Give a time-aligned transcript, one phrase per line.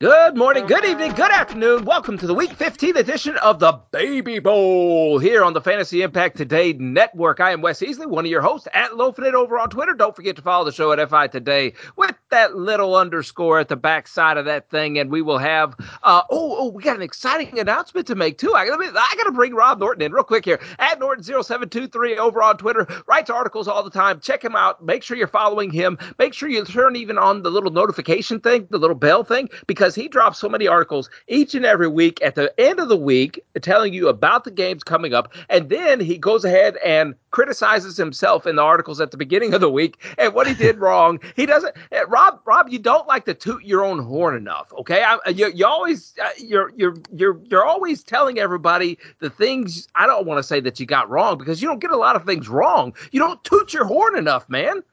[0.00, 1.84] Good morning, good evening, good afternoon.
[1.84, 6.38] Welcome to the Week 15 edition of the Baby Bowl here on the Fantasy Impact
[6.38, 7.38] Today Network.
[7.38, 9.92] I am Wes Easley, one of your hosts at Loafing It over on Twitter.
[9.92, 13.76] Don't forget to follow the show at FI Today with that little underscore at the
[13.76, 14.98] back side of that thing.
[14.98, 18.54] And we will have, uh, oh, oh, we got an exciting announcement to make too.
[18.54, 22.56] I, I got to bring Rob Norton in real quick here at Norton0723 over on
[22.56, 22.86] Twitter.
[23.06, 24.18] Writes articles all the time.
[24.20, 24.82] Check him out.
[24.82, 25.98] Make sure you're following him.
[26.18, 29.89] Make sure you turn even on the little notification thing, the little bell thing, because
[29.90, 32.96] because he drops so many articles each and every week at the end of the
[32.96, 35.32] week telling you about the games coming up.
[35.48, 39.60] And then he goes ahead and criticizes himself in the articles at the beginning of
[39.60, 41.18] the week and what he did wrong.
[41.34, 44.72] He doesn't, eh, Rob, Rob, you don't like to toot your own horn enough.
[44.78, 45.02] Okay.
[45.02, 50.06] I, you, you always, uh, you're, you're, you're, you're always telling everybody the things I
[50.06, 52.24] don't want to say that you got wrong because you don't get a lot of
[52.24, 52.94] things wrong.
[53.10, 54.84] You don't toot your horn enough, man.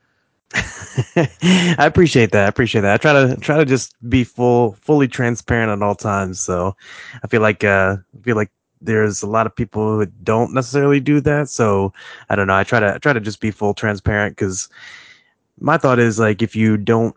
[0.56, 2.45] I appreciate that.
[2.45, 2.94] I appreciate that.
[2.94, 6.39] I try to try to just be full, fully transparent at all times.
[6.39, 6.76] So
[7.23, 11.00] I feel like uh, I feel like there's a lot of people who don't necessarily
[11.00, 11.50] do that.
[11.50, 11.94] So
[12.30, 12.56] I don't know.
[12.56, 14.70] I try to I try to just be full transparent because
[15.59, 17.16] my thought is like if you don't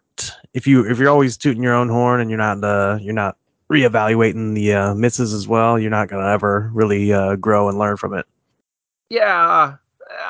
[0.54, 3.36] if you if you're always tooting your own horn and you're not uh, you're not
[3.70, 7.96] reevaluating the uh, misses as well, you're not gonna ever really uh, grow and learn
[7.96, 8.26] from it.
[9.08, 9.76] Yeah,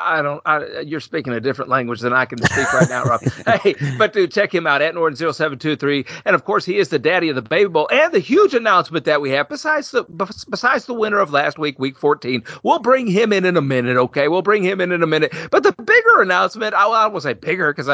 [0.03, 0.41] I don't.
[0.45, 3.21] I, you're speaking a different language than I can speak right now, Rob.
[3.61, 6.99] hey, but dude, check him out at Norton 0723 and of course he is the
[6.99, 9.49] daddy of the Baby Bowl and the huge announcement that we have.
[9.49, 10.03] Besides the
[10.49, 13.97] besides the winner of last week, Week 14, we'll bring him in in a minute.
[13.97, 15.33] Okay, we'll bring him in in a minute.
[15.49, 17.87] But the bigger announcement, I, I will say bigger because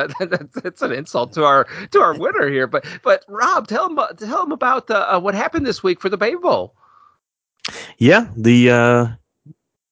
[0.64, 2.68] it's an insult to our to our winner here.
[2.68, 6.10] But but Rob, tell him tell him about the, uh, what happened this week for
[6.10, 6.76] the Baby Bowl.
[7.98, 8.72] Yeah, the.
[8.72, 9.08] uh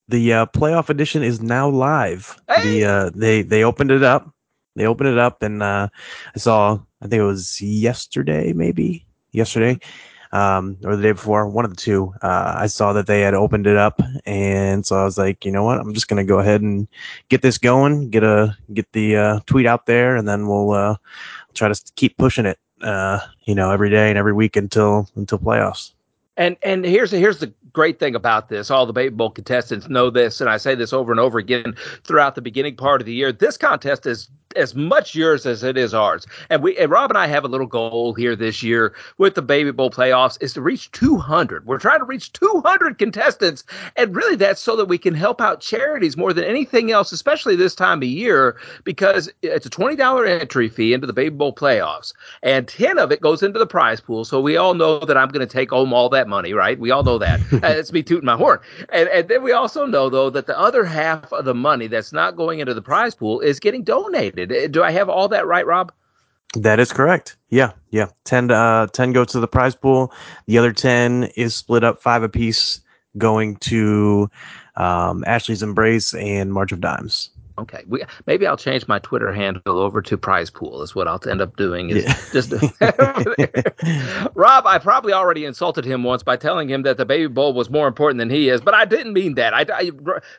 [0.08, 2.40] the uh, playoff edition is now live.
[2.48, 2.80] Hey!
[2.80, 4.32] The uh, they they opened it up.
[4.76, 5.88] They opened it up, and uh,
[6.36, 6.80] I saw.
[7.02, 9.80] I think it was yesterday, maybe yesterday,
[10.32, 12.14] um, or the day before, one of the two.
[12.22, 15.52] Uh, I saw that they had opened it up, and so I was like, you
[15.52, 15.80] know what?
[15.80, 16.88] I'm just gonna go ahead and
[17.30, 18.10] get this going.
[18.10, 20.96] Get a get the uh, tweet out there, and then we'll uh,
[21.54, 22.60] try to keep pushing it.
[22.82, 25.94] Uh, you know, every day and every week until until playoffs.
[26.38, 28.72] And and here's here's the great thing about this.
[28.72, 31.76] All the Baby Bowl contestants know this, and I say this over and over again
[32.04, 33.32] throughout the beginning part of the year.
[33.32, 36.26] This contest is as much yours as it is ours.
[36.50, 39.42] And we and Rob and I have a little goal here this year with the
[39.42, 41.66] Baby Bowl playoffs is to reach 200.
[41.66, 43.64] We're trying to reach 200 contestants,
[43.96, 47.56] and really that's so that we can help out charities more than anything else, especially
[47.56, 52.14] this time of year, because it's a $20 entry fee into the Baby Bowl playoffs,
[52.44, 54.26] and 10 of it goes into the prize pool.
[54.26, 56.80] So we all know that I'm going to take home all that money, right?
[56.80, 57.42] We all know that.
[57.66, 58.60] Uh, it's me tooting my horn.
[58.90, 62.12] And, and then we also know though that the other half of the money that's
[62.12, 64.45] not going into the prize pool is getting donated.
[64.46, 65.92] Do I have all that right, Rob?
[66.56, 67.36] That is correct.
[67.50, 68.08] Yeah, yeah.
[68.26, 70.14] 10, uh, 10 go to the prize pool.
[70.48, 72.80] The other 10 is split up five apiece
[73.18, 74.30] going to
[74.76, 77.30] um, Ashley's Embrace and March of Dimes.
[77.58, 80.82] Okay, we, maybe I'll change my Twitter handle over to Prize Pool.
[80.82, 81.90] Is what I'll end up doing.
[81.90, 82.18] Is yeah.
[82.34, 82.52] just
[84.36, 84.68] Rob.
[84.68, 87.88] I probably already insulted him once by telling him that the Baby Bowl was more
[87.88, 89.54] important than he is, but I didn't mean that.
[89.54, 89.92] I, I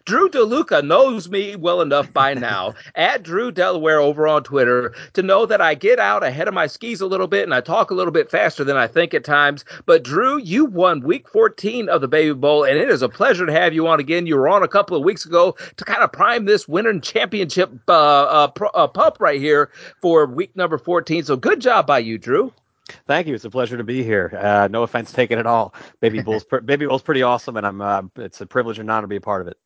[0.04, 5.22] Drew DeLuca knows me well enough by now at Drew Delaware over on Twitter to
[5.22, 7.91] know that I get out ahead of my skis a little bit and I talk
[7.91, 9.65] a little bit faster than I think at times.
[9.87, 13.47] But Drew, you won Week 14 of the Baby Bowl, and it is a pleasure
[13.47, 14.27] to have you on again.
[14.27, 17.72] You were on a couple of weeks ago to kind of prime this winter championship
[17.89, 21.25] uh, uh, pro, uh, pup right here for week number 14.
[21.25, 22.53] So good job by you, Drew.
[23.06, 23.34] Thank you.
[23.34, 24.39] It's a pleasure to be here.
[24.41, 25.75] Uh, no offense taken at all.
[26.00, 29.09] Baby Bowl's Baby Bowl's pretty awesome, and I'm uh, it's a privilege and honor to
[29.09, 29.59] be a part of it.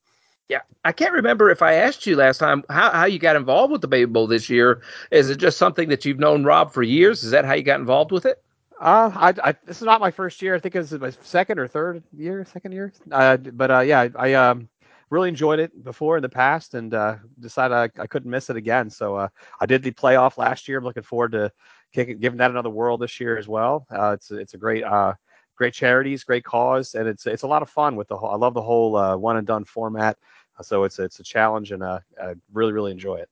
[0.48, 3.70] Yeah, I can't remember if I asked you last time how, how you got involved
[3.70, 4.82] with the Baby Bowl this year.
[5.12, 7.22] Is it just something that you've known Rob for years?
[7.22, 8.42] Is that how you got involved with it?
[8.80, 10.54] Uh, I, I this is not my first year.
[10.54, 12.92] I think it was my second or third year, second year.
[13.12, 14.68] Uh, but uh, yeah, I um
[15.10, 18.56] really enjoyed it before in the past and uh, decided I, I, couldn't miss it
[18.56, 18.88] again.
[18.88, 19.28] So uh,
[19.60, 20.78] I did the playoff last year.
[20.78, 21.52] I'm looking forward to
[21.92, 23.86] kicking, giving that another whirl this year as well.
[23.90, 25.14] Uh, it's it's a great uh,
[25.56, 28.30] great charities, great cause, and it's it's a lot of fun with the whole.
[28.30, 30.16] I love the whole uh, one and done format.
[30.62, 33.28] So it's it's a challenge, and uh, I really really enjoy it.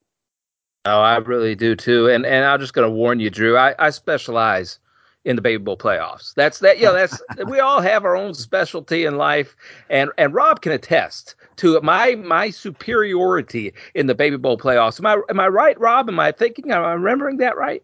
[0.85, 2.09] Oh, I really do too.
[2.09, 3.57] And and I'm just going to warn you, Drew.
[3.57, 4.79] I, I specialize
[5.25, 6.33] in the Baby Bowl playoffs.
[6.35, 6.79] That's that.
[6.79, 9.55] You know, that's we all have our own specialty in life,
[9.91, 14.99] and and Rob can attest to my my superiority in the Baby Bowl playoffs.
[14.99, 16.09] Am I am I right, Rob?
[16.09, 16.71] Am I thinking?
[16.71, 17.83] Am I remembering that right?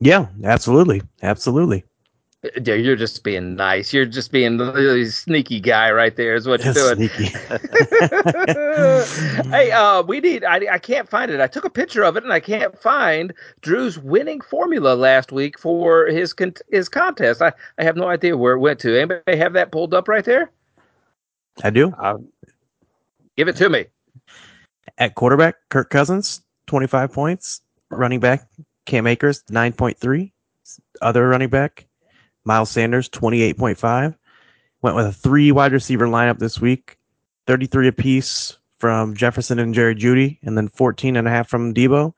[0.00, 1.84] Yeah, absolutely, absolutely.
[2.64, 3.92] You're just being nice.
[3.92, 6.34] You're just being the really sneaky guy right there.
[6.34, 6.98] Is what you're doing.
[9.50, 10.42] hey, uh, we need.
[10.44, 11.38] I, I can't find it.
[11.38, 15.58] I took a picture of it and I can't find Drew's winning formula last week
[15.58, 17.42] for his con- his contest.
[17.42, 18.96] I, I have no idea where it went to.
[18.96, 20.50] Anybody have that pulled up right there?
[21.62, 21.92] I do.
[21.98, 22.26] Um,
[23.36, 23.86] Give it to me.
[24.98, 27.62] At quarterback, Kirk Cousins, 25 points.
[27.90, 28.48] Running back,
[28.86, 30.32] Cam Akers, 9.3.
[31.02, 31.88] Other running back,
[32.44, 34.14] Miles Sanders, 28.5.
[34.82, 36.98] Went with a three wide receiver lineup this week,
[37.46, 42.14] 33 apiece from Jefferson and Jerry Jeudy, and then 14 and a half from Deebo,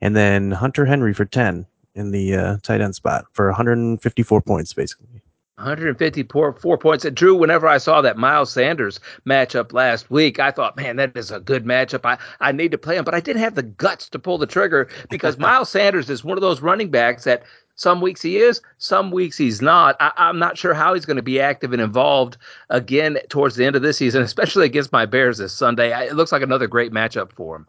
[0.00, 4.72] and then Hunter Henry for 10 in the uh, tight end spot for 154 points,
[4.72, 5.22] basically.
[5.56, 7.04] 154 four points.
[7.04, 11.16] And Drew, whenever I saw that Miles Sanders matchup last week, I thought, man, that
[11.16, 12.00] is a good matchup.
[12.04, 14.46] I, I need to play him, but I didn't have the guts to pull the
[14.46, 17.42] trigger because Miles Sanders is one of those running backs that
[17.74, 19.96] some weeks he is, some weeks he's not.
[20.00, 22.36] I, am not sure how he's going to be active and involved
[22.70, 25.92] again towards the end of this season, especially against my Bears this Sunday.
[25.92, 27.66] I, it looks like another great matchup for him.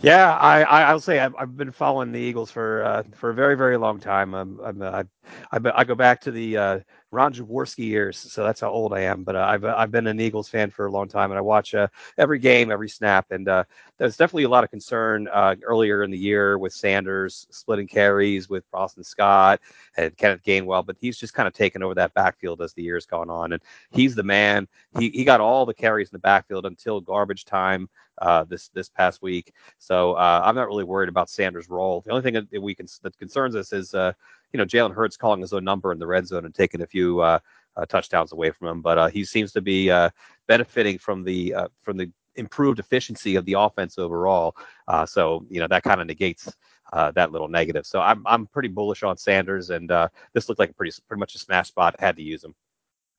[0.00, 3.56] Yeah, I, will say I've, I've been following the Eagles for uh, for a very
[3.56, 4.34] very long time.
[4.34, 5.04] I'm, I'm uh,
[5.52, 6.80] I, I go back to the uh,
[7.14, 9.22] Ron Jaworski years, so that's how old I am.
[9.22, 11.74] But uh, I've I've been an Eagles fan for a long time, and I watch
[11.74, 11.88] uh,
[12.18, 13.30] every game, every snap.
[13.30, 13.64] And uh,
[13.98, 18.48] there's definitely a lot of concern uh, earlier in the year with Sanders splitting carries
[18.48, 19.60] with Boston Scott
[19.96, 23.06] and Kenneth Gainwell, but he's just kind of taken over that backfield as the years
[23.06, 24.66] gone on, and he's the man.
[24.98, 27.88] He he got all the carries in the backfield until garbage time.
[28.18, 29.52] Uh, this this past week.
[29.78, 32.00] So uh, I'm not really worried about Sanders' role.
[32.00, 34.12] The only thing that we can that concerns us is uh,
[34.54, 36.86] you know Jalen Hurts calling his own number in the red zone and taking a
[36.86, 37.40] few uh,
[37.76, 38.80] uh, touchdowns away from him.
[38.80, 40.10] But uh, he seems to be uh,
[40.46, 44.56] benefiting from the uh, from the improved efficiency of the offense overall.
[44.86, 46.56] Uh, so you know that kind of negates
[46.92, 47.84] that little negative.
[47.84, 49.90] So I'm I'm pretty bullish on Sanders, and
[50.32, 51.96] this looked like a pretty pretty much a smash spot.
[51.98, 52.54] Had to use him.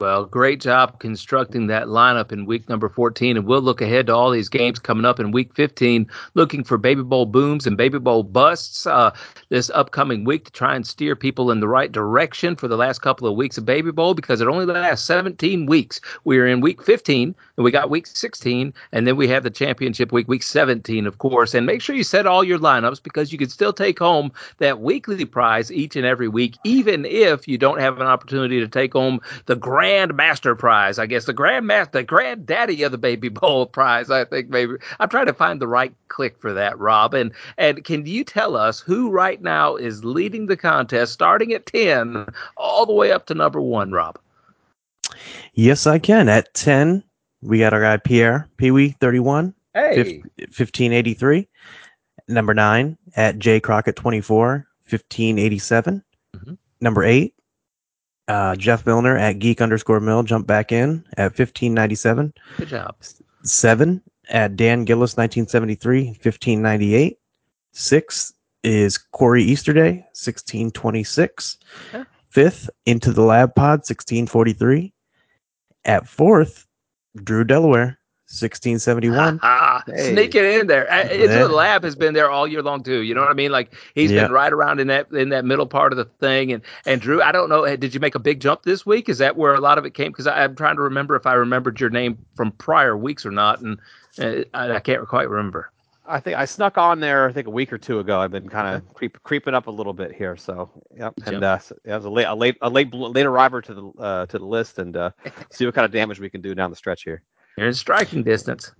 [0.01, 3.37] Well, great job constructing that lineup in week number 14.
[3.37, 6.77] And we'll look ahead to all these games coming up in week 15, looking for
[6.77, 9.15] Baby Bowl booms and Baby Bowl busts uh,
[9.47, 12.99] this upcoming week to try and steer people in the right direction for the last
[12.99, 16.01] couple of weeks of Baby Bowl because it only lasts 17 weeks.
[16.25, 20.11] We're in week 15 and we got week 16, and then we have the championship
[20.11, 21.53] week, week 17, of course.
[21.53, 24.81] And make sure you set all your lineups because you can still take home that
[24.81, 28.93] weekly prize each and every week, even if you don't have an opportunity to take
[28.93, 32.97] home the grand Grand Master Prize, I guess the Grand Master, the Granddaddy of the
[32.97, 34.09] Baby Bowl Prize.
[34.09, 37.13] I think maybe I'm trying to find the right click for that, Rob.
[37.13, 41.65] And and can you tell us who right now is leading the contest, starting at
[41.65, 42.25] ten,
[42.57, 44.17] all the way up to number one, Rob?
[45.53, 46.29] Yes, I can.
[46.29, 47.03] At ten,
[47.45, 49.53] we got our guy Pierre Pee Wee, thirty-one.
[49.73, 51.47] Hey, fifteen eighty-three.
[52.27, 56.03] Number nine at J Crockett, 24, 1587.
[56.35, 56.53] Mm-hmm.
[56.81, 57.35] Number eight
[58.27, 62.33] uh, Jeff Milner at geek underscore mill jump back in at 1597.
[62.57, 62.95] Good job.
[63.43, 67.19] Seven at Dan Gillis 1973, 1598.
[67.71, 68.33] Six
[68.63, 71.57] is Corey Easterday, 1626.
[72.29, 74.91] Fifth, Into the Lab Pod, 1643.
[75.85, 76.65] At fourth,
[77.23, 77.97] Drew Delaware,
[78.27, 79.39] 1671.
[79.87, 80.13] hey.
[80.13, 80.85] Sneaking in there.
[80.85, 83.01] Into the lab has been there all year long too.
[83.01, 83.51] You know what I mean?
[83.51, 84.23] Like he's yeah.
[84.23, 86.51] been right around in that in that middle part of the thing.
[86.51, 87.75] And and Drew, I don't know.
[87.75, 89.09] Did you make a big jump this week?
[89.09, 90.11] Is that where a lot of it came?
[90.11, 93.61] Because I'm trying to remember if I remembered your name from prior weeks or not,
[93.61, 93.79] and
[94.19, 95.71] uh, I, I can't quite remember.
[96.07, 97.27] I think I snuck on there.
[97.27, 98.19] I think a week or two ago.
[98.19, 100.37] I've been kind of creep, creeping up a little bit here.
[100.37, 101.13] So, yep.
[101.25, 103.73] And uh, so, yeah, it was a late, a late, a late, late arriver to
[103.73, 105.11] the uh, to the list, and uh,
[105.51, 107.21] see what kind of damage we can do down the stretch here.
[107.57, 108.71] You're in striking distance.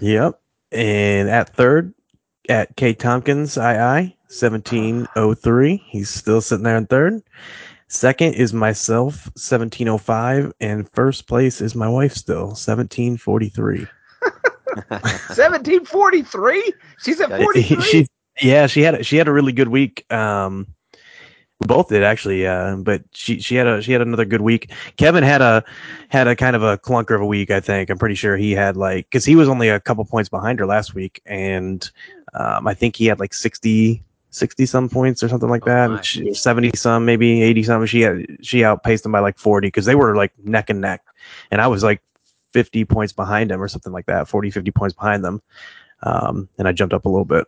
[0.00, 0.40] Yep.
[0.72, 1.94] And at third,
[2.48, 5.82] at K Tompkins II, 1703.
[5.86, 7.22] He's still sitting there in third.
[7.88, 10.52] Second is myself, 1705.
[10.60, 13.86] And first place is my wife still, 1743.
[14.88, 16.72] 1743?
[17.02, 17.82] She's at 43?
[17.82, 18.06] She,
[18.40, 20.10] yeah, she had, she had a really good week.
[20.12, 20.66] Um,
[21.60, 24.72] we both did actually, uh, but she she had a she had another good week.
[24.96, 25.64] Kevin had a
[26.08, 27.52] had a kind of a clunker of a week.
[27.52, 30.28] I think I'm pretty sure he had like because he was only a couple points
[30.28, 31.88] behind her last week, and
[32.34, 34.02] um, I think he had like 60
[34.34, 35.90] 60 some points or something like oh that.
[35.90, 37.86] Oh 70 some, maybe 80 some.
[37.86, 41.02] She had, she outpaced him by like 40 because they were like neck and neck.
[41.50, 42.02] And I was like
[42.54, 45.42] 50 points behind him or something like that, 40, 50 points behind them.
[46.04, 47.46] Um, and I jumped up a little bit.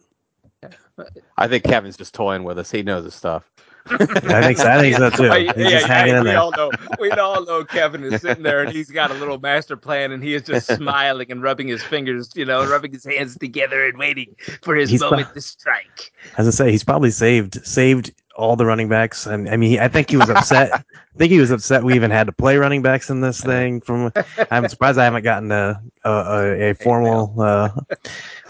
[1.38, 2.70] I think Kevin's just toying with us.
[2.70, 3.50] He knows his stuff.
[3.88, 4.68] I think so.
[4.68, 5.30] I think so too.
[5.30, 6.38] He's yeah, just hanging yeah, in we there.
[6.40, 6.70] all know.
[6.98, 10.24] We all know Kevin is sitting there and he's got a little master plan and
[10.24, 13.96] he is just smiling and rubbing his fingers, you know, rubbing his hands together and
[13.96, 16.12] waiting for his he's moment pro- to strike.
[16.36, 19.26] As I say, he's probably saved saved all the running backs.
[19.26, 20.72] And I mean, I think he was upset.
[21.14, 23.80] I think he was upset we even had to play running backs in this thing.
[23.80, 24.12] From
[24.50, 27.70] I'm surprised I haven't gotten a a, a formal uh,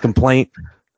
[0.00, 0.50] complaint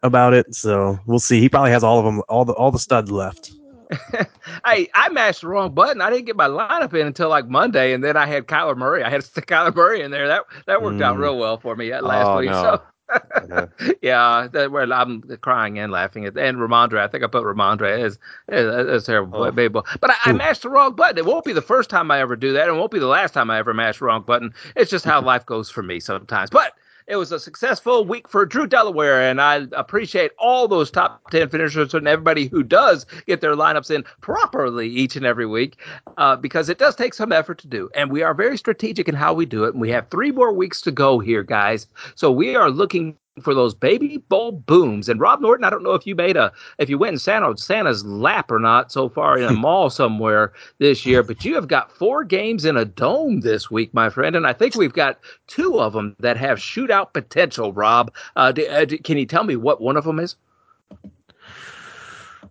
[0.02, 0.54] about it.
[0.54, 1.40] So we'll see.
[1.40, 3.52] He probably has all of them, all the all the studs left.
[4.64, 6.00] I I mashed the wrong button.
[6.00, 9.02] I didn't get my lineup in until like Monday, and then I had Kyler Murray.
[9.02, 10.28] I had to Kyler Murray in there.
[10.28, 11.04] That that worked mm.
[11.04, 12.50] out real well for me last oh, week.
[12.50, 12.62] No.
[12.62, 13.66] So Uh-huh.
[14.02, 16.98] yeah, that, well, I'm crying and laughing at and Rhamondre.
[16.98, 19.50] I think I put Rhamondre as as terrible, oh.
[19.50, 21.18] But I, I, mashed the wrong button.
[21.18, 22.68] It won't be the first time I ever do that.
[22.68, 24.52] It won't be the last time I ever mash the wrong button.
[24.76, 25.26] It's just how mm-hmm.
[25.26, 26.50] life goes for me sometimes.
[26.50, 26.74] But
[27.08, 31.48] it was a successful week for Drew Delaware, and I appreciate all those top 10
[31.48, 35.78] finishers and everybody who does get their lineups in properly each and every week
[36.18, 37.88] uh, because it does take some effort to do.
[37.94, 39.72] And we are very strategic in how we do it.
[39.72, 41.86] And we have three more weeks to go here, guys.
[42.14, 45.09] So we are looking for those baby bowl booms.
[45.09, 47.57] And Rob Norton, I don't know if you made a if you went in Santa
[47.57, 51.68] Santa's lap or not so far in a mall somewhere this year, but you have
[51.68, 55.18] got four games in a dome this week, my friend, and I think we've got
[55.47, 57.73] two of them that have shootout potential.
[57.73, 60.37] Rob, uh, do, uh, do, can you tell me what one of them is?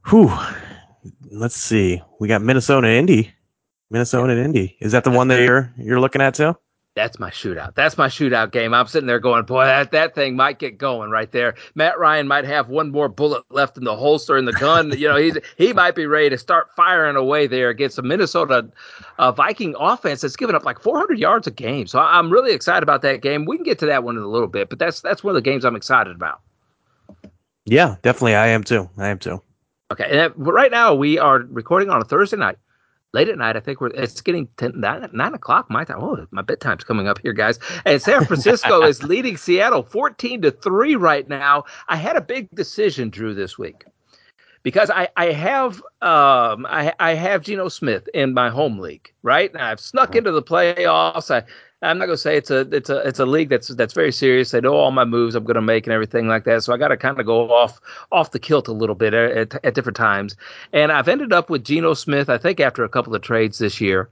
[0.09, 0.31] Whew.
[1.29, 2.01] Let's see.
[2.19, 3.33] We got Minnesota Indy.
[3.89, 4.75] Minnesota and Indy.
[4.79, 6.55] Is that the one that you're you're looking at too?
[6.97, 7.75] That's my shootout.
[7.75, 8.73] That's my shootout game.
[8.73, 11.53] I'm sitting there going, boy, that, that thing might get going right there.
[11.75, 14.91] Matt Ryan might have one more bullet left in the holster in the gun.
[14.97, 18.67] you know, he's he might be ready to start firing away there against a Minnesota
[19.19, 21.85] uh, Viking offense that's given up like 400 yards a game.
[21.85, 23.45] So I'm really excited about that game.
[23.45, 25.35] We can get to that one in a little bit, but that's that's one of
[25.35, 26.41] the games I'm excited about.
[27.65, 28.33] Yeah, definitely.
[28.33, 28.89] I am too.
[28.97, 29.39] I am too.
[29.91, 32.57] Okay, and right now we are recording on a Thursday night
[33.13, 33.55] late at night.
[33.55, 35.97] I think we're it's getting 10, nine, nine o'clock my time.
[35.99, 37.59] Oh, my bedtime's coming up here, guys.
[37.85, 41.63] And San Francisco is leading Seattle 14 to 3 right now.
[41.87, 43.85] I had a big decision, Drew, this week.
[44.63, 49.51] Because I, I have um I, I have Geno Smith in my home league, right?
[49.53, 51.31] And I've snuck into the playoffs.
[51.31, 51.43] I
[51.83, 54.49] I'm not gonna say it's a it's a it's a league that's that's very serious.
[54.49, 56.63] They know all my moves I'm gonna make and everything like that.
[56.63, 57.79] So I got to kind of go off
[58.11, 60.35] off the kilt a little bit at, at, at different times.
[60.73, 62.29] And I've ended up with Geno Smith.
[62.29, 64.09] I think after a couple of trades this year,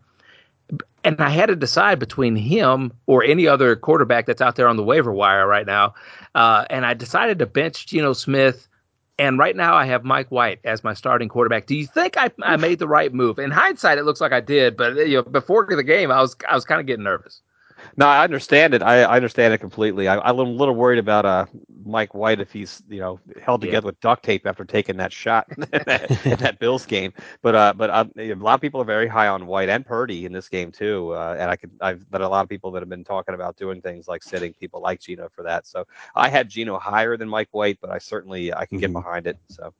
[1.03, 4.77] and I had to decide between him or any other quarterback that's out there on
[4.77, 5.95] the waiver wire right now.
[6.33, 8.67] Uh, and I decided to bench Geno Smith.
[9.17, 11.67] And right now I have Mike White as my starting quarterback.
[11.67, 13.39] Do you think I, I made the right move?
[13.39, 16.35] In hindsight, it looks like I did, but you know, before the game, I was
[16.49, 17.41] I was kind of getting nervous.
[17.97, 18.81] No, I understand it.
[18.81, 20.09] I, I understand it completely.
[20.09, 21.45] I, am a little worried about uh,
[21.85, 23.89] Mike White if he's you know held together yeah.
[23.89, 27.13] with duct tape after taking that shot in that, in that Bills game.
[27.41, 30.25] But uh, but uh, a lot of people are very high on White and Purdy
[30.25, 31.13] in this game too.
[31.13, 33.55] Uh, and I could I've but a lot of people that have been talking about
[33.55, 35.65] doing things like sitting people like Geno for that.
[35.65, 35.85] So
[36.15, 38.99] I had Geno higher than Mike White, but I certainly I can get mm-hmm.
[38.99, 39.37] behind it.
[39.49, 39.73] So.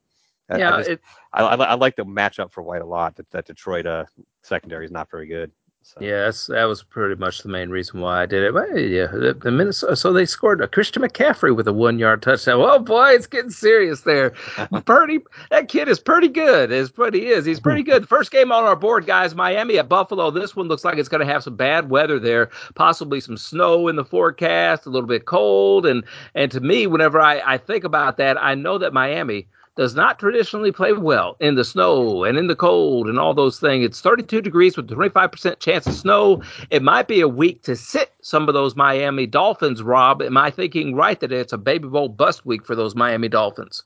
[0.47, 1.01] Yeah, I, just, it,
[1.33, 3.15] I, I, I, like the matchup for White a lot.
[3.15, 4.05] That, that Detroit uh,
[4.43, 5.51] secondary is not very good.
[5.87, 5.99] So.
[6.01, 8.55] Yes, that was pretty much the main reason why I did it.
[8.55, 12.23] But yeah, the, the Minnesota, so they scored a Christian McCaffrey with a one yard
[12.23, 12.59] touchdown.
[12.59, 14.31] Oh boy, it's getting serious there.
[14.85, 15.19] Purdy,
[15.51, 16.71] that kid is pretty good.
[16.71, 17.45] Is pretty is.
[17.45, 18.09] He's pretty good.
[18.09, 19.35] First game on our board, guys.
[19.35, 20.31] Miami at Buffalo.
[20.31, 22.49] This one looks like it's going to have some bad weather there.
[22.73, 24.87] Possibly some snow in the forecast.
[24.87, 25.85] A little bit cold.
[25.85, 29.95] And and to me, whenever I I think about that, I know that Miami does
[29.95, 33.85] not traditionally play well in the snow and in the cold and all those things.
[33.85, 36.41] It's 32 degrees with 25% chance of snow.
[36.69, 40.21] It might be a week to sit some of those Miami Dolphins, Rob.
[40.21, 43.83] Am I thinking right that it's a baby bowl bust week for those Miami Dolphins?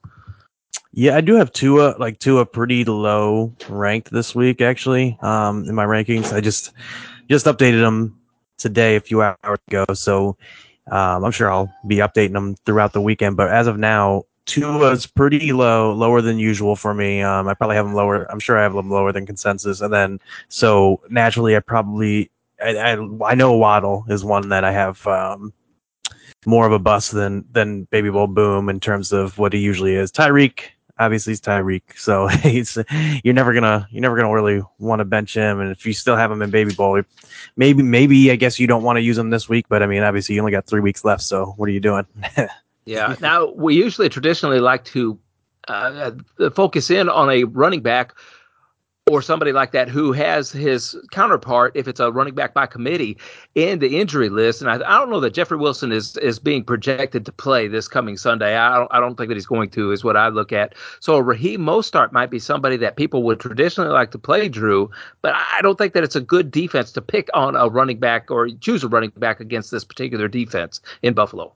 [0.91, 5.17] Yeah, I do have Tua like Tua pretty low ranked this week actually.
[5.21, 6.71] Um, in my rankings, I just
[7.29, 8.19] just updated them
[8.57, 10.35] today a few hours ago, so
[10.91, 13.37] um, I'm sure I'll be updating them throughout the weekend.
[13.37, 17.21] But as of now, Tua's pretty low, lower than usual for me.
[17.21, 18.29] Um, I probably have them lower.
[18.31, 22.75] I'm sure I have them lower than consensus, and then so naturally, I probably I,
[22.75, 25.53] I, I know Waddle is one that I have um,
[26.47, 29.93] more of a bust than than Baby Bowl Boom in terms of what he usually
[29.93, 30.11] is.
[30.11, 30.61] Tyreek,
[30.97, 32.77] obviously, he's Tyreek, so he's
[33.23, 36.15] you're never gonna you're never gonna really want to bench him, and if you still
[36.15, 37.01] have him in Baby Bowl,
[37.55, 40.01] maybe maybe I guess you don't want to use him this week, but I mean,
[40.01, 42.07] obviously, you only got three weeks left, so what are you doing?
[42.85, 43.15] Yeah.
[43.21, 45.19] now we usually traditionally like to
[45.67, 46.11] uh,
[46.53, 48.15] focus in on a running back
[49.09, 53.17] or somebody like that who has his counterpart, if it's a running back by committee,
[53.55, 54.61] in the injury list.
[54.61, 57.87] And I, I don't know that Jeffrey Wilson is is being projected to play this
[57.87, 58.55] coming Sunday.
[58.55, 60.75] I don't, I don't think that he's going to, is what I look at.
[60.99, 65.33] So Raheem Mostert might be somebody that people would traditionally like to play, Drew, but
[65.33, 68.47] I don't think that it's a good defense to pick on a running back or
[68.49, 71.53] choose a running back against this particular defense in Buffalo.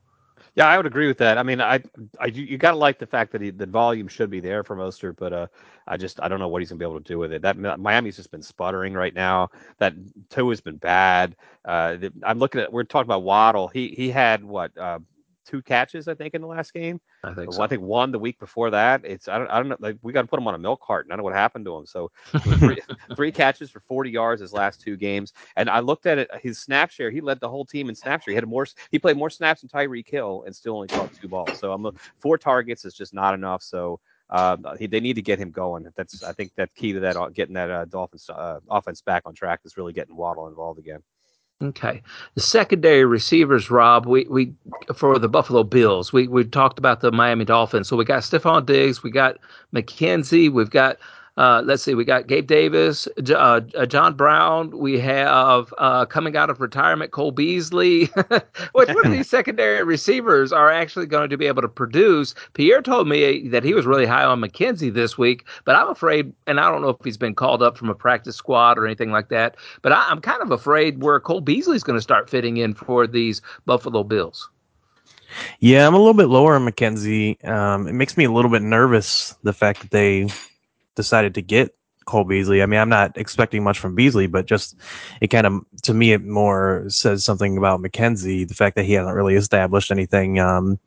[0.56, 1.40] Yeah, I would agree with that.
[1.40, 1.82] I mean, I,
[2.20, 4.76] I you got to like the fact that he, the volume should be there for
[4.76, 5.48] Mostert, but uh,
[5.88, 7.42] I just I don't know what he's gonna be able to do with it.
[7.42, 9.50] That Miami's just been sputtering right now.
[9.80, 9.96] That
[10.30, 11.36] toe has been bad.
[11.66, 13.68] Uh, I'm looking at we're talking about Waddle.
[13.70, 15.00] He he had what uh,
[15.46, 17.00] two catches, I think, in the last game.
[17.24, 17.62] I think so.
[17.62, 19.02] I think one the week before that.
[19.04, 19.78] It's I don't I don't know.
[19.80, 21.06] Like, we got to put him on a milk cart.
[21.08, 21.86] I don't know what happened to him.
[21.86, 22.80] So three,
[23.16, 25.34] three, catches for 40 yards his last two games.
[25.56, 26.30] And I looked at it.
[26.42, 27.12] His snap share.
[27.12, 28.32] He led the whole team in snap share.
[28.32, 28.68] He had more.
[28.92, 31.60] He played more snaps than Tyreek Hill and still only caught two balls.
[31.60, 31.88] So I'm
[32.20, 33.62] four targets is just not enough.
[33.64, 34.00] So.
[34.30, 35.86] Uh, he, they need to get him going.
[35.96, 39.24] That's I think that key to that uh, getting that uh, Dolphins uh, offense back
[39.26, 41.04] on track is really getting Waddle involved again.
[41.62, 42.02] Okay.
[42.36, 44.54] The secondary receivers, Rob, we, we
[44.96, 47.88] for the Buffalo Bills, we, we talked about the Miami Dolphins.
[47.88, 49.38] So we got Stefon Diggs, we got
[49.74, 50.98] McKenzie, we've got
[51.36, 54.78] uh, let's see, we got Gabe Davis, uh, uh, John Brown.
[54.78, 58.06] We have uh, coming out of retirement Cole Beasley.
[58.74, 62.36] Which one of these secondary receivers are actually going to be able to produce?
[62.54, 66.32] Pierre told me that he was really high on McKenzie this week, but I'm afraid,
[66.46, 69.12] and I don't know if he's been called up from a practice squad or anything
[69.12, 72.30] like that, but I, I'm kind of afraid where Cole Beasley is going to start
[72.30, 74.50] fitting in for these Buffalo Bills.
[75.60, 77.44] Yeah, I'm a little bit lower on McKenzie.
[77.44, 80.28] Um, it makes me a little bit nervous the fact that they
[80.96, 82.62] decided to get Cole Beasley.
[82.62, 84.76] I mean, I'm not expecting much from Beasley, but just
[85.22, 88.94] it kind of to me it more says something about McKenzie, the fact that he
[88.94, 90.40] hasn't really established anything.
[90.40, 90.80] Um,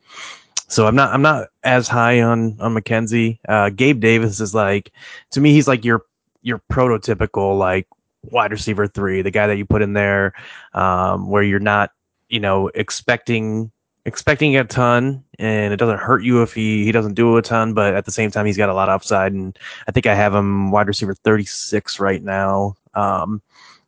[0.68, 3.38] so I'm not I'm not as high on on McKenzie.
[3.48, 4.92] Uh, Gabe Davis is like
[5.30, 6.04] to me he's like your
[6.42, 7.86] your prototypical like
[8.24, 10.32] wide receiver three, the guy that you put in there
[10.74, 11.92] um, where you're not
[12.28, 13.70] you know expecting
[14.06, 17.74] expecting a ton, and it doesn't hurt you if he he doesn't do a ton.
[17.74, 20.14] But at the same time, he's got a lot of upside, and I think I
[20.14, 22.76] have him wide receiver 36 right now.
[22.94, 23.42] Um,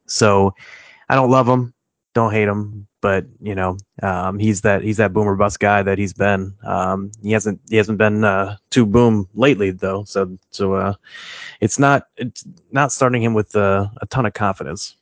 [0.06, 0.54] so
[1.08, 1.72] I don't love him,
[2.12, 5.98] don't hate him, but you know um, he's that he's that boomer bust guy that
[5.98, 6.54] he's been.
[6.64, 10.94] Um, he hasn't he hasn't been uh, too boom lately though, so so uh,
[11.60, 14.97] it's not it's not starting him with uh, a ton of confidence.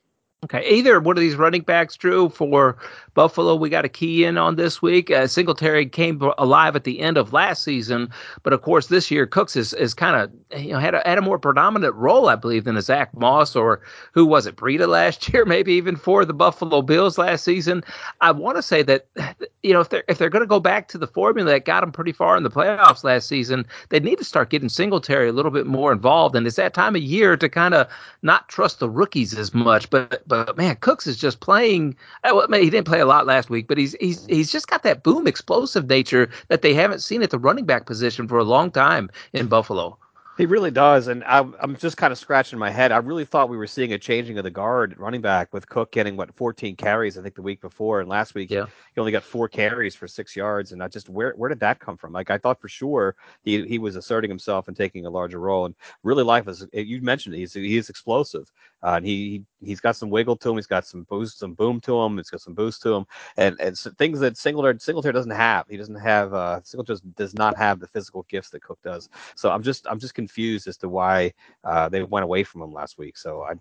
[0.46, 2.76] Okay, either one of these running backs, Drew, for
[3.14, 5.10] Buffalo, we got a key in on this week.
[5.10, 8.10] Uh, Singletary came alive at the end of last season,
[8.44, 11.18] but of course this year Cooks is, is kind of you know had a, had
[11.18, 13.80] a more predominant role, I believe, than a Zach Moss or
[14.12, 17.82] who was it, Breida last year, maybe even for the Buffalo Bills last season.
[18.20, 19.08] I want to say that
[19.64, 21.80] you know if they're if they're going to go back to the formula that got
[21.80, 25.32] them pretty far in the playoffs last season, they need to start getting Singletary a
[25.32, 27.88] little bit more involved, and it's that time of year to kind of
[28.22, 31.96] not trust the rookies as much, but but man, Cooks is just playing.
[32.24, 34.82] Oh, well, he didn't play a lot last week, but he's he's he's just got
[34.82, 38.44] that boom explosive nature that they haven't seen at the running back position for a
[38.44, 39.98] long time in Buffalo.
[40.36, 42.92] He really does, and I, am just kind of scratching my head.
[42.92, 45.92] I really thought we were seeing a changing of the guard running back with Cook
[45.92, 48.66] getting what 14 carries, I think, the week before, and last week yeah.
[48.94, 51.80] he only got four carries for six yards, and I just where where did that
[51.80, 52.12] come from?
[52.12, 55.64] Like I thought for sure he he was asserting himself and taking a larger role,
[55.64, 58.52] and really life is you mentioned it, he's he's explosive,
[58.86, 61.80] uh, and he he's got some wiggle to him, he's got some boost, some boom
[61.82, 63.06] to him, He's got some boost to him,
[63.38, 65.66] and and so things that Singletary Singletary doesn't have.
[65.70, 69.10] He doesn't have uh Singletary does not have the physical gifts that Cook does.
[69.36, 72.72] So I'm just I'm just confused as to why uh, they went away from him
[72.74, 73.18] last week.
[73.18, 73.54] So I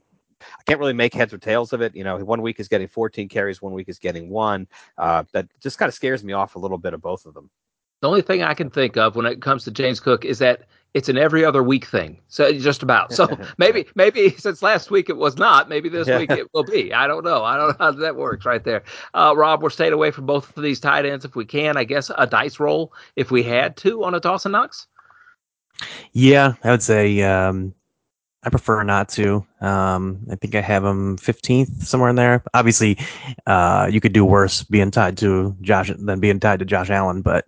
[0.60, 1.96] I can't really make heads or tails of it.
[1.96, 4.68] You know, one week is getting 14 carries, one week is getting one.
[4.98, 7.50] Uh, that just kind of scares me off a little bit of both of them.
[8.02, 10.66] The only thing I can think of when it comes to James Cook is that
[10.96, 12.18] it's an every other week thing.
[12.30, 13.14] So just about.
[13.14, 13.28] So
[13.58, 16.20] maybe maybe since last week it was not, maybe this yeah.
[16.20, 16.94] week it will be.
[16.94, 17.44] I don't know.
[17.44, 18.84] I don't know how that works right there.
[19.14, 21.78] Uh, Rob, we're staying away from both of these tight ends if we can.
[21.78, 24.88] I guess a dice roll if we had to on a Dawson Knox.
[26.14, 27.74] Yeah, I would say um,
[28.44, 29.46] I prefer not to.
[29.60, 32.42] Um, I think I have him 15th somewhere in there.
[32.54, 32.98] Obviously,
[33.48, 37.22] uh, you could do worse being tied to Josh than being tied to Josh Allen,
[37.22, 37.48] but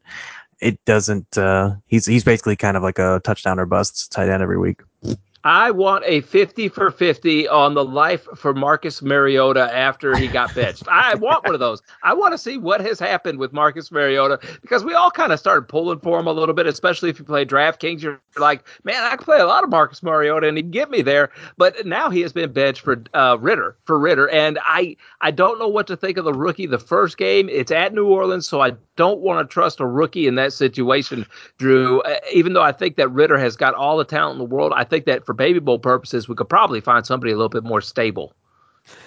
[0.60, 1.38] it doesn't.
[1.38, 4.82] Uh, he's he's basically kind of like a touchdown or bust tight end every week.
[5.48, 10.54] I want a 50 for 50 on the life for Marcus Mariota after he got
[10.54, 10.86] benched.
[10.92, 11.82] I want one of those.
[12.04, 15.40] I want to see what has happened with Marcus Mariota because we all kind of
[15.40, 18.02] started pulling for him a little bit, especially if you play DraftKings.
[18.02, 20.92] You're like, man, I can play a lot of Marcus Mariota and he can get
[20.92, 21.30] me there.
[21.56, 24.28] But now he has been benched for uh, Ridder, for Ridder.
[24.28, 27.48] And I, I don't know what to think of the rookie the first game.
[27.48, 31.26] It's at New Orleans, so I don't want to trust a rookie in that situation,
[31.58, 32.02] Drew.
[32.02, 34.74] Uh, even though I think that Ridder has got all the talent in the world,
[34.76, 37.64] I think that for Baby Bowl purposes, we could probably find somebody a little bit
[37.64, 38.34] more stable.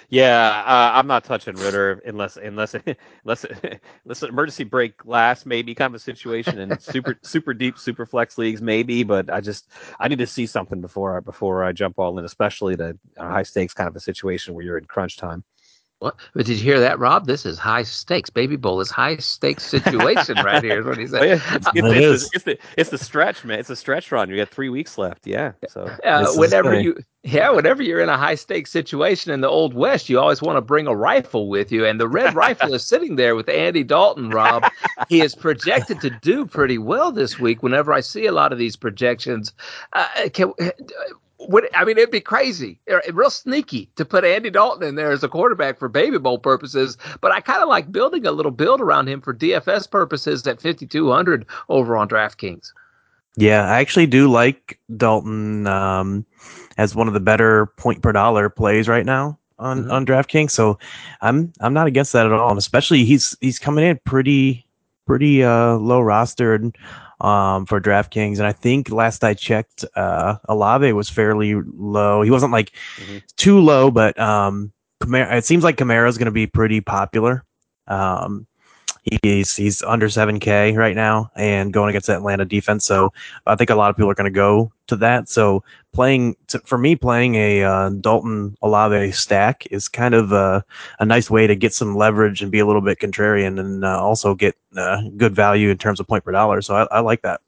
[0.09, 2.75] Yeah, uh, I'm not touching Ridder unless unless
[3.23, 3.45] unless
[4.03, 8.37] unless emergency break lasts, maybe kind of a situation in super super deep super flex
[8.37, 9.03] leagues, maybe.
[9.03, 12.25] But I just I need to see something before I before I jump all in,
[12.25, 15.43] especially a high stakes kind of a situation where you're in crunch time.
[16.01, 16.15] What?
[16.33, 17.27] But did you hear that, Rob?
[17.27, 18.31] This is high stakes.
[18.31, 20.79] Baby Bowl is high stakes situation right here.
[20.79, 21.21] Is what he said.
[21.21, 21.39] Oh, yeah.
[21.51, 23.59] it's, it's, it's, it's, the, it's the stretch, man.
[23.59, 24.27] It's a stretch run.
[24.27, 25.27] You got three weeks left.
[25.27, 25.51] Yeah.
[25.69, 29.75] So uh, whenever you, yeah, whenever you're in a high stakes situation in the Old
[29.75, 32.83] West, you always want to bring a rifle with you, and the red rifle is
[32.83, 34.31] sitting there with Andy Dalton.
[34.31, 34.63] Rob,
[35.07, 37.61] he is projected to do pretty well this week.
[37.61, 39.53] Whenever I see a lot of these projections,
[39.93, 40.53] uh, can,
[41.49, 45.11] would I mean it'd be crazy, er, real sneaky to put Andy Dalton in there
[45.11, 46.97] as a quarterback for Baby Bowl purposes.
[47.21, 50.61] But I kind of like building a little build around him for DFS purposes at
[50.61, 52.71] 5200 over on DraftKings.
[53.37, 56.25] Yeah, I actually do like Dalton um,
[56.77, 59.91] as one of the better point per dollar plays right now on mm-hmm.
[59.91, 60.51] on DraftKings.
[60.51, 60.77] So
[61.21, 62.49] I'm I'm not against that at all.
[62.49, 64.65] And especially he's he's coming in pretty
[65.05, 66.75] pretty uh, low rostered
[67.21, 68.37] um, for DraftKings.
[68.37, 72.21] And I think last I checked, uh, Olave was fairly low.
[72.23, 73.19] He wasn't like mm-hmm.
[73.37, 74.73] too low, but um,
[75.07, 77.45] it seems like Kamara is going to be pretty popular.
[77.87, 78.47] Um,
[79.03, 82.85] he's he's under 7K right now and going against the Atlanta defense.
[82.85, 83.11] So
[83.45, 85.29] I think a lot of people are going to go to that.
[85.29, 90.63] So playing to, for me, playing a uh, Dalton Olave stack is kind of a,
[90.99, 94.01] a nice way to get some leverage and be a little bit contrarian and uh,
[94.01, 96.61] also get uh, good value in terms of point per dollar.
[96.61, 97.41] So I, I like that.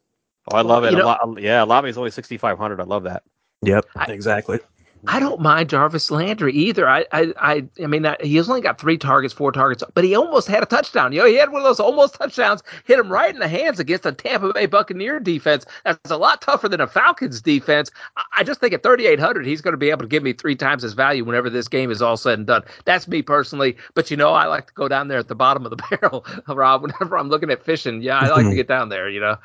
[0.50, 0.92] Oh, I love it.
[0.92, 2.80] You know, yeah, Olave is only 6,500.
[2.80, 3.22] I love that.
[3.62, 4.58] Yep, I, exactly.
[5.06, 6.88] I don't mind Jarvis Landry either.
[6.88, 10.14] I I I, I mean, I, he's only got three targets, four targets, but he
[10.14, 11.12] almost had a touchdown.
[11.12, 13.78] You know, he had one of those almost touchdowns, hit him right in the hands
[13.78, 15.66] against a Tampa Bay Buccaneer defense.
[15.84, 17.90] That's a lot tougher than a Falcons defense.
[18.16, 20.56] I, I just think at 3,800, he's going to be able to give me three
[20.56, 22.62] times his value whenever this game is all said and done.
[22.84, 25.66] That's me personally, but you know, I like to go down there at the bottom
[25.66, 26.82] of the barrel, Rob.
[26.82, 29.08] Whenever I'm looking at fishing, yeah, I like to get down there.
[29.08, 29.36] You know.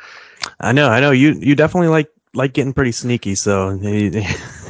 [0.59, 1.11] I know, I know.
[1.11, 3.79] You you definitely like like getting pretty sneaky, so.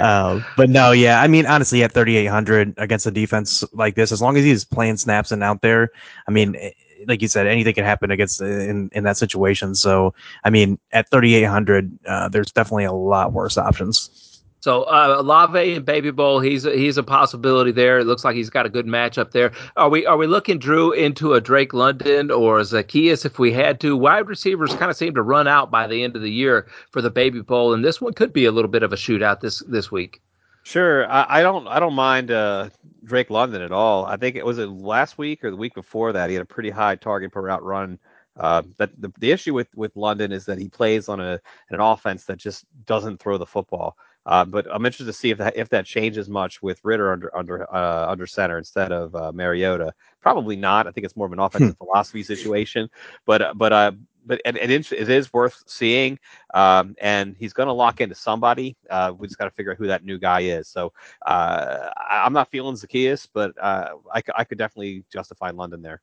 [0.00, 4.22] uh, but no, yeah, I mean, honestly, at 3,800 against a defense like this, as
[4.22, 5.90] long as he's playing snaps and out there,
[6.28, 6.70] I mean, eh,
[7.06, 9.74] like you said, anything can happen against in in that situation.
[9.74, 14.23] So, I mean, at 3,800, uh, there's definitely a lot worse options.
[14.64, 17.98] So uh, Olave and Baby Bowl, he's a, he's a possibility there.
[17.98, 19.52] It looks like he's got a good matchup there.
[19.76, 23.78] Are we are we looking Drew into a Drake London or Zaccheaus if we had
[23.80, 23.94] to?
[23.94, 27.02] Wide receivers kind of seem to run out by the end of the year for
[27.02, 29.58] the Baby Bowl, and this one could be a little bit of a shootout this
[29.68, 30.22] this week.
[30.62, 32.70] Sure, I, I don't I don't mind uh,
[33.04, 34.06] Drake London at all.
[34.06, 36.46] I think it was it last week or the week before that he had a
[36.46, 37.98] pretty high target per route run.
[38.36, 41.80] Uh, but the, the issue with, with London is that he plays on a an
[41.80, 43.98] offense that just doesn't throw the football.
[44.26, 47.36] Uh, but I'm interested to see if that if that changes much with Ridder under
[47.36, 49.92] under uh, under center instead of uh, Mariota.
[50.20, 50.86] Probably not.
[50.86, 51.84] I think it's more of an offensive hmm.
[51.84, 52.88] philosophy situation.
[53.26, 53.92] But uh, but uh
[54.26, 56.18] but it, it is worth seeing.
[56.52, 58.76] Um, and he's going to lock into somebody.
[58.88, 60.68] Uh, we just got to figure out who that new guy is.
[60.68, 60.92] So
[61.26, 66.00] uh, I'm not feeling Zaccheaus, but uh, I, I could definitely justify London there.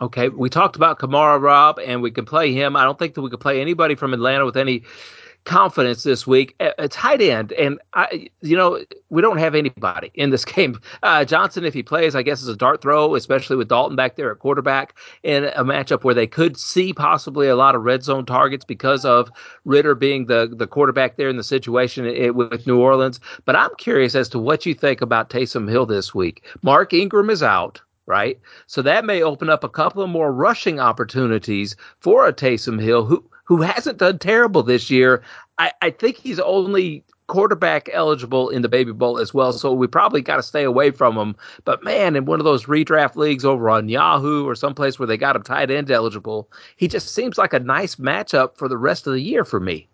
[0.00, 2.74] Okay, we talked about Kamara Rob, and we can play him.
[2.74, 4.84] I don't think that we could play anybody from Atlanta with any
[5.44, 6.54] confidence this week.
[6.60, 10.80] A, tight end, and I, you know, we don't have anybody in this game.
[11.02, 14.16] Uh, Johnson, if he plays, I guess is a dart throw, especially with Dalton back
[14.16, 18.02] there at quarterback in a matchup where they could see possibly a lot of red
[18.02, 19.30] zone targets because of
[19.64, 23.20] Ridder being the the quarterback there in the situation it, with New Orleans.
[23.44, 26.44] But I'm curious as to what you think about Taysom Hill this week.
[26.62, 28.40] Mark Ingram is out right?
[28.66, 33.04] So that may open up a couple of more rushing opportunities for a Taysom Hill,
[33.04, 35.22] who who hasn't done terrible this year.
[35.58, 39.86] I, I think he's only quarterback eligible in the baby bowl as well so we
[39.86, 43.44] probably got to stay away from him but man in one of those redraft leagues
[43.44, 47.38] over on yahoo or someplace where they got him tight end eligible he just seems
[47.38, 49.86] like a nice matchup for the rest of the year for me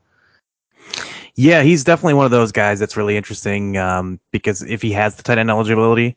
[1.35, 5.17] yeah he's definitely one of those guys that's really interesting um, because if he has
[5.17, 6.17] the tight end eligibility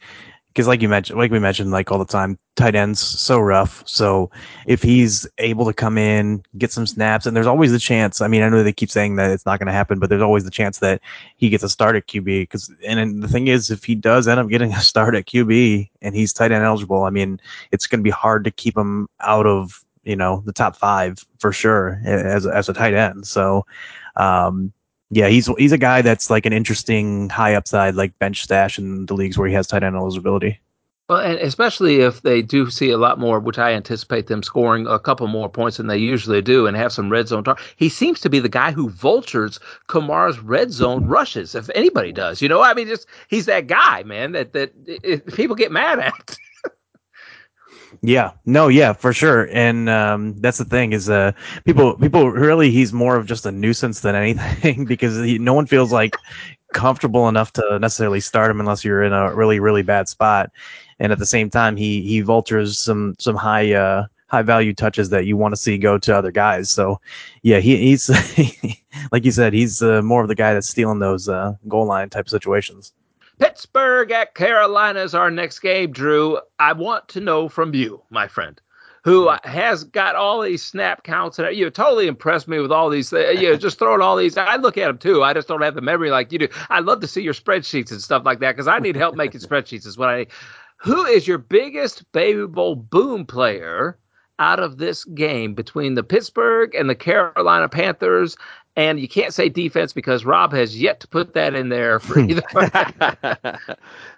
[0.50, 3.84] because like you mentioned, like we mentioned, like all the time, tight ends so rough.
[3.88, 4.32] So
[4.66, 8.20] if he's able to come in, get some snaps, and there's always the chance.
[8.20, 10.24] I mean, I know they keep saying that it's not going to happen, but there's
[10.24, 11.02] always the chance that
[11.38, 12.26] he gets a start at QB.
[12.42, 15.90] Because and the thing is, if he does end up getting a start at QB
[16.02, 17.40] and he's tight end eligible, I mean,
[17.72, 21.24] it's going to be hard to keep him out of you know the top five
[21.38, 23.28] for sure as as a tight end.
[23.28, 23.66] So.
[24.16, 24.74] Um,
[25.12, 29.06] yeah, he's he's a guy that's like an interesting high upside, like bench stash in
[29.08, 30.60] the leagues where he has tight end eligibility.
[31.10, 34.86] Well, and especially if they do see a lot more, which I anticipate them scoring
[34.86, 37.44] a couple more points than they usually do, and have some red zone.
[37.44, 41.56] Tar- he seems to be the guy who vultures Kamara's red zone rushes.
[41.56, 44.34] If anybody does, you know, I mean, just he's that guy, man.
[44.34, 46.38] That that it, people get mad at.
[48.02, 51.34] Yeah, no, yeah, for sure, and um, that's the thing is, uh,
[51.66, 55.68] people, people really, he's more of just a nuisance than anything because he, no one
[55.68, 56.16] feels like
[56.74, 60.52] comfortable enough to necessarily start him unless you're in a really really bad spot.
[61.00, 65.10] And at the same time, he he vultures some some high uh, high value touches
[65.10, 66.70] that you want to see go to other guys.
[66.70, 67.02] So
[67.42, 68.10] yeah, he, he's
[69.12, 72.10] like you said, he's uh, more of the guy that's stealing those uh, goal line
[72.10, 72.94] type situations.
[73.40, 76.40] Pittsburgh at Carolina is our next game, Drew.
[76.60, 78.62] I want to know from you, my friend,
[79.04, 79.50] who mm-hmm.
[79.50, 81.40] has got all these snap counts.
[81.40, 83.14] And you totally impressed me with all these.
[83.14, 84.38] Uh, you know, just throwing all these.
[84.38, 85.24] I look at them too.
[85.24, 86.50] I just don't have the memory like you do.
[86.70, 89.42] I love to see your spreadsheets and stuff like that because I need help making
[89.42, 89.88] spreadsheets.
[89.88, 90.28] Is what I.
[90.82, 93.98] Who is your biggest Baby Bowl boom player
[94.40, 98.38] out of this game between the Pittsburgh and the Carolina Panthers
[98.80, 102.18] and you can't say defense because Rob has yet to put that in there for
[102.18, 102.42] either.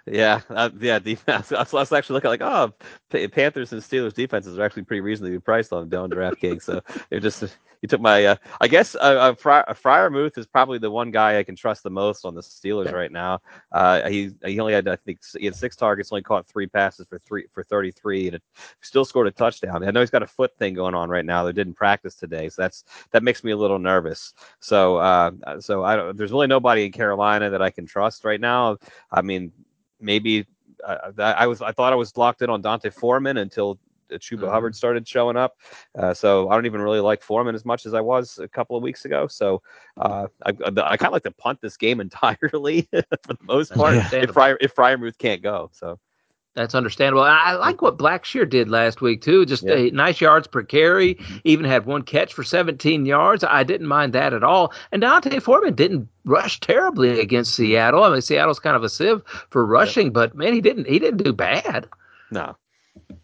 [0.06, 1.50] yeah, uh, yeah, defense.
[1.52, 2.72] I was actually looking like, oh,
[3.10, 6.62] Panthers and Steelers defenses are actually pretty reasonably priced on down DraftKings.
[6.62, 7.42] so they're just
[7.82, 8.24] you took my.
[8.24, 11.82] Uh, I guess uh, uh, Fry, Freiermuth is probably the one guy I can trust
[11.82, 13.40] the most on the Steelers right now.
[13.72, 17.06] Uh, he he only had I think he had six targets, only caught three passes
[17.08, 18.42] for three for 33, and it
[18.80, 19.84] still scored a touchdown.
[19.84, 21.44] I know he's got a foot thing going on right now.
[21.44, 24.32] They didn't practice today, so that's that makes me a little nervous.
[24.60, 26.16] So uh, so I don't.
[26.16, 28.78] There's really nobody in Carolina that I can trust right now.
[29.10, 29.52] I mean,
[30.00, 30.46] maybe
[30.86, 33.78] uh, I was I thought I was locked in on D'Onta Foreman until
[34.18, 34.50] Chuba mm-hmm.
[34.50, 35.56] Hubbard started showing up.
[35.98, 38.76] Uh, so I don't even really like Foreman as much as I was a couple
[38.76, 39.26] of weeks ago.
[39.26, 39.62] So
[39.96, 43.72] uh, I, I, I kind of like to punt this game entirely for the most
[43.72, 44.08] part yeah.
[44.12, 45.70] if Fryer, if can't go.
[45.72, 45.98] So.
[46.54, 47.22] That's understandable.
[47.22, 49.46] I like what Blackshear did last week too.
[49.46, 49.88] Just yeah.
[49.90, 51.14] nice yards per carry.
[51.14, 51.36] Mm-hmm.
[51.44, 53.42] Even had one catch for 17 yards.
[53.42, 54.72] I didn't mind that at all.
[54.92, 58.04] And D'Onta Foreman didn't rush terribly against Seattle.
[58.04, 60.12] I mean, Seattle's kind of a sieve for rushing, yeah.
[60.12, 61.88] but man, he didn't he didn't do bad.
[62.30, 62.56] No,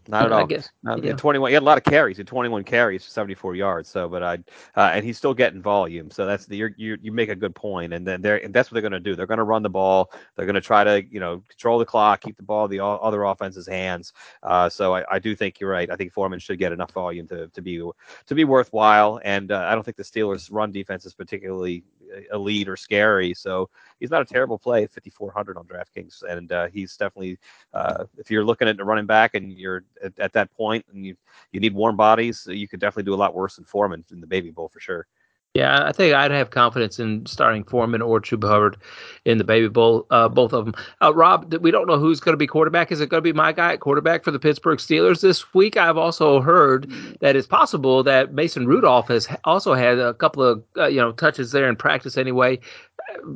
[0.08, 0.44] not at all.
[0.44, 0.70] I guess.
[0.84, 1.14] Yeah.
[1.14, 1.50] 21.
[1.50, 2.16] He had a lot of carries.
[2.16, 3.88] He had 21 carries for 74 yards.
[3.88, 4.34] So, but I,
[4.76, 6.10] uh, and he's still getting volume.
[6.10, 7.92] So that's the you you you make a good point.
[7.92, 9.14] And then they're and that's what they're going to do.
[9.14, 10.12] They're going to run the ball.
[10.36, 12.84] They're going to try to you know control the clock, keep the ball in the
[12.84, 14.12] other offense's hands.
[14.42, 15.90] Uh, so I, I do think you're right.
[15.90, 17.78] I think Foreman should get enough volume to to be
[18.26, 19.20] to be worthwhile.
[19.24, 21.84] And uh, I don't think the Steelers' run defense is particularly
[22.32, 23.34] elite or scary.
[23.34, 23.68] So
[24.00, 27.38] he's not a terrible play 5400 on DraftKings, and uh, he's definitely
[27.72, 31.16] uh, if you're looking at running back and you're at, at, that point and you
[31.52, 34.26] you need warm bodies, you could definitely do a lot worse than Foreman in the
[34.26, 35.06] Baby Bowl for sure.
[35.54, 38.76] Yeah, I think I'd have confidence in starting Foreman or Chuba Hubbard
[39.24, 40.74] in the Baby Bowl, uh, both of them.
[41.02, 42.92] Uh, Rob, we don't know who's going to be quarterback.
[42.92, 45.76] Is it going to be my guy at quarterback for the Pittsburgh Steelers this week?
[45.76, 46.88] I've also heard
[47.20, 51.12] that it's possible that Mason Rudolph has also had a couple of uh, you know
[51.12, 52.60] touches there in practice anyway.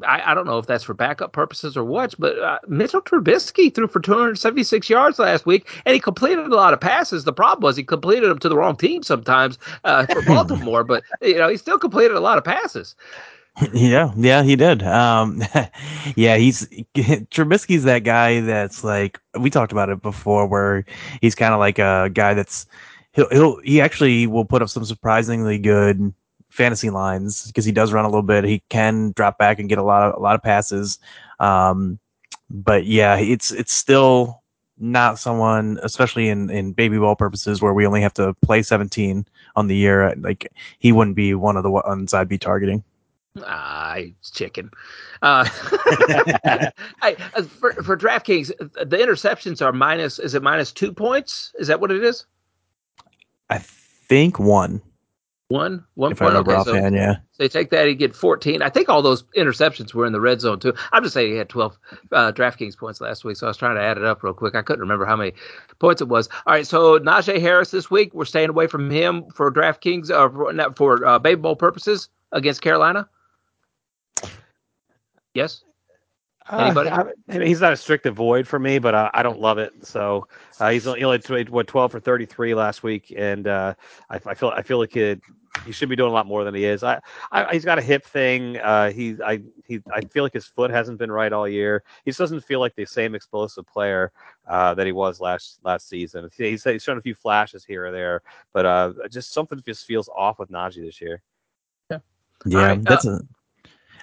[0.06, 3.74] I, I, don't know if that's for backup purposes or what, but uh, Mitchell Trubisky
[3.74, 7.24] threw for 276 yards last week, and he completed a lot of passes.
[7.24, 11.04] The problem was he completed them to the wrong team sometimes uh, for Baltimore, but
[11.20, 12.94] you know he still completed a lot of passes.
[13.74, 14.82] Yeah, yeah, he did.
[14.82, 15.42] Um,
[16.16, 20.84] yeah, he's Trubisky's that guy that's like we talked about it before, where
[21.20, 22.66] he's kind of like a guy that's
[23.12, 26.14] he'll he'll he actually will put up some surprisingly good
[26.52, 28.44] fantasy lines because he does run a little bit.
[28.44, 30.98] He can drop back and get a lot of a lot of passes.
[31.40, 31.98] Um,
[32.50, 34.42] but yeah, it's it's still
[34.78, 39.26] not someone, especially in in Baby Bowl purposes, where we only have to play 17
[39.56, 40.14] on the year.
[40.16, 42.84] Like he wouldn't be one of the ones I'd be targeting.
[43.46, 43.96] Ah,
[44.34, 44.70] chicken.
[45.22, 45.48] Uh,
[47.00, 47.16] I,
[47.48, 50.18] for for DraftKings, the interceptions are minus.
[50.18, 51.54] Is it minus two points?
[51.58, 52.26] Is that what it is?
[53.48, 54.82] I think one.
[55.52, 56.34] One, one if point.
[56.34, 57.16] okay, offhand, so, yeah.
[57.32, 58.62] So you take that, you get 14.
[58.62, 60.72] I think all those interceptions were in the red zone too.
[60.92, 61.78] I'm just saying he had 12
[62.10, 64.54] uh, DraftKings points last week, so I was trying to add it up real quick.
[64.54, 65.34] I couldn't remember how many
[65.78, 66.30] points it was.
[66.46, 70.30] All right, so Najee Harris this week, we're staying away from him for DraftKings uh,
[70.30, 73.06] for, for uh, Baby Bowl purposes against Carolina.
[75.34, 75.64] Yes.
[76.50, 76.88] Uh, Anybody?
[76.88, 79.58] Uh, I mean, he's not a strict avoid for me, but uh, I don't love
[79.58, 79.86] it.
[79.86, 80.28] So
[80.60, 83.74] uh, he's only, he only what twelve for thirty three last week, and uh,
[84.10, 85.20] I, I, feel I feel like he,
[85.64, 86.82] he should be doing a lot more than he is.
[86.82, 88.58] I, I he's got a hip thing.
[88.58, 91.82] Uh, he I he I feel like his foot hasn't been right all year.
[92.04, 94.12] He just doesn't feel like the same explosive player
[94.48, 96.28] uh, that he was last last season.
[96.36, 100.08] He's, he's shown a few flashes here or there, but uh, just something just feels
[100.16, 101.22] off with Najee this year.
[101.90, 101.98] Yeah,
[102.46, 103.20] yeah, right, that's a.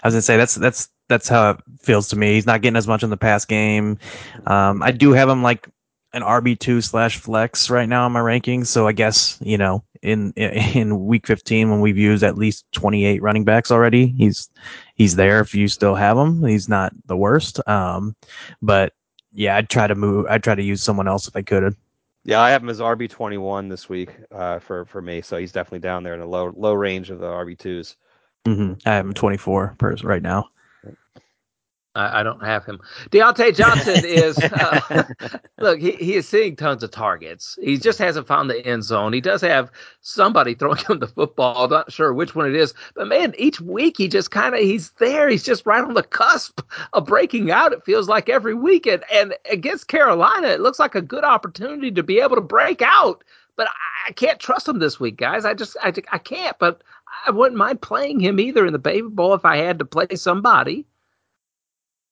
[0.02, 2.34] I was gonna say that's that's that's how it feels to me.
[2.34, 3.98] He's not getting as much in the pass game.
[4.46, 5.68] Um, I do have him like
[6.14, 8.68] an RB two slash flex right now in my rankings.
[8.68, 13.06] So I guess you know in in week fifteen when we've used at least twenty
[13.06, 14.50] eight running backs already, he's
[14.96, 15.40] he's there.
[15.40, 17.66] If you still have him, he's not the worst.
[17.68, 18.16] Um,
[18.62, 18.94] but
[19.34, 20.26] yeah, I'd try to move.
[20.30, 21.76] I'd try to use someone else if I could.
[22.26, 25.22] Yeah, I have him as RB twenty one this week uh, for for me.
[25.22, 27.96] So he's definitely down there in the low low range of the RB 2s
[28.46, 28.74] mm-hmm.
[28.86, 30.50] I have him twenty four right now.
[31.96, 32.80] I, I don't have him.
[33.10, 35.04] Diontae Johnson is uh,
[35.60, 35.80] look.
[35.80, 37.58] He, he is seeing tons of targets.
[37.62, 39.12] He just hasn't found the end zone.
[39.12, 39.72] He does have
[40.02, 41.66] somebody throwing him the football.
[41.66, 44.62] I'm not sure which one it is, but man, each week he just kind of
[44.62, 45.30] he's there.
[45.30, 46.62] He's just right on the cusp
[46.94, 47.74] of breaking out.
[47.74, 51.92] It feels like every week, and, and against Carolina, it looks like a good opportunity
[51.92, 53.24] to be able to break out.
[53.56, 55.44] But I, I can't trust him this week, guys.
[55.44, 56.58] I just I, I can't.
[56.60, 56.84] But
[57.26, 60.08] I wouldn't mind playing him either in the baby bowl if I had to play
[60.16, 60.86] somebody.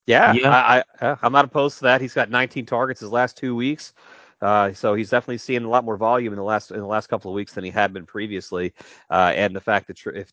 [0.08, 0.50] Yeah, yeah.
[0.50, 2.02] I, I, am not opposed to that.
[2.02, 3.93] He's got 19 targets his last two weeks.
[4.41, 7.08] Uh, so he's definitely seeing a lot more volume in the last in the last
[7.08, 8.72] couple of weeks than he had been previously.
[9.10, 10.32] Uh, and the fact that if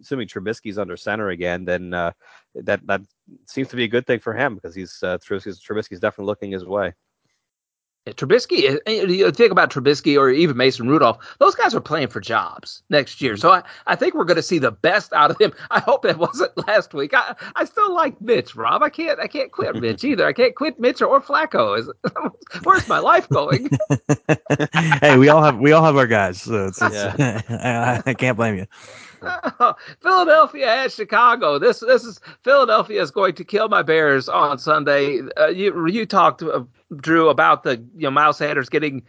[0.00, 2.12] assuming Trubisky's under center again, then uh,
[2.56, 3.02] that that
[3.46, 6.50] seems to be a good thing for him because he's uh, Trubisky's, Trubisky's definitely looking
[6.50, 6.92] his way.
[8.06, 12.08] Trubisky, eh, eh, you think about Trubisky or even Mason Rudolph, those guys are playing
[12.08, 13.36] for jobs next year.
[13.36, 15.52] So I, I think we're going to see the best out of them.
[15.70, 17.14] I hope that wasn't last week.
[17.14, 18.82] I, I still like Mitch, Rob.
[18.82, 20.26] I can't I can't quit Mitch either.
[20.26, 21.78] I can't quit Mitch or Flacco.
[21.78, 21.90] Is,
[22.64, 23.70] where's my life going?
[25.00, 26.42] hey, we all have we all have our guys.
[26.42, 27.40] So it's, it's, yeah.
[28.06, 28.66] I, I can't blame you.
[30.00, 31.58] Philadelphia at Chicago.
[31.58, 35.20] This this is Philadelphia is going to kill my Bears on Sunday.
[35.36, 36.64] Uh, you you talked uh,
[36.96, 39.02] Drew about the you know Miles Sanders getting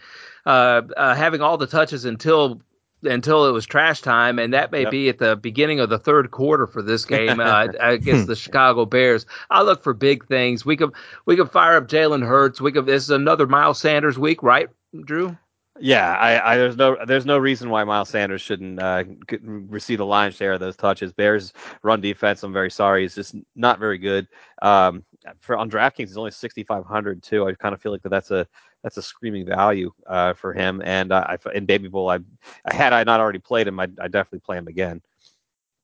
[0.45, 2.61] uh, uh, having all the touches until
[3.03, 4.91] until it was trash time, and that may yep.
[4.91, 8.85] be at the beginning of the third quarter for this game uh, against the Chicago
[8.85, 9.25] Bears.
[9.49, 10.65] I look for big things.
[10.65, 10.91] We could
[11.25, 12.61] we could fire up Jalen Hurts.
[12.61, 12.85] We could.
[12.85, 14.69] This is another Miles Sanders week, right,
[15.03, 15.37] Drew?
[15.77, 19.03] Yeah, I, I, there's no there's no reason why Miles Sanders shouldn't uh,
[19.43, 21.11] receive the lion's share of those touches.
[21.11, 21.51] Bears
[21.83, 24.25] run defense, I'm very sorry, is just not very good.
[24.61, 25.03] Um,
[25.41, 27.45] for on DraftKings, it's only 6,500 too.
[27.45, 28.47] I kind of feel like that that's a
[28.83, 30.81] that's a screaming value uh, for him.
[30.85, 32.19] And uh, I, in Baby Bowl, I,
[32.67, 35.01] had I not already played him, I I definitely play him again.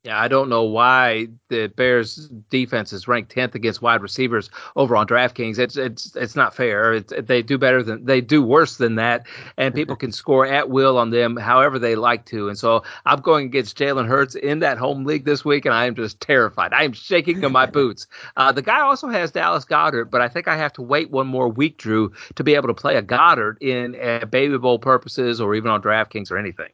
[0.04, 4.96] Yeah, I don't know why the Bears defense is ranked 10th against wide receivers over
[4.96, 5.60] on DraftKings.
[5.60, 6.94] It's it's it's not fair.
[6.96, 10.72] It's, they do better than they do worse than that, and people can score at
[10.72, 12.50] will on them however they like to.
[12.50, 15.86] And so I'm going against Jalen Hurts in that home league this week, and I
[15.86, 16.74] am just terrified.
[16.74, 18.08] I am shaking in my boots.
[18.38, 21.28] Uh, the guy also has Dallas Goedert, but I think I have to wait one
[21.28, 25.40] more week, Drew, to be able to play a Goedert in uh, Baby Bowl purposes
[25.40, 26.70] or even on DraftKings or anything.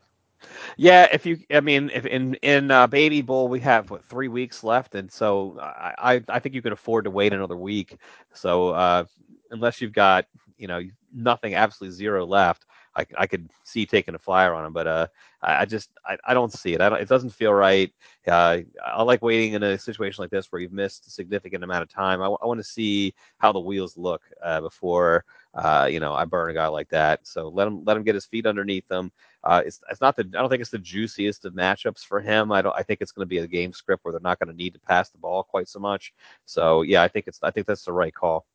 [0.78, 4.28] Yeah, if you, I mean, if in in uh, Baby Bowl we have what three
[4.28, 7.98] weeks left, and so I I think you can afford to wait another week.
[8.34, 9.06] So uh,
[9.50, 10.26] unless you've got
[10.58, 14.74] you know nothing, absolutely zero left, I, I could see taking a flyer on him,
[14.74, 15.08] but uh,
[15.42, 16.82] I, I just I, I don't see it.
[16.82, 17.92] I don't, it doesn't feel right.
[18.28, 21.82] Uh, I like waiting in a situation like this where you've missed a significant amount
[21.84, 22.22] of time.
[22.22, 25.26] I, I want to see how the wheels look uh, before
[25.58, 27.26] uh, you know I burn a guy like that.
[27.26, 29.12] So let him let him get his feet underneath him.
[29.43, 32.52] Uh, it's it's not the I don't think it's the juiciest of matchups for him.
[32.52, 34.50] I don't I think it's going to be a game script where they're not going
[34.50, 36.13] to need to pass the ball quite so much.
[36.46, 38.46] So yeah, I think it's I think that's the right call.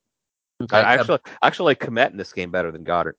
[0.63, 0.77] Okay.
[0.77, 3.15] I actually I actually like Kmet in this game better than Goedert.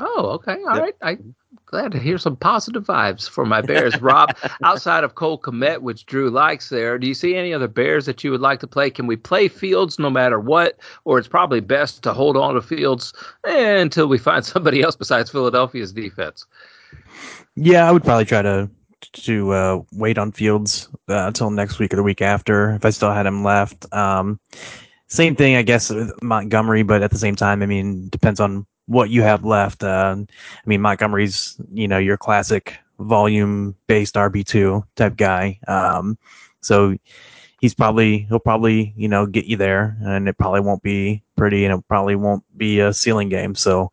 [0.00, 0.56] Oh, okay.
[0.66, 0.82] all yep.
[0.82, 0.94] right.
[1.02, 1.34] I'm
[1.66, 4.00] glad to hear some positive vibes for my Bears.
[4.00, 4.34] Rob,
[4.64, 8.24] outside of Cole Kmet, which Drew likes there, do you see any other Bears that
[8.24, 8.90] you would like to play?
[8.90, 10.78] Can we play Fields no matter what?
[11.04, 13.12] Or it's probably best to hold on to Fields
[13.44, 16.46] until we find somebody else besides Philadelphia's defense?
[17.54, 18.70] Yeah, I would probably try to
[19.12, 22.90] to uh, wait on Fields uh, until next week or the week after if I
[22.90, 23.86] still had him left.
[23.92, 24.38] Um,
[25.06, 28.66] same thing, I guess, with Montgomery, but at the same time, I mean, depends on
[28.90, 29.84] what you have left.
[29.84, 35.60] Uh, I mean, Montgomery's, you know, your classic volume based RB2 type guy.
[35.68, 36.18] Um,
[36.60, 36.96] so
[37.60, 41.64] he's probably, he'll probably, you know, get you there and it probably won't be pretty
[41.64, 43.54] and it probably won't be a ceiling game.
[43.54, 43.92] So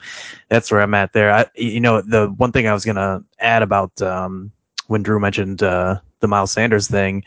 [0.49, 1.31] that's where I'm at there.
[1.31, 4.51] I, you know, the one thing I was going to add about, um,
[4.87, 7.23] when Drew mentioned, uh, the Miles Sanders thing,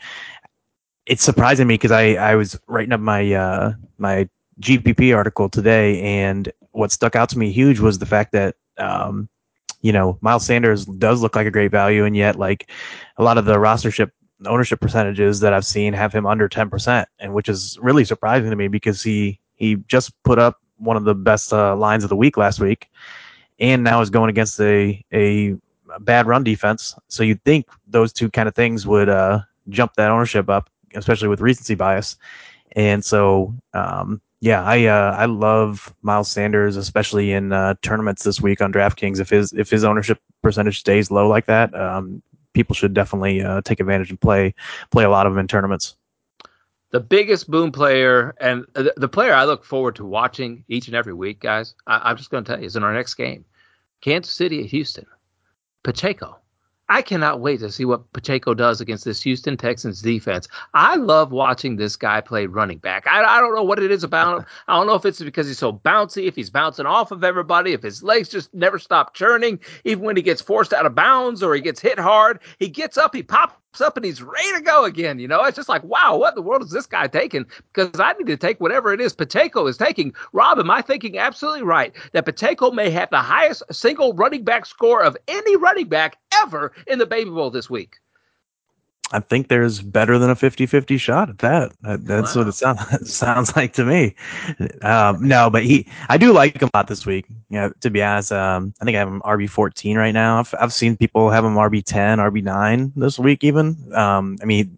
[1.05, 4.27] it's surprising me because I, I was writing up my, uh, my
[4.61, 9.27] GPP article today and what stuck out to me huge was the fact that um,
[9.81, 12.69] you know Miles Sanders does look like a great value, and yet like
[13.17, 14.11] a lot of the rostership
[14.45, 18.49] ownership percentages that I've seen have him under ten percent, and which is really surprising
[18.49, 22.09] to me because he he just put up one of the best uh, lines of
[22.09, 22.89] the week last week,
[23.59, 25.55] and now is going against a a
[25.99, 26.95] bad run defense.
[27.07, 31.27] So you'd think those two kind of things would uh, jump that ownership up, especially
[31.27, 32.17] with recency bias.
[32.73, 38.41] And so um, yeah, I uh, I love Miles Sanders, especially in uh, tournaments this
[38.41, 39.19] week on DraftKings.
[39.19, 43.61] If his if his ownership percentage stays low like that, um, people should definitely uh,
[43.61, 44.55] take advantage and play
[44.89, 45.95] play a lot of them in tournaments.
[46.89, 51.13] The biggest boom player and the player I look forward to watching each and every
[51.13, 51.75] week, guys.
[51.85, 53.45] I, I'm just going to tell you, is in our next game,
[54.01, 55.05] Kansas City at Houston.
[55.83, 56.40] Pacheco
[56.91, 60.49] I cannot wait to see what Pacheco does against this Houston Texans defense.
[60.73, 63.07] I love watching this guy play running back.
[63.07, 64.45] I, I don't know what it is about him.
[64.67, 67.71] I don't know if it's because he's so bouncy, if he's bouncing off of everybody,
[67.71, 71.41] if his legs just never stop churning, even when he gets forced out of bounds
[71.41, 72.41] or he gets hit hard.
[72.59, 75.19] He gets up, he pops up and he's ready to go again.
[75.19, 77.45] You know, it's just like, wow, what the world is this guy taking?
[77.73, 80.13] Because I need to take whatever it is Pacheco is taking.
[80.33, 84.65] Rob, am I thinking absolutely right that Pacheco may have the highest single running back
[84.65, 87.99] score of any running back ever in the Baby Bowl this week?
[89.13, 91.73] I think there's better than a 50-50 shot at that.
[91.81, 92.41] That's wow.
[92.41, 94.15] what it sounds sounds like to me.
[94.81, 97.25] Um, no, but he, I do like him a lot this week.
[97.49, 100.39] You know, to be honest, um, I think I have him RB 14 right now.
[100.39, 103.75] I've, I've seen people have him RB 10, RB 9 this week even.
[103.93, 104.77] Um, I mean,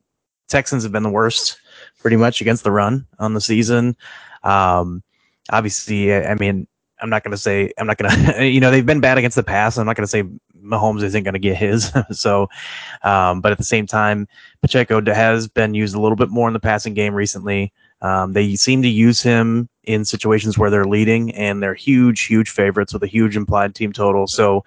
[0.49, 1.59] Texans have been the worst
[1.99, 3.95] pretty much against the run on the season.
[4.43, 5.03] Um,
[5.51, 6.67] obviously, I, I mean,
[6.99, 8.45] I'm not going to say I'm not going to.
[8.45, 9.77] You know, they've been bad against the pass.
[9.77, 10.23] I'm not going to say
[10.63, 11.91] Mahomes isn't going to get his.
[12.11, 12.49] so,
[13.03, 14.27] um, but at the same time,
[14.61, 17.71] Pacheco has been used a little bit more in the passing game recently.
[18.01, 22.49] Um, they seem to use him in situations where they're leading, and they're huge, huge
[22.49, 24.27] favorites with a huge implied team total.
[24.27, 24.63] So,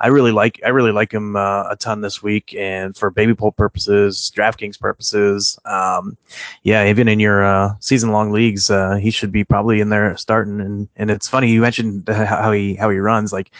[0.00, 3.32] I really like I really like him uh, a ton this week, and for Baby
[3.32, 6.16] Bowl purposes, DraftKings purposes, um,
[6.62, 10.16] yeah, even in your uh, season long leagues, uh, he should be probably in there
[10.16, 10.60] starting.
[10.60, 13.32] And and it's funny you mentioned how he how he runs.
[13.32, 13.50] Like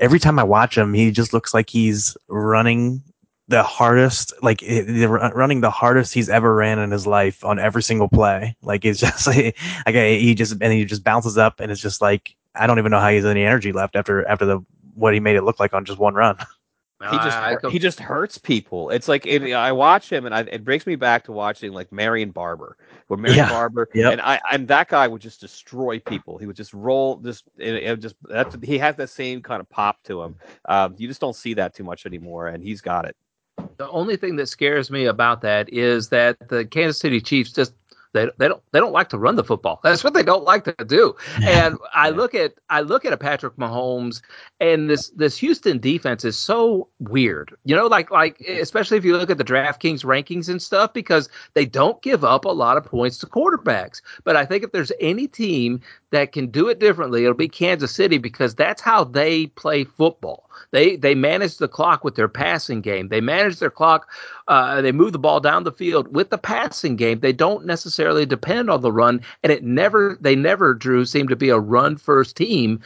[0.00, 3.02] every time I watch him, he just looks like he's running
[3.48, 7.82] the hardest, like eh, running the hardest he's ever ran in his life on every
[7.82, 8.56] single play.
[8.62, 12.00] Like it's just like, like he just and he just bounces up, and it's just
[12.00, 14.60] like I don't even know how he has any energy left after after the
[14.94, 16.36] what he made it look like on just one run.
[17.10, 18.90] he just I, I he just hurts people.
[18.90, 21.90] It's like it, I watch him and I, it brings me back to watching like
[21.90, 22.76] Marion Barber,
[23.10, 23.48] where Marion yeah.
[23.48, 24.12] Barber yep.
[24.12, 26.38] and I and that guy would just destroy people.
[26.38, 29.68] He would just roll just and, it just that's he has that same kind of
[29.68, 30.36] pop to him.
[30.66, 33.16] Um, you just don't see that too much anymore, and he's got it.
[33.78, 37.74] The only thing that scares me about that is that the Kansas City Chiefs just
[38.12, 39.80] they they don't they don't like to run the football.
[39.82, 41.14] That's what they don't like to do.
[41.42, 44.20] And I look at I look at a Patrick Mahomes
[44.58, 47.56] and this this Houston defense is so weird.
[47.64, 51.28] You know, like like especially if you look at the DraftKings rankings and stuff because
[51.54, 54.02] they don't give up a lot of points to quarterbacks.
[54.24, 55.80] But I think if there's any team
[56.10, 60.49] that can do it differently, it'll be Kansas City because that's how they play football.
[60.70, 63.08] They they manage the clock with their passing game.
[63.08, 64.10] They manage their clock.
[64.48, 67.20] Uh, they move the ball down the field with the passing game.
[67.20, 71.36] They don't necessarily depend on the run, and it never they never Drew seem to
[71.36, 72.80] be a run first team.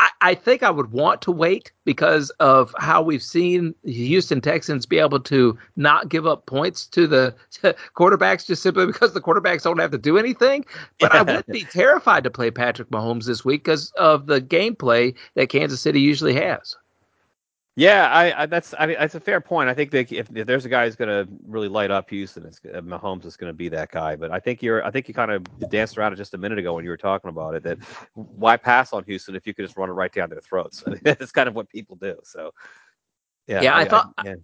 [0.00, 4.86] I, I think I would want to wait because of how we've seen Houston Texans
[4.86, 9.20] be able to not give up points to the to quarterbacks just simply because the
[9.20, 10.64] quarterbacks don't have to do anything.
[10.98, 15.14] But I would be terrified to play Patrick Mahomes this week because of the gameplay
[15.34, 16.76] that Kansas City usually has.
[17.78, 19.68] Yeah, I, I that's I mean that's a fair point.
[19.68, 22.44] I think that if, if there's a guy who's going to really light up Houston,
[22.44, 24.16] it's uh, Mahomes is going to be that guy.
[24.16, 26.58] But I think you're I think you kind of danced around it just a minute
[26.58, 27.62] ago when you were talking about it.
[27.62, 27.78] That
[28.14, 30.82] why pass on Houston if you could just run it right down their throats?
[30.88, 32.16] I mean, that's kind of what people do.
[32.24, 32.50] So
[33.46, 34.12] yeah, yeah, I, I thought.
[34.18, 34.34] I, yeah.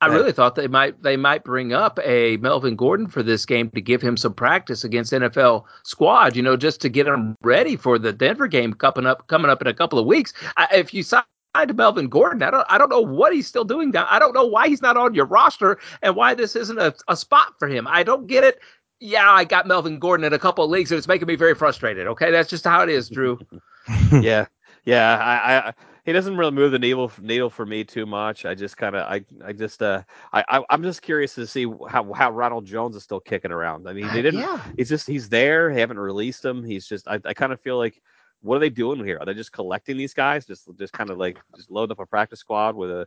[0.00, 3.70] I really thought they might they might bring up a Melvin Gordon for this game
[3.70, 7.74] to give him some practice against NFL squad, you know, just to get him ready
[7.74, 10.32] for the Denver game coming up coming up in a couple of weeks.
[10.56, 11.24] I, if you saw
[11.66, 12.42] to Melvin Gordon.
[12.42, 14.06] I don't I don't know what he's still doing down.
[14.10, 17.16] I don't know why he's not on your roster and why this isn't a, a
[17.16, 17.86] spot for him.
[17.88, 18.60] I don't get it.
[19.00, 21.54] Yeah, I got Melvin Gordon in a couple of leagues and it's making me very
[21.54, 22.06] frustrated.
[22.08, 23.38] Okay, that's just how it is, Drew.
[24.12, 24.46] yeah,
[24.84, 25.18] yeah.
[25.18, 25.74] I, I
[26.08, 28.46] he doesn't really move the needle needle for me too much.
[28.46, 30.02] I just kind of I I just uh
[30.32, 33.86] I, I am just curious to see how how Ronald Jones is still kicking around.
[33.86, 34.40] I mean, they didn't.
[34.40, 34.58] Yeah.
[34.78, 35.72] He's just he's there.
[35.74, 36.64] They haven't released him.
[36.64, 38.00] He's just I I kind of feel like
[38.42, 39.18] what are they doing here?
[39.20, 40.46] Are they just collecting these guys?
[40.46, 43.06] Just just kind of like just load up a practice squad with a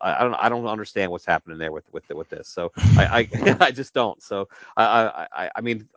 [0.00, 2.48] I don't I don't understand what's happening there with with with this.
[2.48, 4.22] So I I, I just don't.
[4.22, 5.88] So I I I mean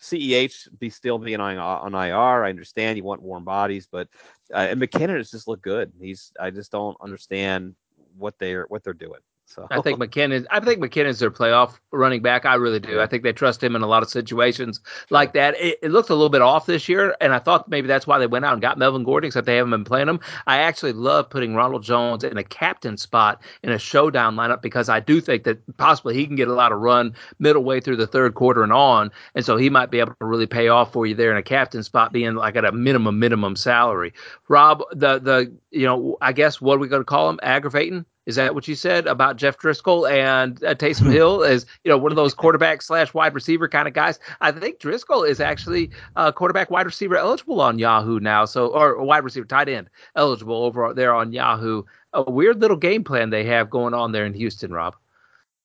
[0.00, 2.44] CEH be still being on on IR.
[2.44, 4.08] I understand you want warm bodies, but
[4.52, 5.92] uh, and McKinnon has just looked good.
[6.00, 7.74] He's I just don't understand
[8.16, 9.20] what they're what they're doing.
[9.52, 10.46] So I think McKinnon.
[10.50, 12.46] I think McKinnon's their playoff running back.
[12.46, 13.02] I really do.
[13.02, 14.80] I think they trust him in a lot of situations
[15.10, 15.60] like that.
[15.60, 18.18] It, it looks a little bit off this year, and I thought maybe that's why
[18.18, 20.20] they went out and got Melvin Gordon, except they haven't been playing him.
[20.46, 24.88] I actually love putting Ronald Jones in a captain spot in a showdown lineup because
[24.88, 27.96] I do think that possibly he can get a lot of run middle way through
[27.96, 30.94] the third quarter and on, and so he might be able to really pay off
[30.94, 34.14] for you there in a captain spot, being like at a minimum minimum salary.
[34.48, 37.38] Rob, the the you know I guess what are we going to call him?
[37.42, 41.90] Aggravating Is that what you said about Jeff Driskel and uh, Taysom Hill as you
[41.90, 44.20] know one of those quarterback slash wide receiver kind of guys?
[44.40, 49.02] I think Driskel is actually uh, quarterback wide receiver eligible on Yahoo now, so or
[49.02, 51.82] wide receiver tight end eligible over there on Yahoo.
[52.12, 54.94] A weird little game plan they have going on there in Houston, Rob.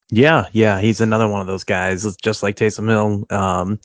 [0.09, 3.25] Yeah, yeah, he's another one of those guys, just like Taysom Hill.
[3.29, 3.79] Um,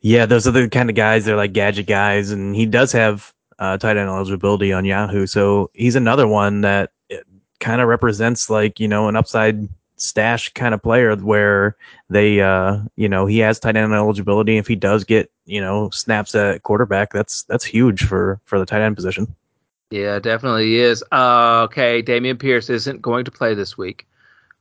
[0.00, 1.24] yeah, those are the kind of guys.
[1.24, 5.26] They're like gadget guys, and he does have uh, tight end eligibility on Yahoo.
[5.26, 6.90] So he's another one that
[7.60, 11.76] kind of represents like you know an upside stash kind of player where
[12.10, 14.56] they uh you know he has tight end eligibility.
[14.56, 18.66] If he does get you know snaps at quarterback that's that's huge for for the
[18.66, 19.34] tight end position.
[19.90, 21.04] Yeah definitely is.
[21.12, 24.06] Uh, okay dameon pierce isn't going to play this week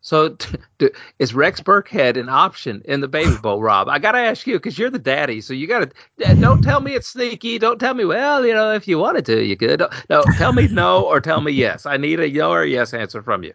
[0.04, 3.90] so t- t- is Rex Burkhead an option in the baby bowl, Rob?
[3.90, 5.92] I gotta ask you because you're the daddy, so you gotta.
[6.40, 7.58] Don't tell me it's sneaky.
[7.58, 9.82] Don't tell me, well, you know, if you wanted to, you could.
[10.10, 11.86] No, tell me no or tell me yes.
[11.88, 13.54] I need a no or yes answer from you.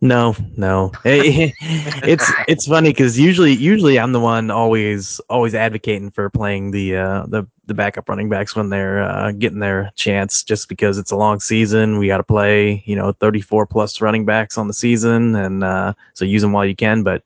[0.00, 0.92] No, no.
[1.04, 6.96] it's it's funny because usually usually I'm the one always always advocating for playing the
[6.96, 11.10] uh, the the backup running backs when they're uh, getting their chance, just because it's
[11.10, 11.98] a long season.
[11.98, 15.94] We got to play you know 34 plus running backs on the season, and uh,
[16.14, 17.02] so use them while you can.
[17.02, 17.24] But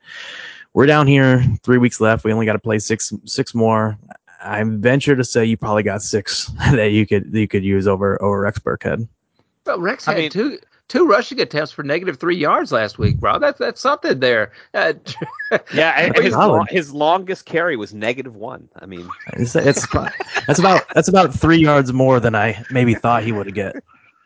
[0.73, 2.23] we're down here, three weeks left.
[2.23, 3.99] We only got to play six six more.
[4.41, 8.19] I venture to say you probably got six that you could you could use over
[8.19, 9.07] over Rex Burkhead.
[9.67, 10.57] Well, Rex had I mean, two
[10.93, 13.39] two rushing attempts for negative three yards last week, bro.
[13.39, 14.51] That's that's something there.
[14.75, 14.93] Uh,
[15.73, 18.69] yeah, his, lo- his longest carry was negative one.
[18.79, 19.87] I mean, it's, it's
[20.45, 23.75] that's about that's about three yards more than I maybe thought he would get.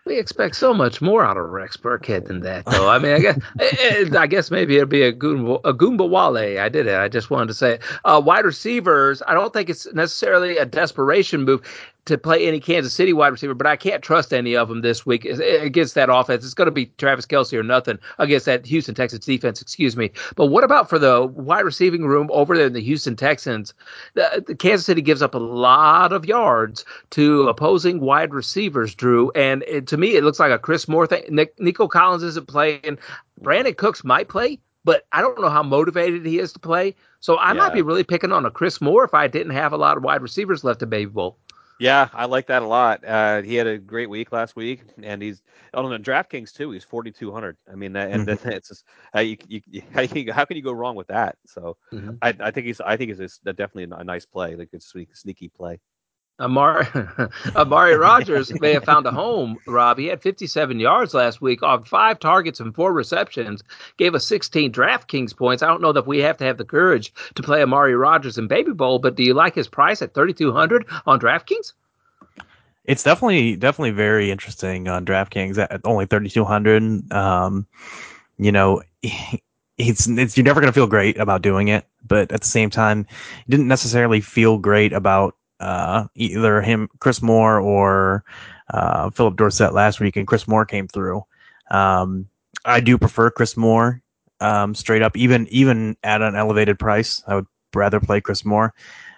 [0.06, 2.90] We expect so much more out of Rex Burkhead than that, though.
[2.90, 6.10] I mean, I guess eh, eh, I guess maybe it'll be a Goomba, a Goomba
[6.10, 6.60] Wale.
[6.60, 6.96] I did it.
[6.96, 9.22] I just wanted to say, uh, wide receivers.
[9.28, 11.62] I don't think it's necessarily a desperation move
[12.08, 15.06] to play any Kansas City wide receiver, but I can't trust any of them this
[15.06, 16.44] week eh, against that offense.
[16.44, 20.12] It's going to be Travis Kelce or nothing against that Houston Texans defense, excuse me.
[20.36, 23.74] But what about for the wide receiving room over there in the Houston Texans?
[24.16, 29.32] The, the Kansas City gives up a lot of yards to opposing wide receivers, Drew.
[29.32, 31.24] And it, to me, it looks like a Chris Moore thing.
[31.30, 32.98] Nick, Nico Collins isn't playing.
[33.42, 36.96] Brandin Cooks might play, but I don't know how motivated he is to play.
[37.20, 37.54] So I yeah.
[37.54, 40.04] might be really picking on a Chris Moore if I didn't have a lot of
[40.04, 41.38] wide receivers left to Baby Bowl.
[41.80, 43.06] Yeah, I like that a lot.
[43.06, 45.42] Uh, he had a great week last week, and he's
[45.74, 46.72] on the DraftKings too.
[46.72, 47.58] He's forty two hundred.
[47.72, 48.50] I mean, and mm-hmm.
[48.50, 49.62] it's just, uh, you, you,
[49.94, 51.38] how, you, how, can you go wrong with that?
[51.46, 52.16] So mm-hmm.
[52.22, 55.80] I, I, think he's I think it's definitely a nice play, like a sneaky play.
[56.40, 56.86] Amari,
[57.56, 59.98] Amari Rodgers may have found a home, Rob.
[59.98, 63.64] He had 57 yards last week on five targets and four receptions,
[63.98, 65.64] gave us 16 DraftKings points.
[65.64, 68.48] I don't know that we have to have the courage to play Amari Rodgers in
[68.48, 71.74] Baby Bowl, but do you like his price at 3,200 on DraftKings?
[72.86, 77.12] It's definitely definitely very interesting on DraftKings at only 3,200.
[77.12, 77.68] Um,
[78.38, 78.82] you know,
[79.78, 82.70] it's, it's you're never going to feel great about doing it, but at the same
[82.70, 83.06] time,
[83.50, 88.24] didn't necessarily feel great about uh, either him, Chris Moore, or
[88.74, 91.24] uh, Phillip Dorsett last week, and Chris Moore came through.
[91.72, 92.28] Um,
[92.66, 94.02] I do prefer Chris Moore
[94.40, 97.22] um, straight up, even even at an elevated price.
[97.28, 98.74] I would rather play Chris Moore,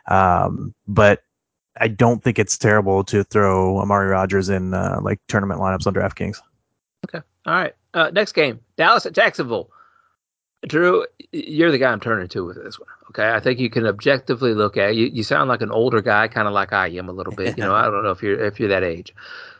[0.07, 1.23] um, but
[1.79, 5.93] I don't think it's terrible to throw Amari Rodgers in uh, like tournament lineups on
[5.93, 6.37] DraftKings.
[7.07, 7.73] Okay, all right.
[7.93, 9.69] Uh, next game, Dallas at Jacksonville.
[10.67, 12.89] Drew, you're the guy I'm turning to with this one.
[13.09, 15.07] Okay, I think you can objectively look at you.
[15.07, 17.57] You sound like an older guy, kind of like I am a little bit.
[17.57, 19.13] You know, I don't know if you're if you're that age.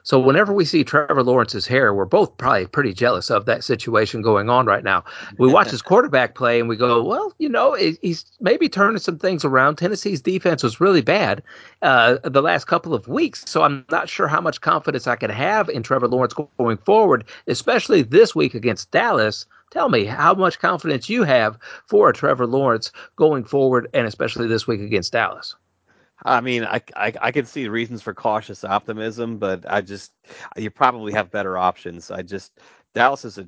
[0.04, 4.22] So whenever we see Trevor Lawrence's hair, we're both probably pretty jealous of that situation
[4.22, 5.04] going on right now.
[5.38, 9.20] We watch his quarterback play and we go, well, you know, he's maybe turning some
[9.20, 9.76] things around.
[9.76, 11.44] Tennessee's defense was really bad
[11.82, 15.30] uh, the last couple of weeks, so I'm not sure how much confidence I can
[15.30, 19.46] have in Trevor Lawrence going forward, especially this week against Dallas.
[19.72, 24.66] Tell me how much confidence you have for Trevor Lawrence going forward, and especially this
[24.68, 25.56] week against Dallas.
[26.26, 30.12] I mean, I, I, I can see reasons for cautious optimism, but I just
[30.58, 32.12] you probably have better options.
[32.12, 32.60] I just
[32.96, 33.48] Dallas is a.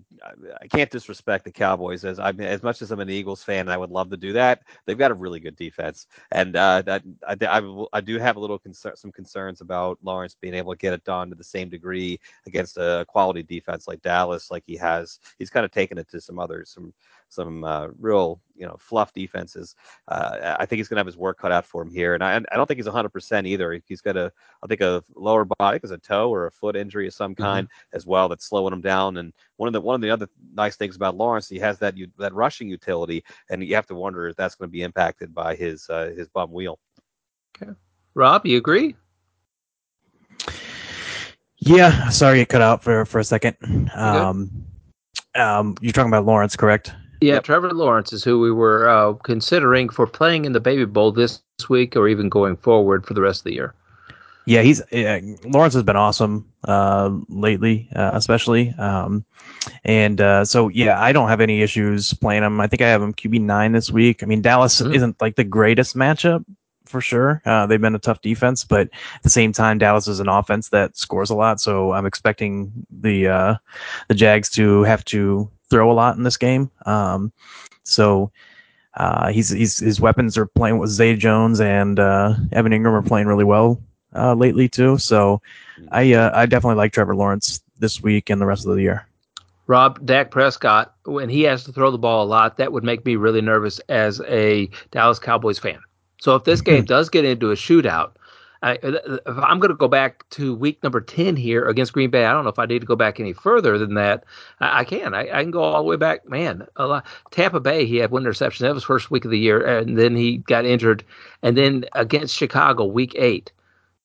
[0.62, 3.78] I can't disrespect the Cowboys as I as much as I'm an Eagles fan, I
[3.78, 4.62] would love to do that.
[4.86, 8.40] They've got a really good defense, and uh, that I, I, I do have a
[8.40, 11.70] little concern, some concerns about Lawrence being able to get it done to the same
[11.70, 15.20] degree against a quality defense like Dallas, like he has.
[15.40, 16.94] He's kind of taken it to some others, some
[17.32, 19.76] some uh, real you know fluff defenses.
[20.08, 22.24] Uh, I think he's going to have his work cut out for him here, and
[22.24, 23.82] I, I don't think he's 100% either.
[23.86, 24.32] He's got a
[24.64, 27.44] I think a lower body, because a toe or a foot injury of some mm-hmm.
[27.44, 27.96] kind mm-hmm.
[27.98, 29.18] as well that's slowing him down.
[29.18, 31.96] And one of the one of the other nice things about Lawrence, he has that
[32.20, 35.56] that rushing utility, and you have to wonder if that's going to be impacted by
[35.56, 36.80] his uh, his bum wheel.
[37.56, 37.72] Okay,
[38.14, 38.96] Rob, you agree?
[41.58, 43.56] Yeah, sorry it cut out for for a second.
[43.96, 44.66] Um,
[45.36, 46.94] um, you're talking about Lawrence, correct?
[47.22, 51.12] Yeah, Trevor Lawrence is who we were uh, considering for playing in the Baby Bowl
[51.12, 53.76] this week, or even going forward for the rest of the year.
[54.48, 58.74] Yeah, he's uh, Lawrence has been awesome uh, lately, uh, especially.
[58.80, 59.24] Um,
[59.84, 62.60] and uh, so yeah, I don't have any issues playing him.
[62.60, 64.24] I think I have him QB nine this week.
[64.24, 64.94] I mean, Dallas mm-hmm.
[64.94, 66.44] isn't like the greatest matchup
[66.86, 67.42] for sure.
[67.46, 70.70] Uh, they've been a tough defense, but at the same time, Dallas is an offense
[70.70, 71.62] that scores a lot.
[71.62, 73.56] So I'm expecting the uh,
[74.08, 76.70] the Jags to have to throw a lot in this game.
[76.86, 77.32] Um,
[77.84, 78.32] so
[78.96, 83.02] uh, he's, he's his weapons are playing with Zay Jones and uh, Evan Engram are
[83.02, 83.82] playing really well
[84.16, 84.98] uh, lately too.
[85.00, 85.42] So
[85.92, 89.08] I uh, I definitely like Trevor Lawrence this week and the rest of the year.
[89.68, 93.06] Rob Dak Prescott, when he has to throw the ball a lot, that would make
[93.06, 95.80] me really nervous as a Dallas Cowboys fan.
[96.20, 98.12] So if this game does get into a shootout,
[98.64, 102.26] I, am going to go back to week number 10 here against Green Bay.
[102.26, 104.24] I don't know if I need to go back any further than that.
[104.60, 105.16] I, I can.
[105.16, 106.30] I, I, can go all the way back.
[106.30, 106.68] Man,
[107.32, 108.66] Tampa Bay, he had one interception.
[108.66, 111.04] That was first week of the year, and then he got injured.
[111.42, 113.52] And then against Chicago, week eight,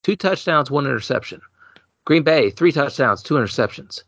[0.03, 1.43] two touchdowns, one interception.
[2.07, 4.03] Green Bay, three touchdowns, two interceptions.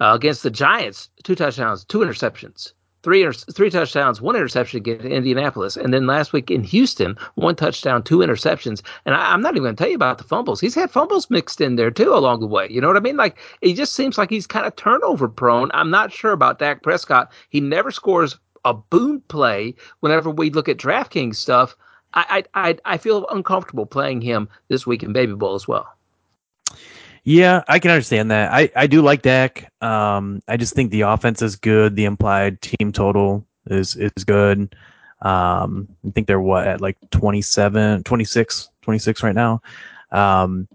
[0.00, 2.72] Uh, against the Giants, two touchdowns, two interceptions
[3.02, 8.02] three three touchdowns, one interception against Indianapolis, and then last week in Houston, one touchdown,
[8.02, 8.82] two interceptions.
[9.06, 10.60] And I, am not even going to tell you about the fumbles.
[10.60, 12.68] He's had fumbles mixed in there too along the way.
[12.70, 13.16] You know what I mean?
[13.16, 15.70] Like he just seems like he's kind of turnover prone.
[15.74, 17.32] I'm not sure about Dak Prescott.
[17.50, 19.74] He never scores a boom play.
[20.00, 21.76] Whenever we look at DraftKings stuff,
[22.14, 25.97] I I I, I feel uncomfortable playing him this week in Baby Bowl as well.
[27.28, 28.50] Yeah, I can understand that.
[28.54, 29.70] I, I do like Dak.
[29.82, 31.94] Um, I just think the offense is good.
[31.94, 34.74] The implied team total is is good.
[35.20, 39.60] Um, I think they're what at like 27, 26, 26 right now.
[40.10, 40.68] Um,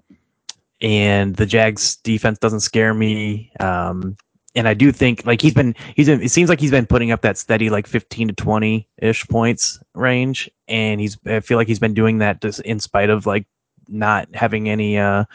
[0.80, 3.51] and the Jags defense doesn't scare me.
[3.60, 4.16] Um,
[4.54, 7.10] and I do think like he's been he's been, it seems like he's been putting
[7.10, 11.68] up that steady like 15 to 20 ish points range and he's I feel like
[11.68, 13.47] he's been doing that just in spite of like
[13.89, 15.26] not having any uh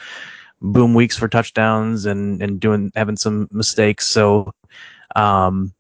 [0.61, 4.06] boom weeks for touchdowns and and doing having some mistakes.
[4.06, 4.52] So,
[5.16, 5.72] um,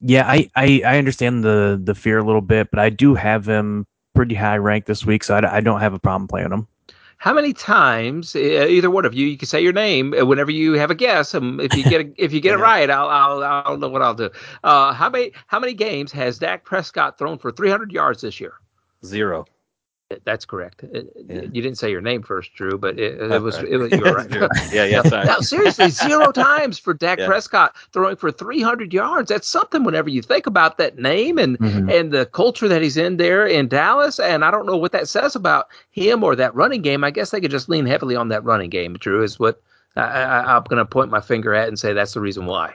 [0.00, 3.48] yeah, I, I I understand the the fear a little bit, but I do have
[3.48, 6.66] him pretty high ranked this week, so I, I don't have a problem playing him.
[7.22, 10.72] How many times, either one of you, you can say your name uh, whenever you
[10.72, 11.36] have a guess.
[11.36, 14.02] Um, if you get a, if you get it right, I'll, I'll I'll know what
[14.02, 14.28] I'll do.
[14.64, 18.54] Uh, how many how many games has Dak Prescott thrown for 300 yards this year?
[19.04, 19.44] Zero.
[20.24, 20.84] That's correct.
[20.92, 21.02] yeah.
[21.28, 24.12] You didn't say your name first, Drew, but it, it was, it was you were
[24.14, 24.50] right.
[24.72, 25.02] yeah, yeah.
[25.12, 27.26] Now, now, seriously, zero times for Dak yeah.
[27.26, 29.28] Prescott throwing for 300 yards.
[29.28, 29.84] That's something.
[29.84, 31.90] Whenever you think about that name and mm-hmm.
[31.90, 35.08] and the culture that he's in there in Dallas, and I don't know what that
[35.08, 37.04] says about him or that running game.
[37.04, 38.94] I guess they could just lean heavily on that running game.
[38.94, 39.60] Drew is what
[39.96, 42.74] I, I, I'm going to point my finger at and say that's the reason why.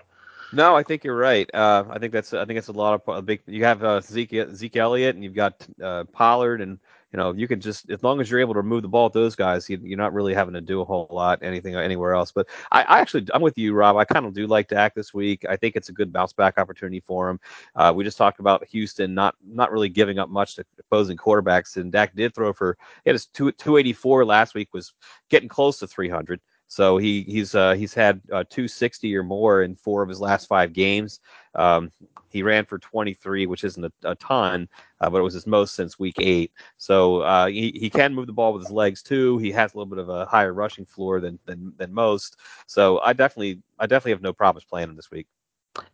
[0.53, 1.49] No, I think you're right.
[1.53, 3.41] Uh, I think that's I think it's a lot of a big.
[3.47, 6.79] You have uh, Zeke Zeke Elliott and you've got uh, Pollard and
[7.13, 9.13] you know, you can just as long as you're able to move the ball with
[9.13, 12.31] those guys, you, are not really having to do a whole lot anything anywhere else.
[12.31, 13.95] But I, I actually I'm with you, Rob.
[13.95, 15.45] I kind of do like Dak this week.
[15.47, 17.39] I think it's a good bounce back opportunity for him.
[17.75, 21.77] Uh, we just talked about Houston not not really giving up much to opposing quarterbacks,
[21.77, 24.93] and Dak did throw for had his two, 284 last week was
[25.29, 26.41] getting close to 300.
[26.67, 30.47] So he he's uh, he's had uh, 260 or more in four of his last
[30.47, 31.19] five games.
[31.55, 31.91] Um,
[32.29, 34.67] he ran for 23, which isn't a, a ton,
[34.99, 36.51] uh, but it was his most since week eight.
[36.77, 39.37] So uh, he, he can move the ball with his legs too.
[39.37, 42.37] He has a little bit of a higher rushing floor than than, than most.
[42.67, 45.27] So I definitely I definitely have no problems playing him this week.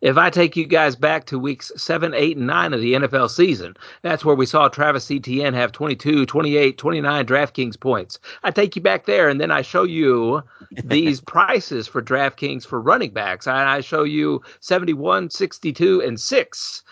[0.01, 3.29] If I take you guys back to weeks seven, eight, and nine of the NFL
[3.29, 8.19] season, that's where we saw Travis Etienne have 22, 28, 29 DraftKings points.
[8.43, 10.43] I take you back there, and then I show you
[10.83, 13.47] these prices for DraftKings for running backs.
[13.47, 16.83] I, I show you 71, 62, and 6.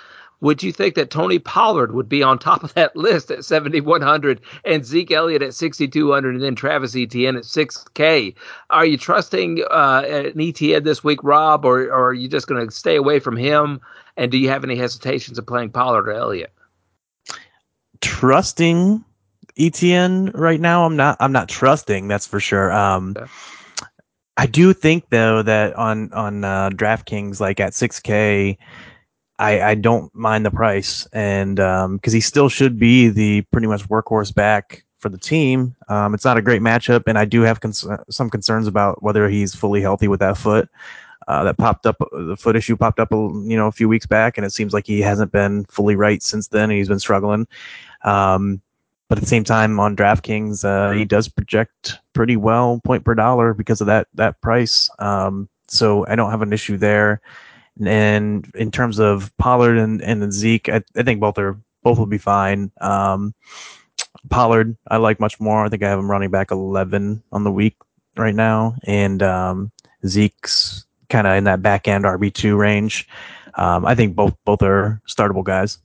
[0.41, 4.41] Would you think that Tony Pollard would be on top of that list at 7,100
[4.65, 8.35] and Zeke Elliott at 6,200 and then Travis Etienne at 6K?
[8.71, 12.65] Are you trusting uh, an Etienne this week, Rob, or, or are you just going
[12.65, 13.79] to stay away from him?
[14.17, 16.51] And do you have any hesitations of playing Pollard or Elliott?
[18.01, 19.05] Trusting
[19.57, 21.17] Etienne right now, I'm not.
[21.19, 22.07] I'm not trusting.
[22.07, 22.71] That's for sure.
[22.71, 23.29] Um, okay.
[24.37, 28.57] I do think though that on on uh, DraftKings, like at 6K,
[29.41, 33.65] I, I don't mind the price, and because um, he still should be the pretty
[33.65, 35.75] much workhorse back for the team.
[35.89, 39.27] Um, it's not a great matchup, and I do have cons- some concerns about whether
[39.27, 40.69] he's fully healthy with that foot.
[41.27, 44.37] Uh, that popped up, the foot issue popped up, you know, a few weeks back,
[44.37, 47.47] and it seems like he hasn't been fully right since then, and he's been struggling.
[48.03, 48.61] Um,
[49.09, 53.15] but at the same time, on DraftKings, uh, he does project pretty well point per
[53.15, 54.87] dollar because of that that price.
[54.99, 57.21] Um, so I don't have an issue there.
[57.83, 62.05] And in terms of Pollard and, and Zeke, I, I think both are both will
[62.05, 62.71] be fine.
[62.81, 63.33] Um,
[64.29, 65.65] Pollard, I like much more.
[65.65, 67.75] I think I have him running back 11 on the week
[68.17, 69.71] right now, and um,
[70.05, 73.07] Zeke's kind of in that back end RB two range.
[73.55, 75.77] Um, I think both both are startable guys.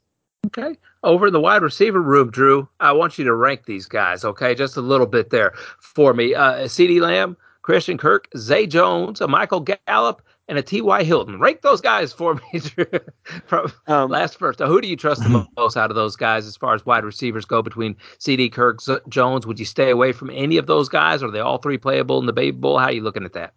[0.47, 0.77] Okay.
[1.03, 4.55] Over in the wide receiver room, Drew, I want you to rank these guys, okay?
[4.55, 6.35] Just a little bit there for me.
[6.35, 11.05] Uh, CeeDee Lamb, Christian Kirk, Zay Jones, Michael Gallup, and a T.Y.
[11.05, 11.39] Hilton.
[11.39, 12.61] Rank those guys for me
[13.47, 14.61] from um, last first.
[14.61, 17.05] Now, who do you trust the most out of those guys as far as wide
[17.05, 18.51] receivers go between C.D.
[18.51, 19.47] Kirk, Z- Jones?
[19.47, 21.23] Would you stay away from any of those guys?
[21.23, 22.79] Are they all three playable in the Baby Bowl?
[22.79, 23.53] How are you looking at that?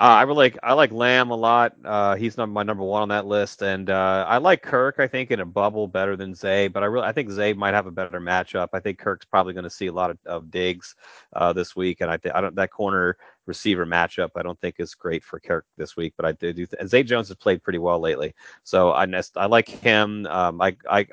[0.00, 1.74] Uh, I really like I like Lamb a lot.
[1.84, 4.96] Uh, he's number, my number one on that list, and uh, I like Kirk.
[5.00, 7.74] I think in a bubble better than Zay, but I really I think Zay might
[7.74, 8.68] have a better matchup.
[8.72, 10.94] I think Kirk's probably going to see a lot of, of digs
[11.32, 13.16] uh, this week, and I think I don't that corner
[13.48, 16.52] receiver matchup I don't think is great for Kirk this week, but I do.
[16.52, 20.26] do th- Zay Jones has played pretty well lately, so I nest, I like him.
[20.26, 21.06] Um, I I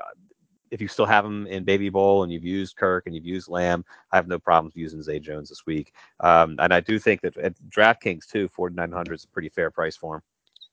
[0.72, 3.48] if you still have him in Baby Bowl and you've used Kirk and you've used
[3.48, 5.94] Lamb, I have no problems using Zay Jones this week.
[6.20, 9.96] Um, and I do think that at DraftKings too, 4,900 is a pretty fair price
[9.96, 10.22] for him.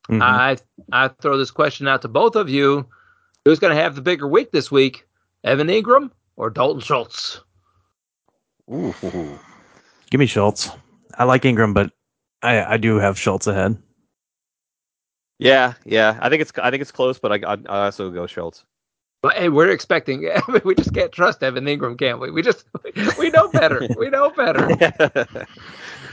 [0.08, 0.22] Mm-hmm.
[0.22, 0.56] I
[0.92, 2.84] I throw this question out to both of you:
[3.44, 5.06] Who's going to have the bigger week this week,
[5.44, 7.40] Evan Engram or Dalton Schultz?
[8.68, 8.92] Ooh.
[10.10, 10.70] Give me Schultz.
[11.18, 11.92] I like Engram, but
[12.42, 13.76] I I do have Schultz ahead.
[15.38, 16.18] Yeah, yeah.
[16.20, 18.64] I think it's I think it's close, but I I also go Schultz.
[19.22, 20.28] But hey, we're expecting.
[20.64, 22.30] we just can't trust Evan Engram, can't we?
[22.30, 22.66] We just
[23.18, 23.86] we know better.
[23.96, 25.46] we know better.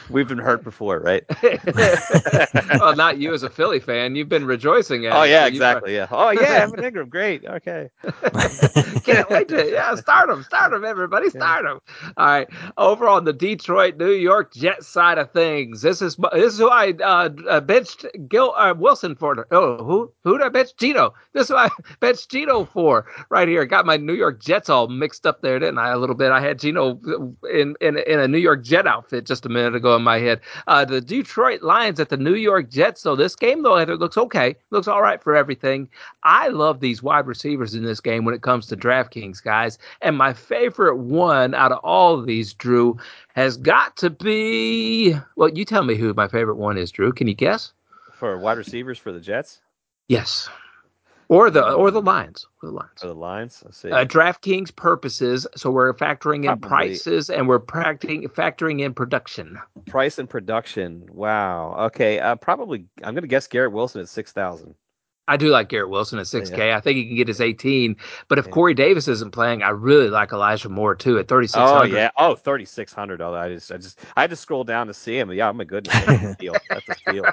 [0.10, 1.24] We've been hurt before, right?
[2.80, 4.16] well, not you as a Philly fan.
[4.16, 5.14] You've been rejoicing at.
[5.14, 5.95] Oh yeah, exactly.
[5.95, 6.07] Yeah.
[6.10, 7.45] Oh yeah, Evan Engram, great.
[7.45, 7.89] Okay.
[9.03, 11.80] Can't wait to yeah start him, start him, everybody, start him.
[12.18, 12.49] All right.
[12.78, 16.70] Over on the Detroit, New York Jets side of things, this is this is who
[16.70, 19.47] I uh, uh benched Gil uh, Wilson for.
[19.51, 21.14] Oh, who who did I bench Gino?
[21.34, 23.66] This is who I benched Gino for right here.
[23.66, 25.89] Got my New York Jets all mixed up there, didn't I?
[25.89, 26.32] A little bit.
[26.32, 26.99] I had Gino
[27.51, 30.41] in in in a New York Jet outfit just a minute ago in my head.
[30.68, 33.02] Uh, the Detroit Lions at the New York Jets.
[33.02, 34.56] So this game, though, it looks okay.
[34.70, 35.89] Looks all right for everything.
[36.24, 39.78] I love these wide receivers in this game when it comes to DraftKings, guys.
[40.02, 42.97] And my favorite one out of all of these, Drew,
[43.36, 45.16] has got to be.
[45.36, 47.12] Well, you tell me who my favorite one is, Drew.
[47.12, 47.74] Can you guess?
[48.14, 49.62] For wide receivers for the Jets?
[50.08, 50.50] Yes
[51.30, 53.89] or the or the lines or the lines or the lines let's see.
[53.91, 56.67] Uh, draftkings purposes so we're factoring in Probably.
[56.67, 59.57] prices and we're factoring factoring in production.
[59.88, 61.07] Price and production.
[61.11, 61.75] Wow.
[61.88, 64.75] Okay uh, probably i'm gonna guess garrett wilson at 6000
[65.30, 66.57] I do like Garrett Wilson at 6K.
[66.57, 66.77] Yeah.
[66.77, 67.95] I think he can get his 18.
[68.27, 68.51] But if yeah.
[68.51, 71.80] Corey Davis isn't playing, I really like Elijah Moore too at 3600.
[71.80, 72.09] Oh yeah.
[72.17, 73.21] Oh, 3600.
[73.21, 75.32] Oh, I just I just I had to scroll down to see him.
[75.32, 76.55] Yeah, oh I'm a good That's steal.
[76.67, 77.25] That's a steal.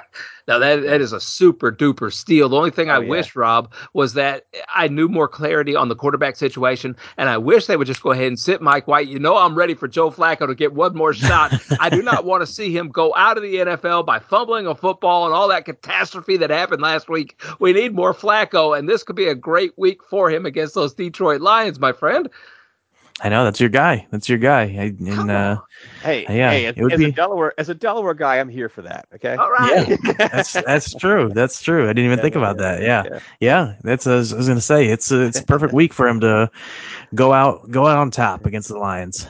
[0.47, 2.49] now that that is a super duper steal.
[2.49, 3.09] The only thing oh, I yeah.
[3.09, 4.45] wish, Rob, was that
[4.75, 8.11] I knew more clarity on the quarterback situation, and I wish they would just go
[8.11, 9.07] ahead and sit Mike White.
[9.07, 11.53] You know, I'm ready for Joe Flacco to get one more shot.
[11.79, 14.75] I do not want to see him go out of the NFL by fumbling a
[14.75, 17.41] football and all that catastrophe that happened last week.
[17.59, 20.75] We need need more Flacco, and this could be a great week for him against
[20.75, 22.29] those Detroit Lions, my friend.
[23.21, 24.05] I know that's your guy.
[24.11, 24.65] That's your guy.
[24.65, 25.59] And, uh,
[26.03, 27.05] hey, yeah, hey, as, as be...
[27.05, 29.07] a Delaware as a Delaware guy, I'm here for that.
[29.15, 29.33] Okay.
[29.33, 29.89] All right.
[29.89, 31.31] Yeah, that's that's true.
[31.33, 31.85] That's true.
[31.85, 32.81] I didn't even yeah, think about yeah, that.
[32.83, 33.03] Yeah.
[33.09, 33.73] yeah, yeah.
[33.81, 36.19] That's I was, I was gonna say it's a, it's a perfect week for him
[36.19, 36.51] to
[37.15, 39.27] go out go out on top against the Lions.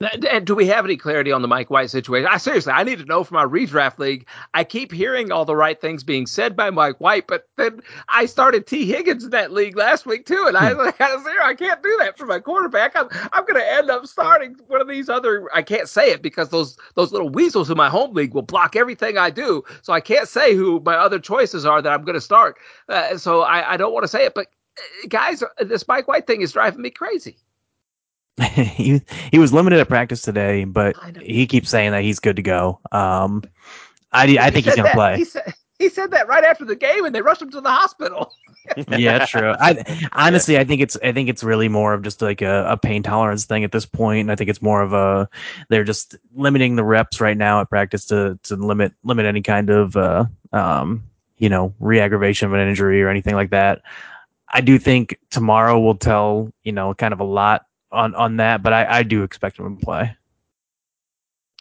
[0.00, 2.26] And do we have any clarity on the Mike White situation?
[2.30, 4.26] I seriously, I need to know from our redraft league.
[4.54, 8.24] I keep hearing all the right things being said by Mike White, but then I
[8.24, 11.00] started Tee Higgins in that league last week too, and I was like,
[11.42, 12.96] I can't do that for my quarterback.
[12.96, 15.50] I'm I'm going to end up starting one of these other.
[15.54, 18.76] I can't say it because those those little weasels in my home league will block
[18.76, 22.14] everything I do, so I can't say who my other choices are that I'm going
[22.14, 22.56] to start.
[22.88, 24.46] Uh, so I, I don't want to say it, but
[24.78, 27.36] uh, guys, this Mike White thing is driving me crazy.
[28.54, 32.42] he he was limited at practice today, but he keeps saying that he's good to
[32.42, 32.80] go.
[32.92, 33.42] Um,
[34.12, 34.94] I I think he's gonna that.
[34.94, 35.16] play.
[35.18, 37.70] He said, he said that right after the game, and they rushed him to the
[37.70, 38.32] hospital.
[38.88, 39.54] yeah, true.
[39.58, 42.76] I honestly, I think it's I think it's really more of just like a, a,
[42.76, 44.20] pain tolerance thing at this point.
[44.20, 45.28] And I think it's more of a
[45.68, 49.70] they're just limiting the reps right now at practice to to limit limit any kind
[49.70, 51.02] of uh, um,
[51.38, 53.82] you know re-aggravation of an injury or anything like that.
[54.52, 58.62] I do think tomorrow will tell you know kind of a lot on on that,
[58.62, 60.16] but I, I do expect him to play.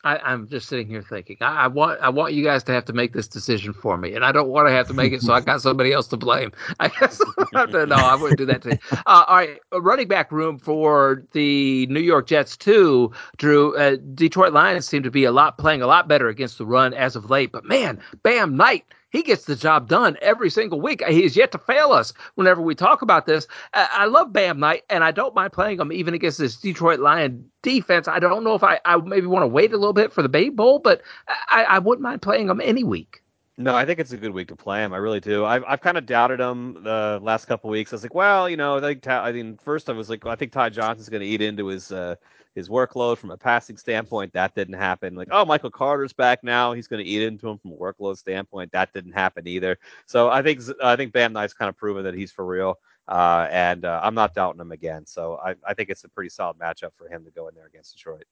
[0.02, 1.38] I, am just sitting here thinking.
[1.42, 4.16] I, I, want I want you guys to have to make this decision for me,
[4.16, 6.18] and I don't want to have to make it, so I got somebody else to
[6.18, 6.54] blame.
[6.80, 8.78] I guess to, no, I wouldn't do that to you.
[9.06, 13.12] Uh, all right, running back room for the New York Jets too.
[13.38, 16.66] Drew, uh, Detroit Lions seem to be a lot playing a lot better against the
[16.66, 20.80] run as of late, but man, Bam Knight he gets the job done every single
[20.80, 21.04] week.
[21.04, 23.48] He has yet to fail us whenever we talk about this.
[23.74, 27.50] I, love Bam Knight, and I don't mind playing him even against this Detroit Lion
[27.62, 28.08] defense.
[28.08, 30.30] I don't know if I, I maybe want to wait a little bit for the
[30.30, 33.22] Bay Bowl, but I, I wouldn't mind playing him any week.
[33.58, 34.94] No, I think it's a good week to play him.
[34.94, 35.44] I really do.
[35.44, 37.92] I've, I've kind of doubted him the last couple weeks.
[37.92, 40.32] I was like, well, you know, I think I mean, first I was like, well,
[40.32, 42.16] I think Ty Johnson's going to eat into his uh,
[42.56, 44.34] his workload from a passing standpoint.
[44.34, 45.16] That didn't happen.
[45.16, 46.74] Like, oh, Michael Carter's back now.
[46.74, 48.72] He's going to eat into him from a workload standpoint.
[48.72, 49.78] That didn't happen either.
[50.06, 52.80] So I think I think Bam Knight's kind of proven that he's for real.
[53.08, 55.06] Uh, and uh, I'm not doubting him again.
[55.06, 57.66] So I, I think it's a pretty solid matchup for him to go in there
[57.66, 58.26] against Detroit.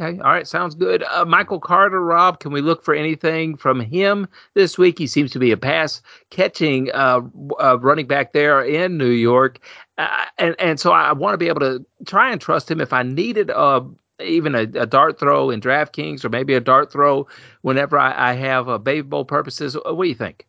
[0.00, 0.18] Okay.
[0.20, 0.46] All right.
[0.46, 1.02] Sounds good.
[1.02, 4.96] Uh, Michael Carter, Rob, can we look for anything from him this week?
[4.96, 7.20] He seems to be a pass catching uh,
[7.60, 9.58] uh, running back there in New York.
[9.98, 12.92] Uh, and, and so I want to be able to try and trust him if
[12.92, 13.82] I needed uh,
[14.20, 17.26] even a, a, dart throw in DraftKings or maybe a dart throw
[17.62, 19.74] whenever I, I have a Baby Bowl purposes.
[19.74, 20.46] What do you think?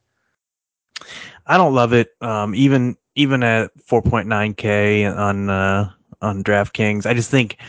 [1.47, 2.12] I don't love it.
[2.22, 5.91] Um, even even at 4.9K on uh,
[6.22, 7.58] on DraftKings, I just think–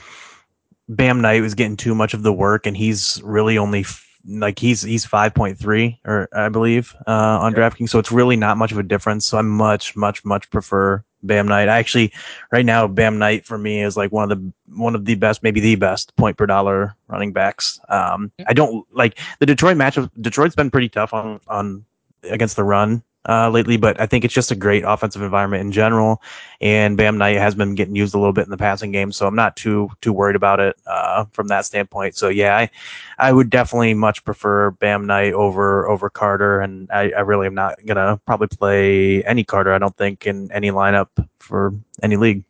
[0.91, 4.59] Bam Knight was getting too much of the work, and he's really only f- like
[4.59, 7.73] he's he's five point three or I believe uh, on yep.
[7.73, 9.25] DraftKings, so it's really not much of a difference.
[9.25, 11.69] So I much much much prefer Bam Knight.
[11.69, 12.13] I actually
[12.53, 15.43] right now Bam Knight for me is like one of the one of the best,
[15.43, 17.81] maybe the best point per dollar running backs.
[17.89, 20.11] Um, I don't like the Detroit matchup.
[20.21, 21.85] Detroit's been pretty tough on on
[22.25, 25.73] against the run uh, lately, but I think it's just a great offensive environment in
[25.73, 26.23] general.
[26.61, 29.27] And Bam Knight has been getting used a little bit in the passing game, so
[29.27, 32.17] I'm not too too worried about it uh, from that standpoint.
[32.17, 32.71] So yeah, I,
[33.19, 37.55] I would definitely much prefer Bam Knight over over Carter, and I, I really am
[37.55, 39.73] not gonna probably play any Carter.
[39.73, 41.09] I don't think in any lineup
[41.39, 42.45] for any league.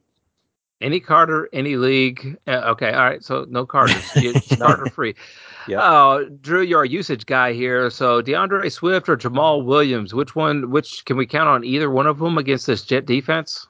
[0.81, 2.39] Any Carter, any league.
[2.47, 3.23] Uh, okay, all right.
[3.23, 4.03] So no Carters.
[4.57, 5.15] Carter free.
[5.69, 5.81] Yeah.
[5.81, 7.91] Uh, Drew, you're a usage guy here.
[7.91, 10.71] So D'Andre Swift or Jamaal Williams, which one?
[10.71, 13.67] Which can we count on either one of them against this Jet defense?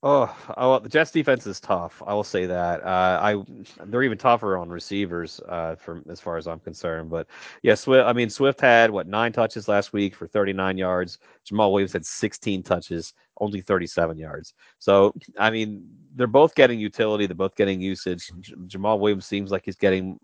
[0.00, 2.00] Oh, oh, the Jets defense is tough.
[2.06, 2.84] I will say that.
[2.84, 3.42] Uh, I
[3.86, 7.10] they're even tougher on receivers, uh, from as far as I'm concerned.
[7.10, 7.26] But
[7.64, 8.06] yeah, Swift.
[8.06, 11.18] I mean, Swift had what nine touches last week for 39 yards.
[11.44, 14.54] Jamaal Williams had 16 touches, only 37 yards.
[14.78, 15.84] So I mean,
[16.14, 17.26] they're both getting utility.
[17.26, 18.30] They're both getting usage.
[18.38, 20.16] J- Jamaal Williams seems like he's getting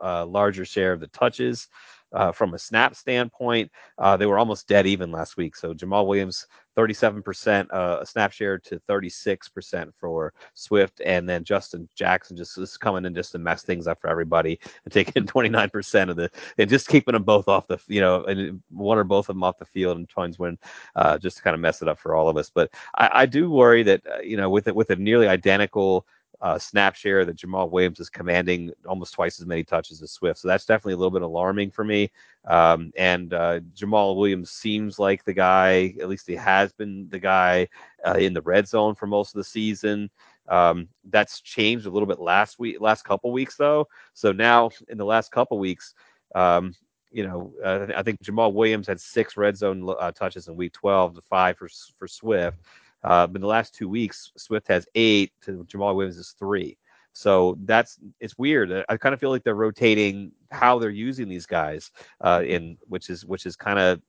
[0.00, 1.68] a larger share of the touches.
[2.12, 5.56] Uh, from a snap standpoint, uh, they were almost dead even last week.
[5.56, 12.36] So Jamaal Williams, 37% uh, snap share to 36% for Swift, and then Justin Jackson
[12.36, 16.16] just is coming in just to mess things up for everybody and taking 29% of
[16.16, 19.34] the and just keeping them both off the you know and one or both of
[19.34, 20.56] them off the field and Twins win
[20.94, 22.50] uh, just to kind of mess it up for all of us.
[22.50, 26.06] But I, I do worry that uh, you know with it with a nearly identical
[26.40, 30.38] uh, snap share that Jamaal Williams is commanding almost twice as many touches as Swift.
[30.38, 32.10] So that's definitely a little bit alarming for me.
[32.46, 37.18] Um, and uh, Jamaal Williams seems like the guy, at least he has been the
[37.18, 37.68] guy
[38.06, 40.10] uh, in the red zone for most of the season.
[40.48, 43.88] Um, that's changed a little bit last week, last couple weeks though.
[44.14, 45.94] So now in the last couple weeks,
[46.34, 46.74] um,
[47.10, 50.74] you know, uh, I think Jamaal Williams had six red zone uh, touches in week
[50.74, 51.68] 12, to five for
[51.98, 52.58] for Swift.
[53.06, 56.76] Uh, but in the last two weeks, Swift has eight to Jamaal Williams is three.
[57.12, 58.84] So that's it's weird.
[58.90, 61.90] I kind of feel like they're rotating how they're using these guys
[62.20, 64.02] uh, in which is which is kind of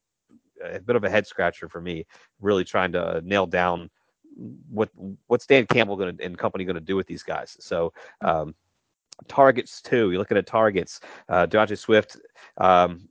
[0.62, 2.04] a bit of a head scratcher for me.
[2.40, 3.88] Really trying to nail down
[4.70, 4.90] what
[5.26, 7.56] what's Dan Campbell gonna and company going to do with these guys.
[7.60, 8.54] So um,
[9.26, 10.10] targets too.
[10.10, 11.00] You're looking at targets.
[11.28, 12.18] Uh, Swift
[12.58, 13.08] um,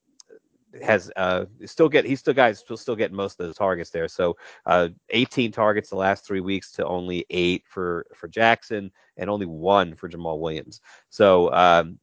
[0.84, 4.07] has uh still get he's still guys still still getting most of the targets there.
[4.07, 9.30] So uh 18 targets the last three weeks to only eight for for Jackson and
[9.30, 10.82] only one for Jamaal Williams.
[11.09, 11.99] So um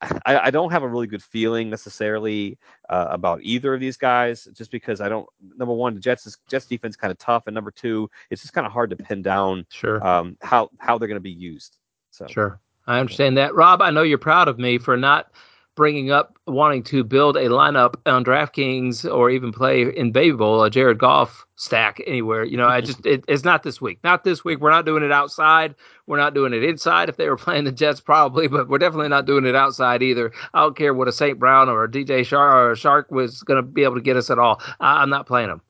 [0.00, 4.46] I, I don't have a really good feeling necessarily uh, about either of these guys,
[4.52, 5.28] just because I don't.
[5.56, 8.54] Number one, the Jets is, Jets defense kind of tough, and number two, it's just
[8.54, 11.78] kind of hard to pin down sure um, how how they're going to be used.
[12.10, 13.82] So sure, I understand that, Rob.
[13.82, 15.30] I know you're proud of me for not
[15.76, 20.64] bringing up wanting to build a lineup on DraftKings or even play in Baby Bowl
[20.64, 22.44] a Jared Goff stack anywhere.
[22.44, 23.98] You know, I just it, it's not this week.
[24.02, 24.60] Not this week.
[24.60, 25.74] We're not doing it outside.
[26.06, 27.08] We're not doing it inside.
[27.08, 30.32] If they were playing the Jets, probably, but we're definitely not doing it outside either.
[30.54, 31.38] I don't care what a St.
[31.38, 34.16] Brown or a DJ Chark or a Chark was going to be able to get
[34.16, 34.60] us at all.
[34.80, 35.60] I, I'm not playing them.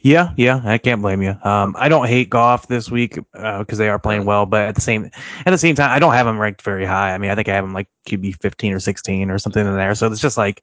[0.00, 1.36] Yeah, yeah, I can't blame you.
[1.42, 4.74] Um, I don't hate Goff this week because uh, they are playing well, but at
[4.74, 5.10] the same
[5.44, 7.12] at the same time, I don't have them ranked very high.
[7.12, 9.76] I mean, I think I have them like QB fifteen or sixteen or something in
[9.76, 9.94] there.
[9.94, 10.62] So it's just like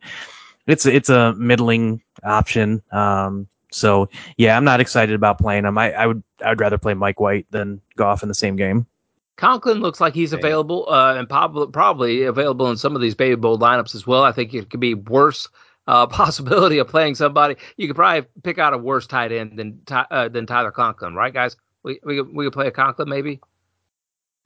[0.68, 2.82] it's it's a middling option.
[2.92, 5.78] Um, so yeah, I'm not excited about playing them.
[5.78, 8.88] I, I would I would rather play Mike White than Goff in the same game.
[9.36, 13.36] Conklin looks like he's available uh, and probably probably available in some of these baby
[13.36, 14.24] bowl lineups as well.
[14.24, 15.50] I think it could be worse
[15.88, 17.56] uh, possibility of playing somebody.
[17.78, 21.34] You could probably pick out a worse tight end than uh, than Tyler Conklin, right,
[21.34, 21.56] guys?
[21.84, 23.40] We we we could play a Conklin maybe.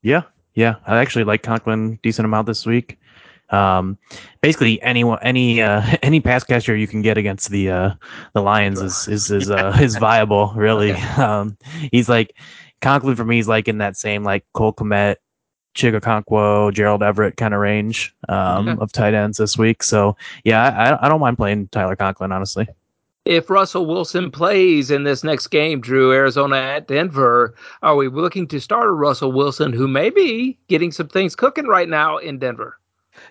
[0.01, 0.23] Yeah,
[0.53, 0.75] yeah.
[0.85, 2.99] I actually like Conklin decent amount this week.
[3.49, 3.97] Um,
[4.41, 7.91] basically, anyone, any uh, any pass catcher you can get against the uh,
[8.33, 10.53] the Lions is is is uh, is viable.
[10.55, 11.57] Really, um,
[11.91, 12.35] he's like
[12.81, 13.37] Conklin for me.
[13.37, 15.17] He's like in that same like Cole Kmet,
[15.77, 18.81] Chig Okonkwo, Gerald Everett kind of range um, okay.
[18.81, 19.83] of tight ends this week.
[19.83, 22.67] So yeah, I, I don't mind playing Tyler Conklin honestly.
[23.25, 28.47] If Russell Wilson plays in this next game, Drew, Arizona at Denver, are we looking
[28.47, 32.39] to start a Russell Wilson who may be getting some things cooking right now in
[32.39, 32.79] Denver?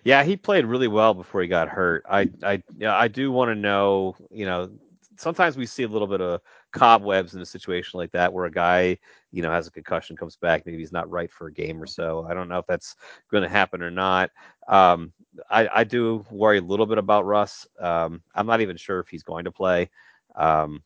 [0.04, 2.04] Yeah, he played really well before he got hurt.
[2.08, 4.70] I I yeah, I do want to know, you know,
[5.16, 6.40] sometimes we see a little bit of
[6.76, 8.98] cobwebs in a situation like that where a guy,
[9.32, 11.86] you know, has a concussion, comes back, maybe he's not right for a game or
[11.86, 12.26] so.
[12.28, 12.96] I don't know if that's
[13.30, 14.30] going to happen or not.
[14.68, 15.12] Um,
[15.50, 17.66] I, I do worry a little bit about Russ.
[17.80, 19.90] Um, I'm not even sure if he's going to play.
[20.34, 20.82] Um,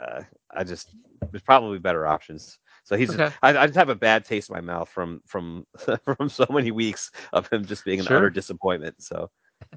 [0.00, 0.94] uh, I just
[1.30, 2.58] there's probably better options.
[2.84, 3.34] So he's okay.
[3.42, 5.66] I, I, just have a bad taste in my mouth from from
[6.16, 8.16] from so many weeks of him just being an sure.
[8.16, 9.02] utter disappointment.
[9.02, 9.30] So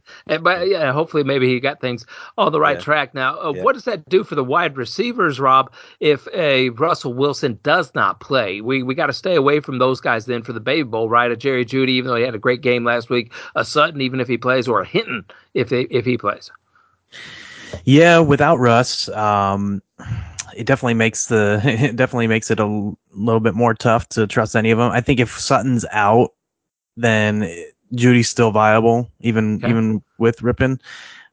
[0.41, 2.05] but yeah, hopefully maybe he got things
[2.37, 2.83] on the right yeah.
[2.83, 3.39] track now.
[3.39, 3.63] Uh, yeah.
[3.63, 5.71] What does that do for the wide receivers, Rob?
[5.99, 10.01] If a Russell Wilson does not play, we we got to stay away from those
[10.01, 11.31] guys then for the Baby Bowl, right?
[11.31, 14.19] A Jerry Jeudy, even though he had a great game last week, a Sutton, even
[14.19, 16.51] if he plays, or a Hinton if they, if he plays.
[17.83, 19.81] Yeah, without Russ, um,
[20.55, 24.55] it definitely makes the it definitely makes it a little bit more tough to trust
[24.55, 24.91] any of them.
[24.91, 26.33] I think if Sutton's out,
[26.97, 27.49] then
[27.93, 29.69] Jeudy's still viable, even okay.
[29.69, 30.79] even with Rypien.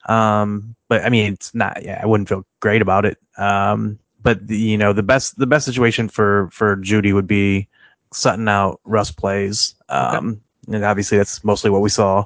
[0.07, 1.82] Um, but I mean, it's not.
[1.82, 3.18] Yeah, I wouldn't feel great about it.
[3.38, 7.68] Um, but the, you know, the best the best situation for for Jeudy would be
[8.12, 9.74] Sutton out, Russ plays.
[9.88, 10.76] Um, okay.
[10.76, 12.24] and obviously that's mostly what we saw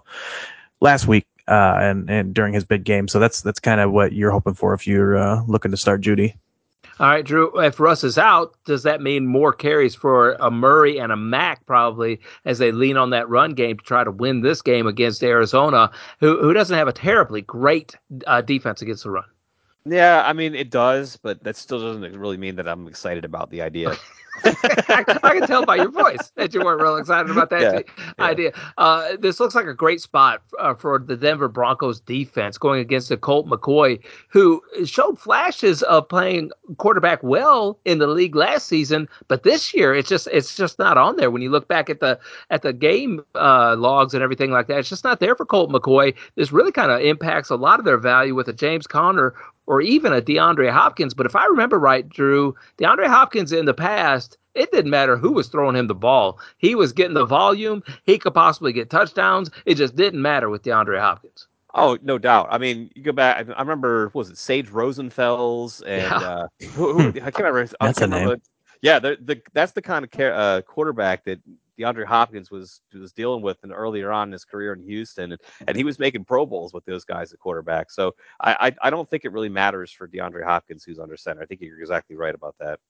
[0.80, 3.08] last week uh, and and during his big game.
[3.08, 6.00] So that's that's kind of what you're hoping for if you're uh, looking to start
[6.00, 6.34] Jeudy.
[6.98, 7.60] All right, Drew.
[7.60, 11.66] If Russ is out, does that mean more carries for a Murray and a Mack
[11.66, 15.22] probably as they lean on that run game to try to win this game against
[15.22, 15.90] Arizona,
[16.20, 17.94] who who doesn't have a terribly great
[18.26, 19.24] uh, defense against the run?
[19.84, 23.50] Yeah, I mean it does, but that still doesn't really mean that I'm excited about
[23.50, 23.94] the idea.
[24.44, 28.02] I, I, can tell by your voice that you weren't real excited about that yeah,
[28.18, 28.52] idea.
[28.54, 28.62] Yeah.
[28.78, 33.08] Uh, this looks like a great spot uh, for the Denver Broncos defense going against
[33.08, 39.08] the Colt McCoy, who showed flashes of playing quarterback well in the league last season,
[39.28, 41.30] but this year it's just it's just not on there.
[41.30, 42.18] When you look back at the
[42.50, 45.70] at the game uh, logs and everything like that, it's just not there for Colt
[45.70, 46.14] McCoy.
[46.34, 49.34] This really kind of impacts a lot of their value with a James Conner
[49.66, 51.14] or even a DeAndre Hopkins.
[51.14, 54.25] But if I remember right, Drew, DeAndre Hopkins in the past,
[54.56, 56.38] it didn't matter who was throwing him the ball.
[56.58, 57.82] He was getting the volume.
[58.04, 59.50] He could possibly get touchdowns.
[59.64, 61.48] It just didn't matter with DeAndre Hopkins.
[61.74, 62.48] Oh, no doubt.
[62.50, 63.46] I mean, you go back.
[63.54, 66.16] I remember, was it Sage Rosenfels and yeah.
[66.16, 67.70] uh, who, who, I can't remember.
[67.80, 68.40] That's a name.
[68.82, 71.40] Yeah, the, the, that's the kind of uh, quarterback that
[71.78, 75.40] DeAndre Hopkins was was dealing with and earlier on in his career in Houston, and,
[75.66, 77.90] and he was making Pro Bowls with those guys at quarterback.
[77.90, 81.42] So I, I, I don't think it really matters for DeAndre Hopkins who's under center.
[81.42, 82.80] I think you're exactly right about that.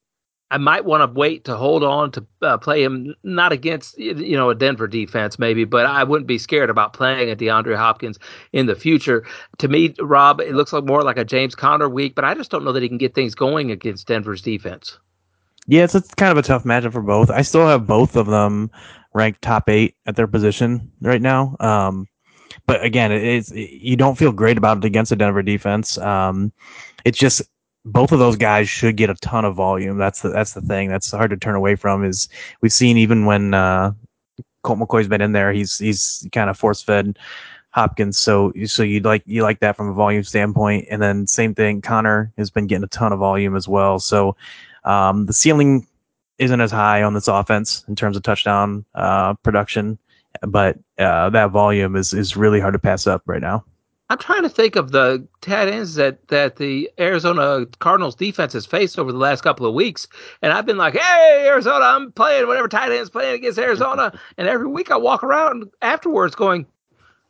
[0.50, 4.36] I might want to wait to hold on to uh, play him not against you
[4.36, 8.18] know a Denver defense maybe, but I wouldn't be scared about playing a DeAndre Hopkins
[8.52, 9.24] in the future.
[9.58, 12.50] To me, Rob, it looks like more like a James Conner week, but I just
[12.50, 14.98] don't know that he can get things going against Denver's defense.
[15.66, 17.28] Yeah, it's, kind of a tough matchup for both.
[17.28, 18.70] I still have both of them
[19.14, 21.56] ranked top eight at their position right now.
[21.58, 22.06] Um,
[22.66, 25.98] but again, it's you don't feel great about it against the Denver defense.
[25.98, 26.52] Um,
[27.04, 27.42] it's just
[27.86, 29.96] both of those guys should get a ton of volume.
[29.96, 32.04] That's the that's the thing that's hard to turn away from.
[32.04, 32.28] Is
[32.60, 33.92] we've seen even when uh,
[34.62, 37.16] Colt McCoy's been in there, he's he's kind of force fed
[37.70, 38.18] Hopkins.
[38.18, 40.88] So so you like you like that from a volume standpoint.
[40.90, 44.00] And then same thing, Conner has been getting a ton of volume as well.
[44.00, 44.36] So
[44.84, 45.86] um, the ceiling
[46.38, 49.98] isn't as high on this offense in terms of touchdown uh, production,
[50.42, 53.64] but uh, that volume is is really hard to pass up right now.
[54.08, 58.64] I'm trying to think of the tight ends that, that the Arizona Cardinals defense has
[58.64, 60.06] faced over the last couple of weeks.
[60.42, 64.16] And I've been like, hey, Arizona, I'm playing whatever tight end's playing against Arizona.
[64.38, 66.66] and every week I walk around afterwards going,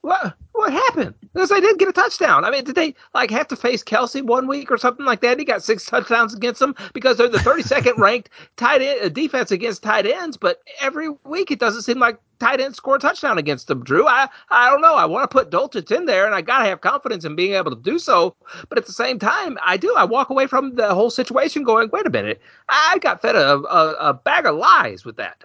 [0.02, 1.14] what, what happened?
[1.32, 2.44] Because they didn't get a touchdown.
[2.44, 5.38] I mean, did they like have to face Kelce one week or something like that?
[5.38, 9.50] He got six touchdowns against them because they're the 32nd ranked tight end uh, defense
[9.50, 10.36] against tight ends.
[10.36, 14.06] But every week it doesn't seem like tight ends score a touchdown against them, Drew.
[14.06, 14.94] I, I don't know.
[14.94, 17.54] I want to put Dulcich in there, and I got to have confidence in being
[17.54, 18.34] able to do so.
[18.68, 19.94] But at the same time, I do.
[19.96, 22.40] I walk away from the whole situation going, wait a minute.
[22.68, 25.44] I got fed a, a, a bag of lies with that.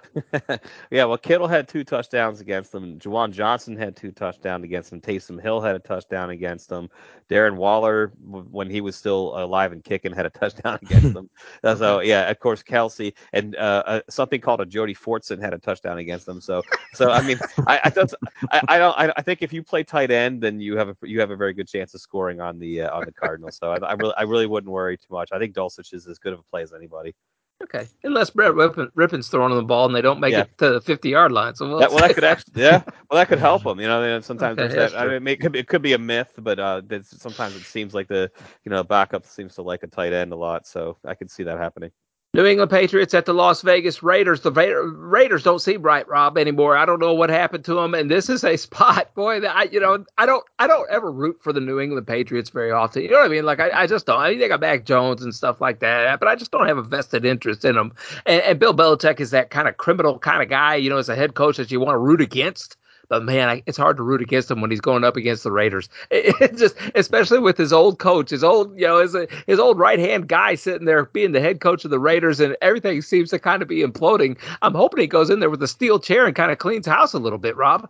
[0.92, 3.00] yeah, well, Kittle had two touchdowns against them.
[3.00, 5.01] Juwan Johnson had two touchdowns against them.
[5.02, 6.90] Taysom Hill had a touchdown against them.
[7.30, 11.30] Darren Waller, when he was still alive and kicking, had a touchdown against them.
[11.64, 15.58] so, yeah, of course, Kelce and uh, uh, something called a Jody Fortson had a
[15.58, 16.42] touchdown against them.
[16.42, 16.62] So,
[16.94, 18.14] so I mean, I I, don't,
[18.52, 20.96] I, I don't I, I, think if you play tight end, then you have a
[21.04, 23.58] you have a very good chance of scoring on the uh, on the Cardinals.
[23.58, 25.30] So I, I, really I really wouldn't worry too much.
[25.32, 27.16] I think Dulcich is as good of a play as anybody.
[27.64, 30.42] Okay, unless Brett Rypien, Rypien's throwing the ball and they don't make yeah.
[30.42, 31.56] it to the fifty yard line.
[31.56, 33.80] So we'll, that, well, that could actually, yeah, well, that could help them.
[33.80, 36.34] You know, sometimes okay, that, I mean, it could, be, it could be a myth,
[36.38, 38.32] but uh, sometimes it seems like the
[38.64, 40.68] you know backup seems to like a tight end a lot.
[40.68, 41.92] So I could see that happening.
[42.34, 44.40] New England Patriots at the Las Vegas Raiders.
[44.40, 46.78] The Ra- Raiders don't seem right, Rob, anymore.
[46.78, 49.42] I don't know what happened to them, and this is a spot, boy.
[49.42, 52.50] That I, you know, I don't, I don't ever root for the New England Patriots
[52.50, 53.04] very often.
[53.04, 53.44] You know what I mean?
[53.44, 54.18] Like, I, I just don't.
[54.18, 56.78] I mean, they got Mac Jones and stuff like that, but I just don't have
[56.78, 57.94] a vested interest in them.
[58.26, 61.10] And, and Bill Belichick is that kind of criminal kind of guy, you know, as
[61.10, 62.78] a head coach that you want to root against.
[63.10, 65.52] But man, I, it's hard to root against him when he's going up against the
[65.52, 65.90] Raiders.
[66.12, 69.16] It, it just, especially with his old coach, his old, you know, his,
[69.48, 72.56] his old right hand guy sitting there being the head coach of the Raiders, and
[72.62, 74.38] everything seems to kind of be imploding.
[74.62, 77.14] I'm hoping he goes in there with a steel chair and kind of cleans house
[77.14, 77.90] a little bit, Rob.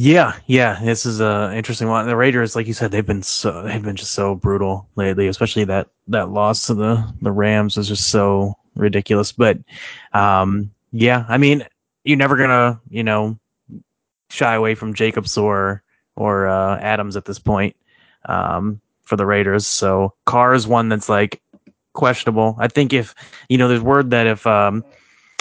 [0.00, 2.06] Yeah, yeah, this is a interesting one.
[2.06, 5.64] The Raiders, like you said, they've been so they've been just so brutal lately, especially
[5.64, 9.32] that that loss to the the Rams was just so ridiculous.
[9.32, 9.58] But
[10.12, 11.66] um, yeah, I mean,
[12.08, 13.38] you're never gonna, you know,
[14.30, 15.82] shy away from Jacobs or
[16.16, 17.76] or uh, Adams at this point
[18.24, 19.66] um, for the Raiders.
[19.66, 21.42] So Carr is one that's like
[21.92, 22.56] questionable.
[22.58, 23.14] I think if
[23.50, 24.84] you know, there's word that if um,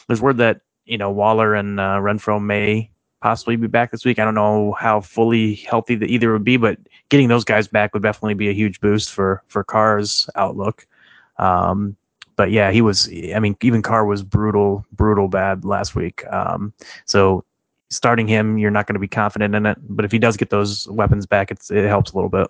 [0.07, 2.91] there's word that you know Waller and uh, Renfrow may
[3.21, 4.19] possibly be back this week.
[4.19, 7.93] I don't know how fully healthy the either would be, but getting those guys back
[7.93, 10.85] would definitely be a huge boost for for Carr's outlook.
[11.37, 11.95] Um,
[12.37, 13.09] but yeah, he was.
[13.35, 16.25] I mean, even Carr was brutal, brutal bad last week.
[16.31, 16.71] Um,
[17.05, 17.43] so
[17.89, 19.77] starting him, you're not going to be confident in it.
[19.89, 22.47] But if he does get those weapons back, it helps a little bit.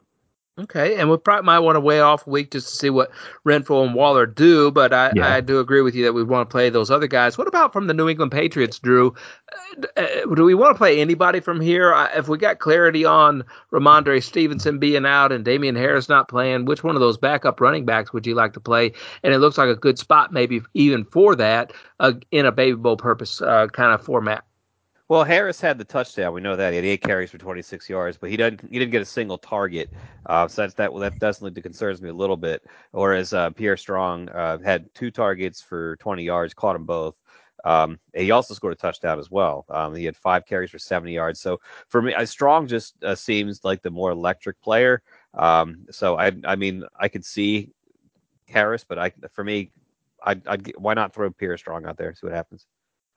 [0.60, 3.12] Okay, and we probably might want to weigh off a week just to see what
[3.46, 5.32] Renfrow and Waller do, but I, yeah.
[5.32, 7.38] I do agree with you that we want to play those other guys.
[7.38, 9.14] What about from the New England Patriots, Drew?
[9.96, 11.94] Uh, do we want to play anybody from here?
[12.16, 16.84] If we got clarity on Rhamondre Stevenson being out and Damien Harris not playing, which
[16.84, 18.94] one of those backup running backs would you like to play?
[19.22, 22.78] And it looks like a good spot maybe even for that uh, in a Baby
[22.78, 24.44] Bowl purpose uh, kind of format.
[25.10, 26.34] Well, Harris had the touchdown.
[26.34, 28.92] We know that he had eight carries for 26 yards, but he didn't he didn't
[28.92, 29.90] get a single target.
[30.26, 32.64] Uh, so that's that that definitely concerns me a little bit.
[32.92, 37.16] Whereas uh, Pierre Strong uh, had two targets for 20 yards, caught them both.
[37.64, 39.66] Um, he also scored a touchdown as well.
[39.70, 41.40] Um, he had five carries for 70 yards.
[41.42, 45.02] So for me, Strong just uh, seems like the more electric player.
[45.34, 47.72] Um, so I I mean I could see
[48.48, 49.72] Harris, but I for me,
[50.24, 52.68] I I'd, why not throw Pierre Strong out there see what happens.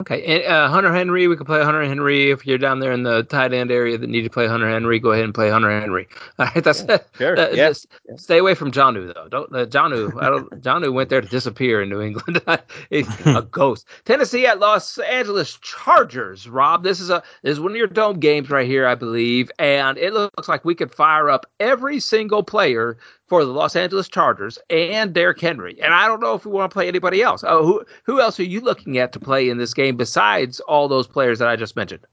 [0.00, 2.30] Okay, and uh, Hunter Henry, we could play Hunter Henry.
[2.30, 4.98] If you're down there in the tight end area that need to play Hunter Henry,
[4.98, 6.08] go ahead and play Hunter Henry.
[6.38, 7.38] All right, that's yeah, sure.
[7.38, 7.72] Uh, yeah.
[8.16, 9.28] Stay away from Jonnu though.
[9.28, 10.20] Don't uh, Jonnu.
[10.22, 10.48] I don't.
[10.62, 12.40] Jonnu went there to disappear in New England.
[12.90, 13.86] He's a ghost.
[14.06, 16.48] Tennessee at Los Angeles Chargers.
[16.48, 19.50] Rob, this is a this is one of your dome games right here, I believe,
[19.58, 22.96] and it looks like we could fire up every single player
[23.30, 25.80] for the Los Angeles Chargers and Derrick Henry.
[25.80, 27.44] And I don't know if we want to play anybody else.
[27.46, 30.88] Oh, who who else are you looking at to play in this game besides all
[30.88, 32.04] those players that I just mentioned?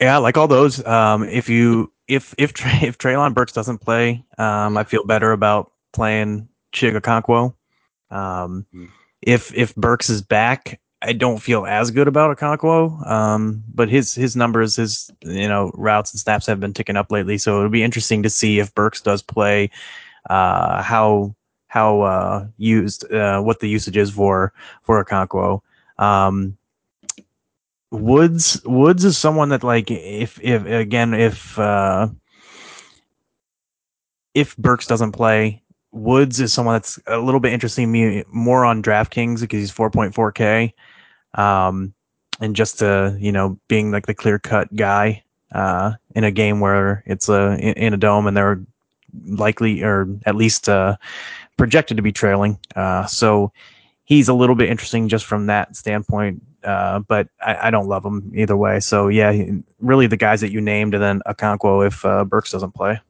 [0.00, 0.84] Yeah, like all those.
[0.86, 2.50] Um, if you if if
[2.82, 7.54] if Treylon Burks doesn't play, um, I feel better about playing Chig Okonkwo.
[8.10, 8.88] Um, mm.
[9.20, 14.14] if if Burks is back, I don't feel as good about Okonkwo, um, but his
[14.14, 17.38] his numbers, his you know routes and snaps have been ticking up lately.
[17.38, 19.70] So it'll be interesting to see if Burks does play,
[20.30, 21.34] uh, how
[21.66, 25.60] how uh, used uh, what the usage is for for Okonkwo.
[25.98, 26.56] Um,
[27.90, 32.08] Woods Woods is someone that like if if again if uh,
[34.34, 38.82] if Burks doesn't play, Woods is someone that's a little bit interesting me more on
[38.82, 40.72] DraftKings because he's 4.4K
[41.34, 41.94] um,
[42.40, 45.22] and just to you know being like the clear cut guy
[45.54, 48.60] uh, in a game where it's a in, a dome and they're
[49.26, 50.96] likely or at least uh,
[51.56, 52.58] projected to be trailing.
[52.74, 53.52] Uh, so
[54.04, 56.42] he's a little bit interesting just from that standpoint.
[56.64, 58.78] Uh, but I, I, don't love him either way.
[58.78, 59.32] So yeah,
[59.80, 63.00] really the guys that you named, and then Okonkwo if uh, Burks doesn't play.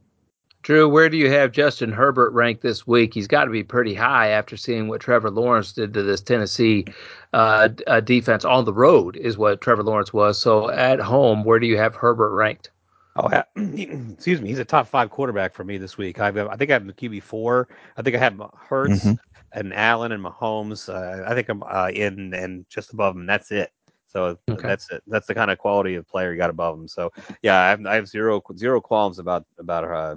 [0.63, 3.13] Drew, where do you have Justin Herbert ranked this week?
[3.13, 6.85] He's got to be pretty high after seeing what Trevor Lawrence did to this Tennessee
[7.33, 10.41] uh, uh, defense on the road, is what Trevor Lawrence was.
[10.41, 12.71] So at home, where do you have Herbert ranked?
[13.17, 14.49] Oh, excuse me.
[14.49, 16.21] He's a top five quarterback for me this week.
[16.21, 17.69] I've, I think I have QB four.
[17.97, 19.15] I think I have Hurts mm-hmm.
[19.53, 20.89] and Allen and Mahomes.
[20.89, 23.27] Uh, I think I'm uh, in and just above him.
[23.27, 23.73] That's it.
[24.07, 24.69] So okay.
[24.69, 25.03] that's it.
[25.07, 26.87] That's the kind of quality of player you got above him.
[26.87, 27.11] So
[27.43, 30.17] yeah, I have, I have zero zero qualms about about uh,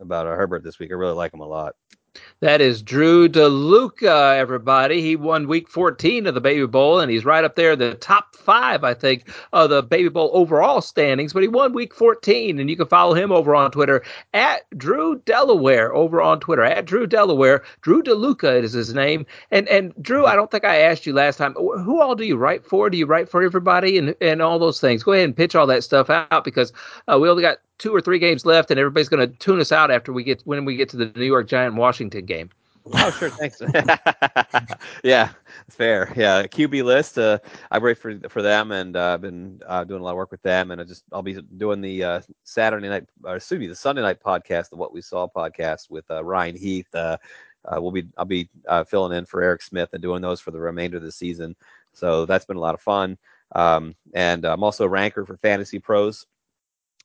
[0.00, 0.90] about uh, Herbert this week.
[0.90, 1.74] I really like him a lot.
[2.40, 5.02] That is Drew DeLuca, everybody.
[5.02, 8.34] He won week 14 of the Baby Bowl, and he's right up there, the top
[8.34, 11.32] five, I think, of the Baby Bowl overall standings.
[11.32, 14.02] But he won week 14, and you can follow him over on Twitter
[14.34, 17.62] at Drew Delaware, over on Twitter at Drew Delaware.
[17.82, 19.26] Drew DeLuca is his name.
[19.50, 21.54] And and Drew, I don't think I asked you last time.
[21.54, 22.88] Who all do you write for?
[22.88, 25.02] Do you write for everybody and, and all those things?
[25.02, 26.72] Go ahead and pitch all that stuff out because
[27.06, 29.72] uh, we only got two or three games left, and everybody's going to tune us
[29.72, 32.50] out after we get when we get to the New York Giant Washington game.
[32.92, 33.30] Oh, sure.
[33.30, 33.60] Thanks.
[35.04, 35.30] yeah,
[35.68, 36.12] fair.
[36.16, 37.18] Yeah, QB list.
[37.18, 37.38] Uh,
[37.70, 40.30] I write for for them, and uh, I've been uh, doing a lot of work
[40.30, 43.66] with them, and I just I'll be doing the uh, Saturday night, or excuse me,
[43.66, 46.92] the Sunday night podcast, the What We Saw podcast with uh, Ryan Heath.
[46.94, 47.18] Uh,
[47.72, 48.48] we'll be I'll be
[48.86, 51.56] filling in for Eric Smith and doing those for the remainder of the season.
[51.92, 53.18] So that's been a lot of fun.
[53.54, 56.26] Um, and I'm also a ranker for Fantasy Pros.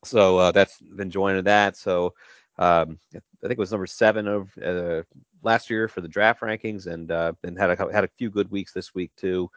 [0.06, 1.78] So uh, that's been joining that.
[1.78, 2.14] So
[2.58, 5.04] um, I think it was number seven of uh,
[5.42, 8.50] last year for the draft rankings, and uh, and had a had a few good
[8.52, 9.50] weeks this week too.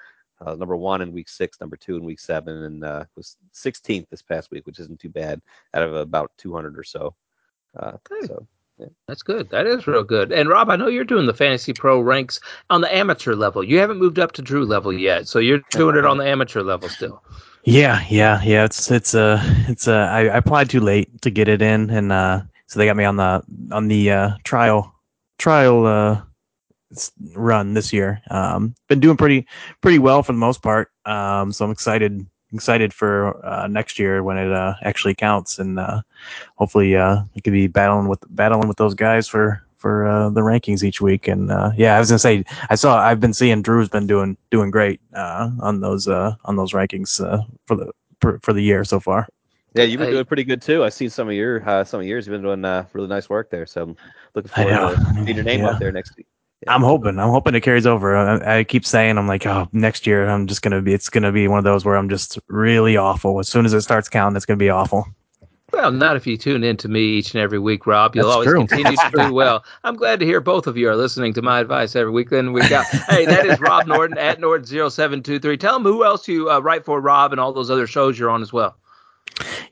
[0.45, 4.07] Uh, number one in week six, number two in week seven, and uh, was 16th
[4.11, 5.41] this past week, which isn't too bad
[5.73, 7.15] out of about 200 or so.
[7.79, 8.27] Uh, okay.
[8.27, 8.47] So
[8.79, 8.87] yeah.
[9.09, 9.49] That's good.
[9.49, 10.33] That is real good.
[10.33, 13.65] And Rob, I know you're doing the Fantasy Pro ranks on the amateur level.
[13.65, 16.63] You haven't moved up to Drew level yet, so you're doing it on the amateur
[16.63, 17.23] level still.
[17.67, 18.65] Yeah, yeah, yeah.
[18.65, 22.13] It's it's uh it's uh I, I applied too late to get it in, and
[22.13, 24.95] uh so they got me on the on the uh, trial
[25.39, 26.23] trial uh
[27.35, 28.23] run this year.
[28.31, 29.47] Um, been doing pretty
[29.81, 30.91] pretty well for the most part.
[31.07, 35.81] Um, so I'm excited excited for uh, next year when it uh, actually counts, and
[35.81, 36.03] uh,
[36.57, 40.41] hopefully uh, I could be battling with battling with those guys for for uh, the
[40.41, 41.29] rankings each week.
[41.29, 44.37] And uh, yeah, I was gonna say I saw I've been seeing Drew's been doing
[44.51, 48.63] doing great uh, on those uh, on those rankings uh, for the for, for, the
[48.63, 49.29] year so far.
[49.75, 50.85] Yeah, you've been doing pretty good too.
[50.85, 52.27] I've seen some of your uh, some of yours.
[52.27, 53.67] You've been doing really nice work there.
[53.67, 53.97] So I'm
[54.35, 55.71] looking forward to seeing your name yeah.
[55.71, 56.27] out there next week.
[56.63, 56.75] Yeah.
[56.75, 57.19] I'm hoping.
[57.19, 58.17] I'm hoping it carries over.
[58.17, 60.95] I, I, keep saying I'm like, oh, next year I'm just gonna be.
[60.95, 63.39] It's gonna be one of those where I'm just really awful.
[63.39, 65.07] As soon as it starts counting, it's gonna be awful.
[65.73, 68.15] Well, not if you tune in to me each and every week, Rob.
[68.15, 68.67] You'll That's always true.
[68.67, 69.65] continue to do well.
[69.83, 72.31] I'm glad to hear both of you are listening to my advice every week.
[72.31, 75.59] Then we got, hey, that is Rob Norton at Norton0723.
[75.59, 78.31] Tell them who else you uh, write for, Rob, and all those other shows you're
[78.31, 78.77] on as well.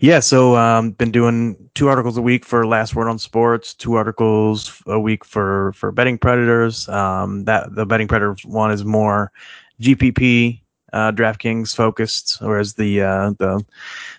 [0.01, 3.95] Yeah, so um, been doing two articles a week for Last Word on Sports, two
[3.95, 6.89] articles a week for for Betting Predators.
[6.89, 9.33] Um, that the Betting Predators one is more
[9.81, 10.61] GPP
[10.93, 13.65] uh, DraftKings focused, whereas the uh, the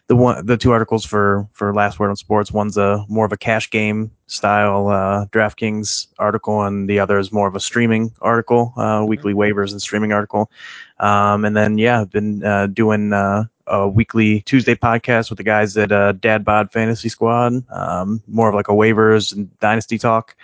[0.08, 3.32] the one the two articles for for Last Word on Sports, one's a more of
[3.32, 8.12] a cash game style uh, DraftKings article, and the other is more of a streaming
[8.22, 10.52] article, uh, weekly waivers and streaming article.
[11.00, 15.44] Um, and then yeah, I've been uh, doing uh, a weekly Tuesday podcast with the
[15.44, 19.98] guys at uh, Dad Bod Fantasy Squad, um, more of like a waivers and dynasty
[19.98, 20.36] talk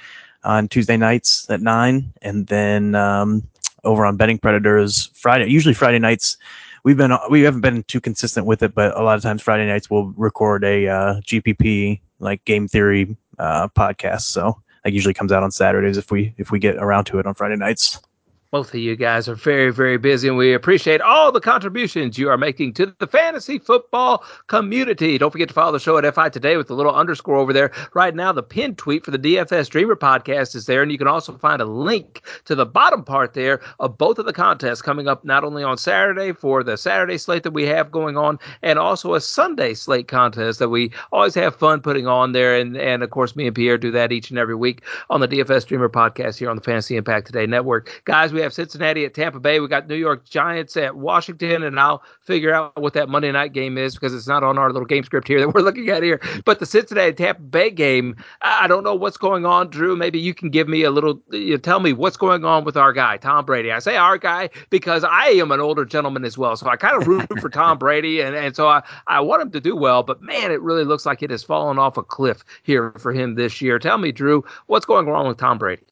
[0.43, 3.47] on Tuesday nights at nine, and then um,
[3.83, 5.49] over on Betting Predators Friday.
[5.49, 6.37] Usually Friday nights.
[6.83, 9.67] We've been we haven't been too consistent with it, but a lot of times Friday
[9.67, 14.21] nights we'll record a uh, GPP like game theory uh, podcast.
[14.21, 17.25] So that usually comes out on Saturdays if we if we get around to it
[17.25, 17.99] on Friday nights.
[18.51, 22.27] Both of you guys are very, very busy, and we appreciate all the contributions you
[22.29, 25.17] are making to the fantasy football community.
[25.17, 27.71] Don't forget to follow the show at FI Today with the little underscore over there.
[27.93, 31.07] Right now, the pinned tweet for the DFS Dreamer podcast is there, and you can
[31.07, 35.07] also find a link to the bottom part there of both of the contests coming
[35.07, 38.77] up not only on Saturday for the Saturday slate that we have going on, and
[38.77, 42.57] also a Sunday slate contest that we always have fun putting on there.
[42.57, 45.27] And, and of course, me and Pierre do that each and every week on the
[45.29, 48.01] DFS Dreamer podcast here on the Fantasy Impact Today Network.
[48.03, 49.59] Guys, we we have Cincinnati at Tampa Bay.
[49.59, 53.53] We got New York Giants at Washington, and I'll figure out what that Monday night
[53.53, 56.01] game is because it's not on our little game script here that we're looking at
[56.01, 56.19] here.
[56.43, 59.95] But the Cincinnati Tampa Bay game, I don't know what's going on, Drew.
[59.95, 62.93] Maybe you can give me a little, you tell me what's going on with our
[62.93, 63.71] guy, Tom Brady.
[63.71, 66.99] I say our guy because I am an older gentleman as well, so I kind
[66.99, 70.01] of root for Tom Brady, and, and so I, I want him to do well.
[70.01, 73.35] But man, it really looks like it has fallen off a cliff here for him
[73.35, 73.77] this year.
[73.77, 75.83] Tell me, Drew, what's going wrong with Tom Brady?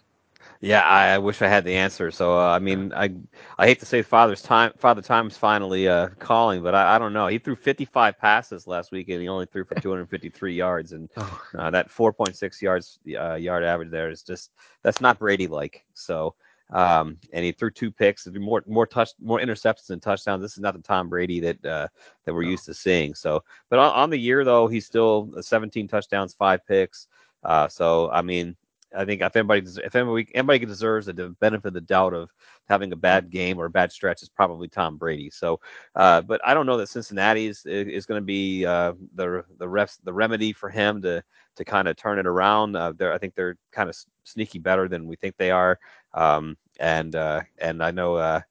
[0.61, 2.11] Yeah, I, I, wish I had the answer.
[2.11, 3.11] So uh, I mean, I
[3.57, 7.14] I hate to say father's time, father time's finally uh, calling, but I, I don't
[7.14, 7.27] know.
[7.27, 11.41] He threw 55 passes last week, and he only threw for 253 yards, and oh.
[11.57, 14.52] uh, that 4.6 yards uh, yard average there is just
[14.84, 15.86] that's not Brady like.
[15.94, 16.36] So.
[16.72, 20.44] Um, and he threw two picks, more more touch, more interceptions than touchdowns.
[20.44, 21.88] This is not the Tom Brady that uh,
[22.26, 22.49] that we're no.
[22.49, 23.15] used to seeing.
[23.15, 27.07] So, but on, on, the year though, he's still uh, 17 touchdowns, five picks.
[27.44, 28.56] Uh, so I mean,
[28.95, 32.32] I think if anybody if anybody, anybody deserves the benefit of the doubt of
[32.68, 35.30] having a bad game or a bad stretch, is probably Tom Brady.
[35.30, 35.60] So,
[35.95, 39.68] uh, but I don't know that Cincinnati is, is going to be uh, the the
[39.68, 41.24] refs the remedy for him to
[41.56, 42.76] to kind of turn it around.
[42.76, 45.80] Uh, I think they're kind of sneaky better than we think they are.
[46.14, 48.41] Um, and uh, and I know uh,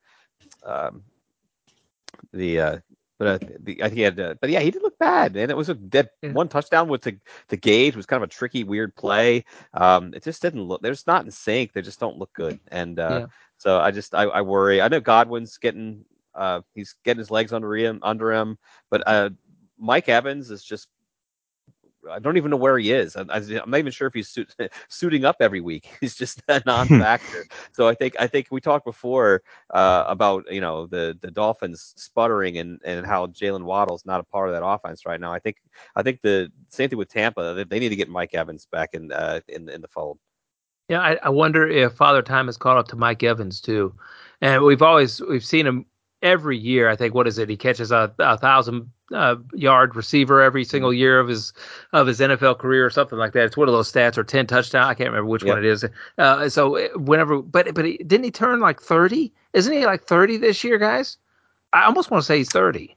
[0.65, 1.03] um,
[2.33, 2.79] the uh,
[3.19, 5.69] but uh, the, he had, uh, but yeah, he did look bad, and it was
[5.69, 6.33] a dead yeah.
[6.33, 7.19] one touchdown with the
[7.49, 9.45] the Gage was kind of a tricky, weird play.
[9.75, 10.83] Um, it just didn't look.
[10.83, 11.73] They're just not in sync.
[11.73, 13.27] They just don't look good, and uh, yeah.
[13.57, 14.81] so I just I, I worry.
[14.81, 16.05] I know Godwin's getting
[16.35, 18.59] uh he's getting his legs under him under him,
[18.91, 19.31] but uh
[19.79, 20.89] Mike Evans is just
[22.11, 23.17] I don't even know where he is.
[23.17, 24.55] I'm, I'm not even sure if he's suit,
[24.89, 25.89] suiting up every week.
[26.01, 27.47] He's just a non-factor.
[27.73, 31.95] so I think I think we talked before uh, about you know the the Dolphins
[31.97, 35.33] sputtering and and how Jaylen Waddle's not a part of that offense right now.
[35.33, 35.57] I think
[35.97, 37.55] I think the same thing with Tampa.
[37.55, 40.19] They, they need to get Mike Evans back in uh, in in the fold.
[40.89, 43.95] Yeah, I, I wonder if Father Time has caught up to Mike Evans too,
[44.41, 45.85] and we've always we've seen him
[46.23, 46.89] every year.
[46.89, 47.49] I think what is it?
[47.49, 51.53] He catches a, a thousand uh, yard receiver every single year of his
[51.93, 53.45] of his NFL career or something like that.
[53.45, 54.85] It's one of those stats or ten touchdown.
[54.85, 55.57] I can't remember which yep.
[55.57, 55.85] one it is.
[56.19, 59.33] Uh, so uh, whenever, but but he, didn't he turn like thirty?
[59.53, 61.17] Isn't he like thirty this year, guys?
[61.73, 62.97] I almost want to say he's thirty.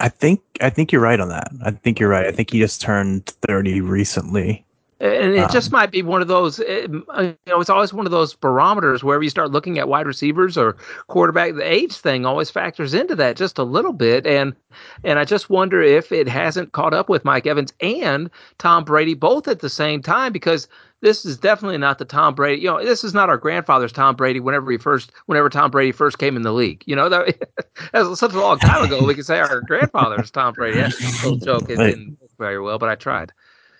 [0.00, 1.48] I think I think you're right on that.
[1.64, 2.26] I think you're right.
[2.26, 4.63] I think he just turned thirty recently
[5.00, 7.92] and it um, just might be one of those it, uh, you know it's always
[7.92, 10.76] one of those barometers wherever you start looking at wide receivers or
[11.08, 14.26] quarterback the age thing always factors into that just a little bit.
[14.26, 14.54] And
[15.02, 19.14] and i just wonder if it hasn't caught up with mike evans and tom brady
[19.14, 20.68] both at the same time because
[21.00, 24.16] this is definitely not the tom brady you know this is not our grandfather's tom
[24.16, 27.08] brady whenever he first whenever tom brady first came in the league you know?
[27.08, 27.36] That,
[27.92, 30.80] that was such a long time ago we could say our grandfather's tom brady.
[30.80, 33.32] That little joke it didn't work very well but i tried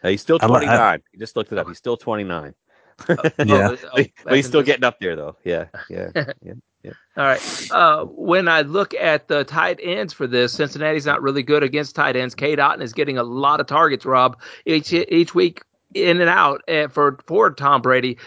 [0.04, 0.68] uh, he's still 29.
[0.68, 1.66] I, he just looked it up.
[1.66, 2.54] He's still 29.
[3.08, 5.36] yeah, oh, but, but he's still getting up there though.
[5.42, 6.10] Yeah, yeah,
[6.42, 6.52] yeah.
[6.84, 6.92] Yeah.
[7.16, 7.70] All right.
[7.70, 11.96] Uh, when I look at the tight ends for this, Cincinnati's not really good against
[11.96, 12.34] tight ends.
[12.34, 15.62] Cade Otton is getting a lot of targets, Rob, each each week
[15.94, 18.18] in and out uh, for for Tom Brady.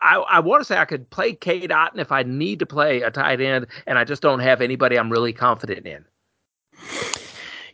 [0.00, 3.02] I, I want to say I could play Cade Otton if I need to play
[3.02, 6.04] a tight end, and I just don't have anybody I'm really confident in.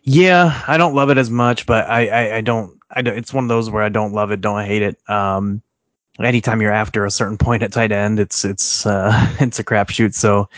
[0.04, 3.44] Yeah, I don't love it as much, but I, I, I don't I it's one
[3.44, 4.98] of those where I don't love it, don't hate it.
[5.08, 5.62] Um,
[6.20, 10.14] anytime you're after a certain point at tight end, it's it's uh, it's a crapshoot.
[10.14, 10.48] So,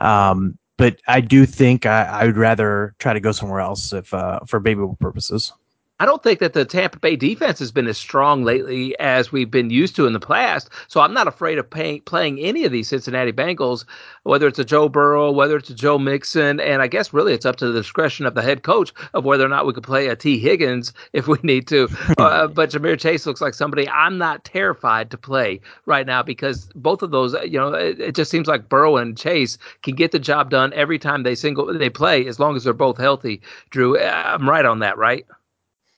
[0.00, 4.12] um, but I do think I, I would rather try to go somewhere else if
[4.14, 5.52] uh, for baby purposes.
[6.00, 9.50] I don't think that the Tampa Bay defense has been as strong lately as we've
[9.50, 10.70] been used to in the past.
[10.88, 13.84] So I'm not afraid of pay, playing any of these Cincinnati Bengals,
[14.22, 17.44] whether it's a Joe Burrow, whether it's a Joe Mixon, and I guess really it's
[17.44, 20.06] up to the discretion of the head coach of whether or not we could play
[20.06, 21.86] a Tee Higgins if we need to.
[22.18, 26.70] uh, but Ja'Marr Chase looks like somebody I'm not terrified to play right now because
[26.76, 30.12] both of those, you know, it, it just seems like Burrow and Chase can get
[30.12, 33.42] the job done every time they single they play as long as they're both healthy.
[33.68, 35.26] Drew, I'm right on that, right?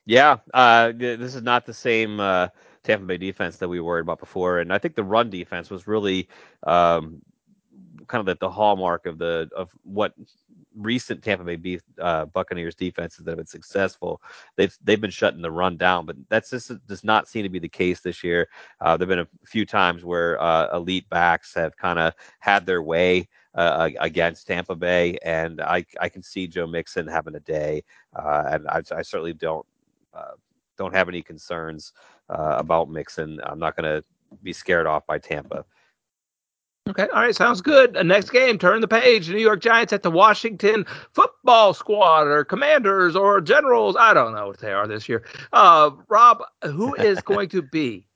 [0.06, 2.48] Yeah, uh, this is not the same uh,
[2.82, 5.86] Tampa Bay defense that we worried about before, and I think the run defense was
[5.86, 6.28] really
[6.64, 7.22] um,
[8.08, 10.12] kind of the, the, hallmark of the of what
[10.74, 14.20] recent Tampa Bay Beef, uh, Buccaneers defenses that have been successful.
[14.56, 17.60] They've they've been shutting the run down, but that's just does not seem to be
[17.60, 18.48] the case this year.
[18.80, 22.82] Uh, there've been a few times where uh, elite backs have kind of had their
[22.82, 23.28] way.
[23.54, 27.84] Uh, against Tampa Bay, and I I can see Joe Mixon having a day,
[28.16, 29.66] uh, and I, I certainly don't
[30.78, 31.92] don't have any concerns
[32.28, 33.40] uh, about Mixon.
[33.44, 34.04] I'm not going to
[34.42, 35.64] be scared off by Tampa.
[36.88, 37.94] Okay, all right, sounds good.
[37.94, 39.30] The next game, turn the page.
[39.30, 43.94] New York Giants at the Washington Football Squad, or Commanders, or Generals.
[43.96, 45.24] I don't know what they are this year.
[45.52, 48.08] Uh, Rob, who is going to be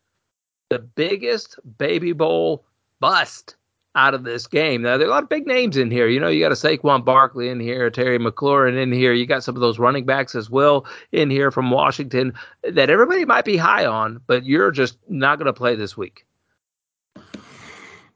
[0.68, 2.64] the biggest Baby Bowl
[2.98, 3.55] bust
[3.96, 4.82] out of this game.
[4.82, 6.06] Now, there are a lot of big names in here.
[6.06, 9.12] You know, you got a Saquon Barkley in here, Terry McLaurin in here.
[9.12, 13.24] You got some of those running backs as well in here from Washington that everybody
[13.24, 16.26] might be high on, but you're just not going to play this week.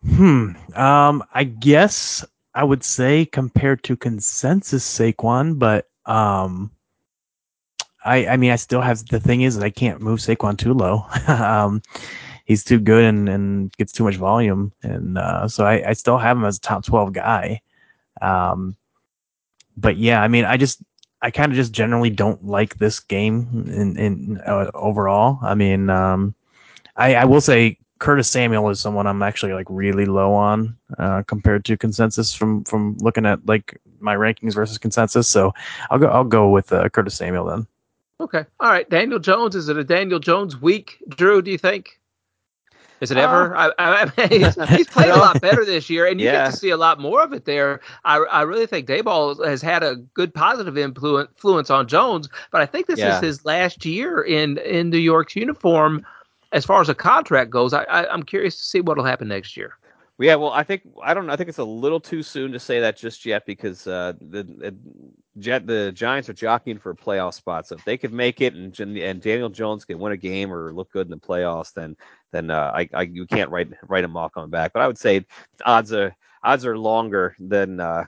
[0.05, 0.53] Hmm.
[0.75, 2.25] Um, I guess
[2.55, 6.71] I would say compared to consensus Saquon, but um,
[8.05, 10.73] I I mean I still have the thing is that I can't move Saquon too
[10.73, 11.05] low.
[11.29, 11.83] um,
[12.51, 14.73] he's too good and, and gets too much volume.
[14.83, 17.61] And uh, so I, I still have him as a top 12 guy.
[18.21, 18.77] Um,
[19.77, 20.83] but yeah, I mean, I just
[21.23, 25.39] I kind of just generally don't like this game in in uh, overall.
[25.43, 26.35] I mean, um,
[26.97, 31.23] I, I will say Curtis Samuel is someone I'm actually like really low on uh,
[31.29, 35.29] compared to consensus from from looking at like my rankings versus consensus.
[35.29, 35.55] So
[35.89, 37.69] I'll go I'll go with uh, Curtis Samuel then.
[38.19, 38.91] Okay, all right.
[38.91, 41.43] Daniel Jones is it a Daniel Jones week, Drew?
[41.43, 42.00] Do you think?
[43.01, 43.57] Is it ever?
[43.57, 46.45] Uh, I, I mean, he's, he's, played a lot better this year, and you yeah.
[46.45, 47.81] get to see a lot more of it there.
[48.05, 52.67] I, I really think Daboll has had a good positive influence on Jones, but I
[52.67, 53.17] think this yeah.
[53.17, 56.05] is his last year in in New York's uniform.
[56.53, 59.29] As far as a contract goes, I, I, I'm curious to see what will happen
[59.29, 59.77] next year.
[60.19, 61.31] Yeah, well, I think I don't.
[61.31, 64.43] I think it's a little too soon to say that just yet because uh, the,
[64.43, 64.75] the
[65.39, 67.67] Jet the Giants are jockeying for a playoff spot.
[67.67, 70.73] So if they could make it and and Daniel Jones can win a game or
[70.73, 71.97] look good in the playoffs, then
[72.33, 74.73] then uh, I, I you can't write write them all coming back.
[74.73, 75.25] But I would say
[75.65, 78.05] odds are odds are longer than uh,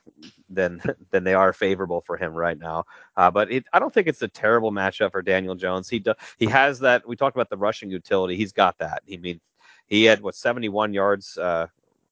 [0.49, 2.85] than than they are favorable for him right now.
[3.17, 5.89] Uh, but it, I don't think it's a terrible matchup for Daniel Jones.
[5.89, 7.07] He do, he has that.
[7.07, 8.37] We talked about the rushing utility.
[8.37, 9.03] He's got that.
[9.07, 9.41] He mean
[9.87, 11.67] he had what 71 yards uh,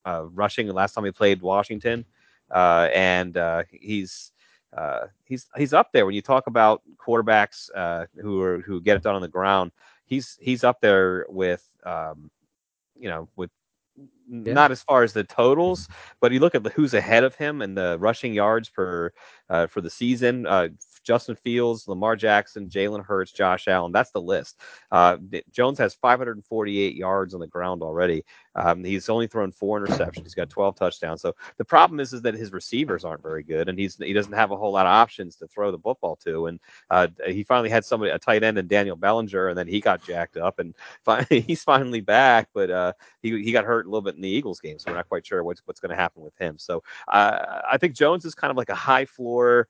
[0.04, 2.04] uh, rushing last time he played Washington,
[2.50, 4.32] uh, and uh, he's
[4.76, 8.96] uh, he's he's up there when you talk about quarterbacks uh, who are who get
[8.96, 9.72] it done on the ground.
[10.06, 12.30] He's he's up there with um,
[12.98, 13.50] you know with
[14.28, 14.52] yeah.
[14.52, 15.88] not as far as the totals,
[16.20, 19.12] but you look at the, who's ahead of him and the rushing yards per
[19.48, 20.46] uh, for the season.
[21.02, 23.92] Justin Fields, Lamar Jackson, Jalen Hurts, Josh Allen.
[23.92, 24.60] That's the list.
[24.90, 25.16] Uh,
[25.50, 28.24] Jones has 548 yards on the ground already.
[28.54, 30.24] Um, he's only thrown four interceptions.
[30.24, 31.22] He's got 12 touchdowns.
[31.22, 34.32] So the problem is, is that his receivers aren't very good, and he's he doesn't
[34.32, 36.46] have a whole lot of options to throw the football to.
[36.46, 36.60] And
[36.90, 40.02] uh, he finally had somebody a tight end and Daniel Bellinger, and then he got
[40.02, 40.74] jacked up, and
[41.04, 42.48] finally, he's finally back.
[42.52, 44.96] But uh, he he got hurt a little bit in the Eagles game, so we're
[44.96, 46.58] not quite sure what's what's going to happen with him.
[46.58, 49.68] So uh, I think Jones is kind of like a high floor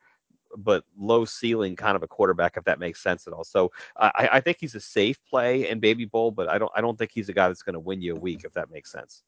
[0.57, 3.45] but low ceiling kind of a quarterback, if that makes sense at all.
[3.45, 6.81] So I, I think he's a safe play in Baby Bowl, but I don't I
[6.81, 8.91] don't think he's a guy that's going to win you a week, if that makes
[8.91, 9.23] sense.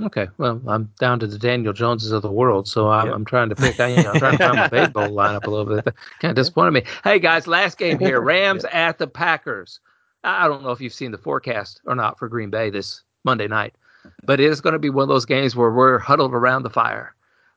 [0.00, 3.14] Okay, well, I'm down to the Daniel Joneses of the world, so I'm, yep.
[3.14, 3.78] I'm trying to pick.
[3.78, 5.94] I, You know, I'm trying to find my Baby Bowl lineup a little bit.
[6.18, 6.82] Kind of disappointed me.
[7.04, 8.74] Hey guys, last game here: Rams yep.
[8.74, 9.80] at the Packers.
[10.24, 13.48] I don't know if you've seen the forecast or not for Green Bay this Monday
[13.48, 13.74] night,
[14.24, 16.70] but it is going to be one of those games where we're huddled around the
[16.70, 17.14] fire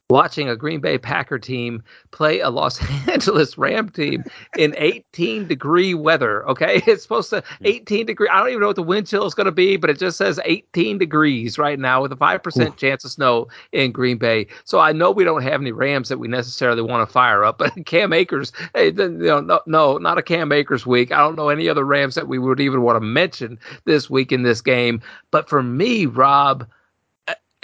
[0.10, 2.80] watching a Green Bay Packer team play a Los
[3.10, 4.24] Angeles Ram team
[4.58, 6.48] in 18 degree weather.
[6.48, 7.66] Okay, it's supposed to hmm.
[7.66, 8.28] 18 degree.
[8.30, 10.18] I don't even know what the wind chill is going to be, but it just
[10.18, 14.48] says 18 degrees right now with a five percent chance of snow in Green Bay.
[14.64, 17.58] So I know we don't have any Rams that we necessarily want to fire up,
[17.60, 21.12] but Cam Akers, hey, you know, no, no, not a Cam Akers week.
[21.12, 24.32] I don't know any other Rams that we would even want to mention this week
[24.32, 25.02] in this game.
[25.32, 26.68] But for me, Rob.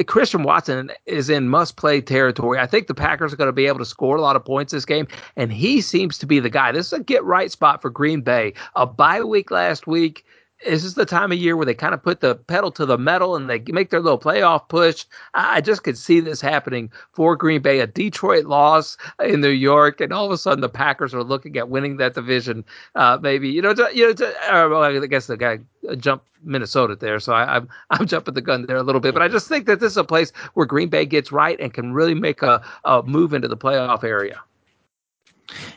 [0.03, 2.59] Christian Watson is in must play territory.
[2.59, 4.71] I think the Packers are going to be able to score a lot of points
[4.71, 6.71] this game, and he seems to be the guy.
[6.71, 8.53] This is a get right spot for Green Bay.
[8.75, 10.25] A bye week last week
[10.65, 12.97] this is the time of year where they kind of put the pedal to the
[12.97, 15.05] metal and they make their little playoff push.
[15.33, 17.79] I just could see this happening for Green Bay.
[17.79, 21.57] A Detroit loss in New York, and all of a sudden the Packers are looking
[21.57, 22.63] at winning that division.
[22.95, 25.59] Uh, maybe you know, you know, to, uh, well, I guess the guy
[25.97, 29.13] jumped Minnesota there, so I, am I'm, I'm jumping the gun there a little bit.
[29.13, 31.73] But I just think that this is a place where Green Bay gets right and
[31.73, 34.39] can really make a, a move into the playoff area.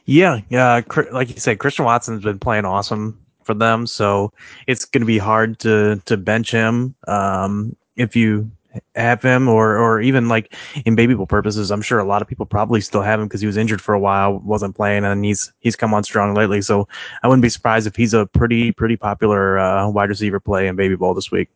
[0.04, 3.86] Yeah, yeah, like you said, Christian Watson's been playing awesome for them.
[3.86, 4.32] So
[4.66, 8.50] it's going to be hard to to bench him um, if you
[8.94, 10.54] have him, or or even like
[10.84, 11.70] in baby bowl purposes.
[11.70, 13.94] I'm sure a lot of people probably still have him because he was injured for
[13.94, 16.62] a while, wasn't playing, and he's he's come on strong lately.
[16.62, 16.88] So
[17.22, 20.76] I wouldn't be surprised if he's a pretty pretty popular uh, wide receiver play in
[20.76, 21.48] baby bowl this week.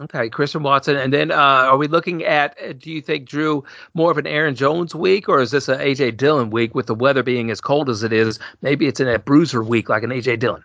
[0.00, 2.56] Okay, Christian Watson, and then uh, are we looking at?
[2.62, 3.62] Uh, do you think Drew
[3.92, 6.94] more of an Aaron Jones week, or is this an AJ Dillon week with the
[6.94, 8.38] weather being as cold as it is?
[8.62, 10.64] Maybe it's in a bruiser week like an AJ Dillon.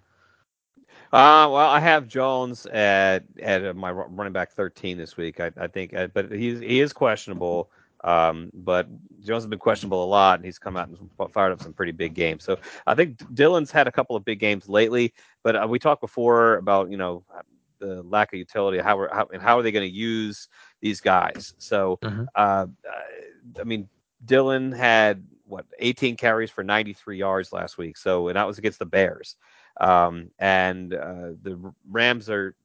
[1.15, 5.39] Uh, well, I have Jones at at my running back 13 this week.
[5.39, 7.71] I, I think, uh, but he's he is questionable.
[8.03, 8.89] Um, but
[9.23, 11.93] Jones has been questionable a lot, and he's come out and fired up some pretty
[11.93, 12.43] big games.
[12.43, 15.13] So I think Dillon's had a couple of big games lately.
[15.41, 17.23] But uh, we talked before about you know
[17.79, 20.49] the lack of utility, how are how, and how are they going to use
[20.81, 21.53] these guys?
[21.59, 22.25] So mm-hmm.
[22.35, 22.65] uh,
[23.57, 23.87] I mean,
[24.25, 27.95] Dillon had what 18 carries for 93 yards last week.
[27.95, 29.37] So and that was against the Bears.
[29.79, 32.55] Um, and uh, the Rams are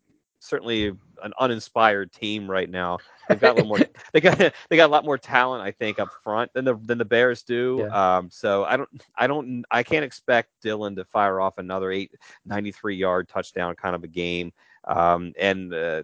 [0.41, 0.87] certainly
[1.23, 2.99] an uninspired team right now.
[3.29, 3.79] They've got a little more.
[4.13, 6.99] They got they got a lot more talent, I think, up front than the than
[6.99, 7.87] the Bears do.
[7.87, 8.17] Yeah.
[8.17, 12.13] Um, so I don't I don't I can't expect Dillon to fire off another eight
[12.45, 14.53] ninety three yard touchdown kind of a game.
[14.85, 16.03] Um, and uh,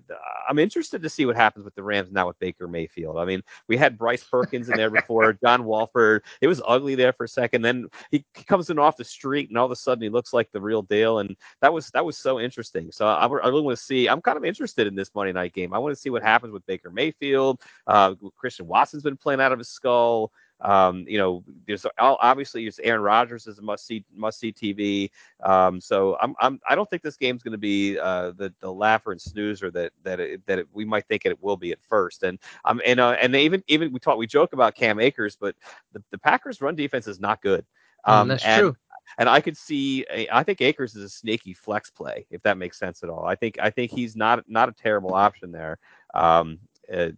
[0.48, 3.16] I'm interested to see what happens with the Rams now with Baker Mayfield.
[3.18, 6.24] I mean, we had Bryce Perkins in there before, John Wolford.
[6.40, 7.62] It was ugly there for a second.
[7.62, 10.50] Then he comes in off the street, and all of a sudden he looks like
[10.52, 11.20] the real deal.
[11.20, 12.90] And that was that was so interesting.
[12.92, 14.08] So I, I really want to see.
[14.08, 15.72] I'm kind of interested in this Monday night game.
[15.72, 17.60] I want to see what happens with Baker Mayfield.
[17.86, 20.32] Uh, Christian Watson's been playing out of his skull.
[20.60, 25.10] Um, you know, there's obviously there's Aaron Rodgers is a must see must see TV.
[25.42, 28.72] Um, so I'm, I'm I don't think this game's going to be uh, the the
[28.72, 31.82] laugher and snoozer that that it, that it, we might think it will be at
[31.82, 32.22] first.
[32.22, 35.54] And um and uh, and even even we talk we joke about Cam Akers, but
[35.92, 37.64] the, the Packers run defense is not good.
[38.06, 38.76] Mm, um, that's and, true.
[39.18, 42.78] And I could see, I think Akers is a sneaky flex play, if that makes
[42.78, 43.24] sense at all.
[43.24, 45.78] I think, I think he's not, not a terrible option there.
[46.12, 46.58] Um,
[46.92, 47.10] uh,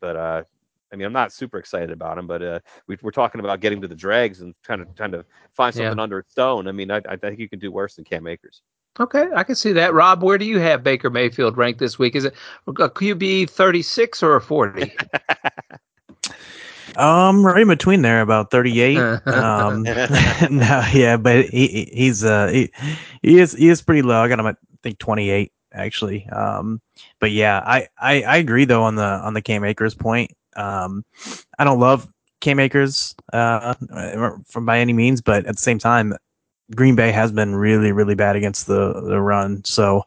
[0.00, 0.42] but uh,
[0.96, 3.82] I mean, I'm not super excited about him, but uh, we, are talking about getting
[3.82, 6.02] to the dregs and trying to trying to find something yeah.
[6.02, 6.66] under its stone.
[6.68, 8.62] I mean, I, I think you can do worse than Cam Akers.
[8.98, 9.92] Okay, I can see that.
[9.92, 12.16] Rob, where do you have Baker Mayfield ranked this week?
[12.16, 12.32] Is it
[12.66, 14.96] a QB 36 or a 40?
[16.96, 18.96] um, right in between there, about 38.
[18.96, 19.82] um,
[20.50, 22.72] no, yeah, but he, he's uh he,
[23.20, 24.22] he is he is pretty low.
[24.22, 26.26] I got him at I think 28 actually.
[26.28, 26.80] Um,
[27.20, 30.32] but yeah, I, I I agree though on the on the Cam Akers point.
[30.56, 31.04] Um,
[31.58, 32.08] I don't love
[32.40, 33.74] Cam Akers uh,
[34.46, 36.14] from by any means, but at the same time,
[36.74, 39.64] Green Bay has been really, really bad against the, the run.
[39.64, 40.04] So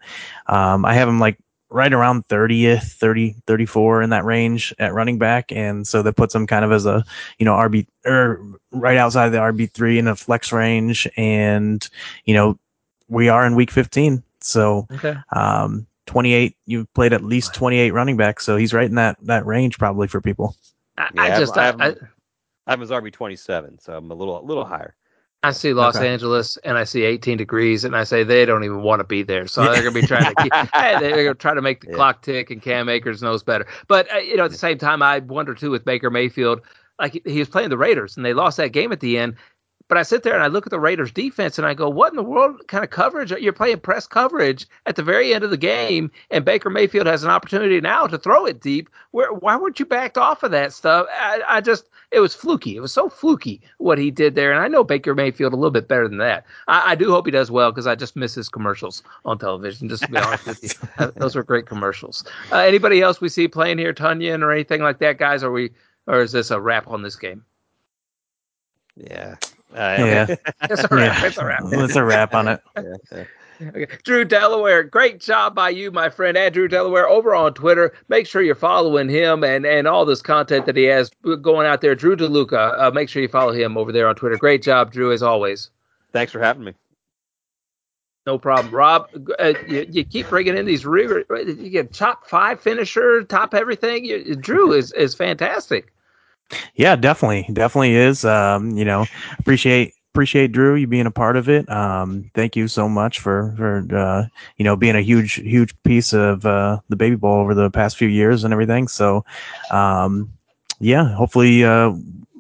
[0.47, 1.37] um, I have him like
[1.69, 5.51] right around 30th, 30, 34 in that range at running back.
[5.51, 7.05] And so that puts him kind of as a,
[7.37, 8.41] you know, RB or
[8.71, 11.07] right outside of the RB3 in a flex range.
[11.15, 11.87] And,
[12.25, 12.59] you know,
[13.07, 14.23] we are in week 15.
[14.41, 15.15] So, okay.
[15.33, 16.55] um, 28.
[16.65, 20.07] You've played at least 28 running backs, so he's right in that that range probably
[20.07, 20.55] for people.
[20.97, 21.95] I, yeah, I just I, I,
[22.67, 24.95] I, am his RB 27, so I'm a little a little higher.
[25.41, 26.07] I see Los okay.
[26.07, 29.23] Angeles and I see 18 degrees, and I say they don't even want to be
[29.23, 29.47] there.
[29.47, 31.91] So they're going to be trying to keep, they're going to try to make the
[31.91, 31.95] yeah.
[31.95, 33.65] clock tick, and Cam Akers knows better.
[33.87, 36.61] But uh, you know, at the same time, I wonder too with Baker Mayfield,
[36.99, 39.35] like he was playing the Raiders, and they lost that game at the end.
[39.89, 42.13] But I sit there and I look at the Raiders defense and I go, what
[42.13, 43.31] in the world kind of coverage?
[43.31, 47.23] You're playing press coverage at the very end of the game, and Baker Mayfield has
[47.23, 48.89] an opportunity now to throw it deep.
[49.11, 51.07] Where why weren't you backed off of that stuff?
[51.11, 52.75] I, I just it was fluky.
[52.75, 54.51] It was so fluky what he did there.
[54.51, 56.45] And I know Baker Mayfield a little bit better than that.
[56.67, 59.89] I, I do hope he does well because I just miss his commercials on television.
[59.89, 62.23] Just to be honest with you, uh, those were great commercials.
[62.51, 65.43] Uh, anybody else we see playing here, Tonyan or anything like that, guys?
[65.43, 65.71] Are we
[66.09, 67.45] or is this a wrap on this game?
[68.95, 69.35] Yeah.
[69.73, 70.35] Uh, yeah.
[70.63, 71.21] it's a wrap.
[71.21, 71.25] Yeah.
[71.27, 71.61] It's a wrap.
[71.65, 72.61] it's a wrap on it.
[73.61, 73.87] Okay.
[74.05, 77.91] Drew Delaware, great job by you, my friend Andrew Delaware, over on Twitter.
[78.07, 81.81] Make sure you're following him and, and all this content that he has going out
[81.81, 81.93] there.
[81.93, 84.37] Drew DeLuca, uh, make sure you follow him over there on Twitter.
[84.37, 85.71] Great job, Drew, as always.
[86.13, 86.73] Thanks for having me.
[88.25, 89.09] No problem, Rob.
[89.39, 94.05] Uh, you, you, keep bringing in these re- you get top five finisher, top everything.
[94.05, 95.91] You, Drew is is fantastic.
[96.75, 98.25] Yeah, definitely, definitely is.
[98.25, 99.05] Um, you know,
[99.39, 101.69] appreciate appreciate Drew you being a part of it.
[101.69, 104.25] Um, thank you so much for for uh,
[104.57, 107.97] you know being a huge huge piece of uh, the baby bowl over the past
[107.97, 108.87] few years and everything.
[108.87, 109.23] So,
[109.71, 110.31] um,
[110.79, 111.63] yeah, hopefully.
[111.63, 111.93] Uh,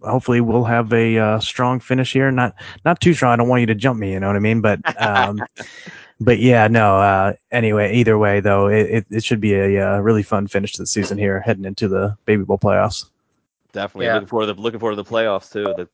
[0.03, 2.31] hopefully we'll have a uh, strong finish here.
[2.31, 2.55] Not
[2.85, 3.33] not too strong.
[3.33, 4.13] I don't want you to jump me.
[4.13, 4.61] You know what I mean?
[4.61, 5.41] But um,
[6.21, 6.97] but yeah, no.
[6.97, 10.73] Uh, anyway, either way though, it, it, it should be a uh, really fun finish
[10.73, 13.09] to the season here, heading into the baby bowl playoffs.
[13.71, 14.15] Definitely yeah.
[14.15, 15.63] looking forward to the, looking forward to the playoffs too.
[15.63, 15.87] The,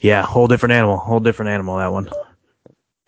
[0.00, 2.10] yeah, whole different animal, whole different animal that one.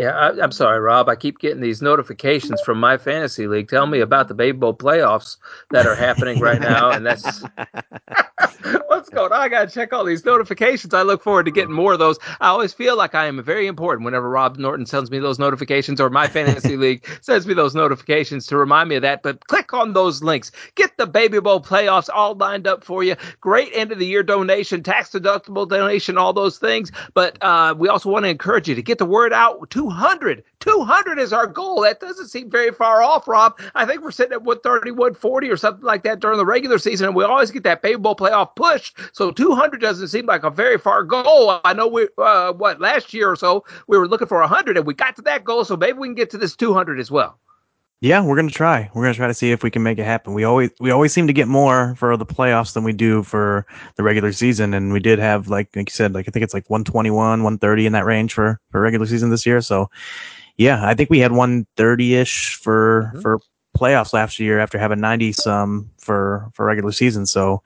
[0.01, 1.09] Yeah, I, am sorry, Rob.
[1.09, 3.69] I keep getting these notifications from my fantasy league.
[3.69, 5.39] Tell me about the Baby Bowl playoffs
[5.73, 7.43] that are happening right now, and that's
[8.87, 9.41] what's going on.
[9.41, 10.93] I gotta check all these notifications.
[10.93, 12.19] I look forward to getting more of those.
[12.41, 16.01] I always feel like I am very important whenever Rob Norton sends me those notifications,
[16.01, 19.23] or my fantasy league sends me those notifications to remind me of that.
[19.23, 20.51] But click on those links.
[20.75, 23.17] Get the Baby Bowl playoffs all lined up for you.
[23.41, 26.91] Great end of the year donation, tax deductible donation, all those things.
[27.15, 30.43] But uh, we also want to encourage you to get the word out to 200.
[30.61, 31.83] 200 is our goal.
[31.83, 33.59] That doesn't seem very far off, Rob.
[33.75, 37.07] I think we're sitting at 130, 140 or something like that during the regular season,
[37.07, 38.93] and we always get that Baby Bowl playoff push.
[39.13, 41.61] So 200 doesn't seem like a very far goal.
[41.65, 44.87] I know we, uh, what, last year or so, we were looking for 100, and
[44.87, 47.39] we got to that goal, so maybe we can get to this 200 as well.
[48.01, 48.89] Yeah, we're gonna try.
[48.95, 50.33] We're gonna try to see if we can make it happen.
[50.33, 53.67] We always we always seem to get more for the playoffs than we do for
[53.97, 56.55] the regular season, and we did have like like you said, like I think it's
[56.55, 59.61] like 121, 130 in that range for for regular season this year.
[59.61, 59.91] So,
[60.57, 63.21] yeah, I think we had 130 ish for mm-hmm.
[63.21, 63.41] for
[63.77, 67.27] playoffs last year after having 90 some for for regular season.
[67.27, 67.65] So,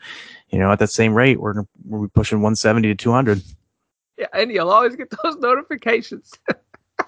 [0.52, 3.42] you know, at that same rate, we're we're pushing 170 to 200.
[4.18, 6.32] Yeah, and you'll always get those notifications.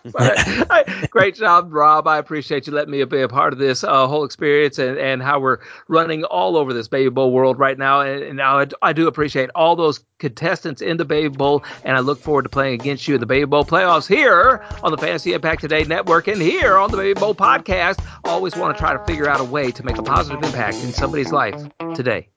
[1.10, 2.06] Great job, Rob.
[2.06, 5.22] I appreciate you letting me be a part of this uh, whole experience and, and
[5.22, 5.58] how we're
[5.88, 8.00] running all over this Baby Bowl world right now.
[8.00, 12.00] And, and I, I do appreciate all those contestants in the Baby Bowl, and I
[12.00, 15.32] look forward to playing against you in the Baby Bowl playoffs here on the Fantasy
[15.32, 18.04] Impact Today Network and here on the Baby Bowl podcast.
[18.24, 20.92] Always want to try to figure out a way to make a positive impact in
[20.92, 21.60] somebody's life
[21.94, 22.28] today.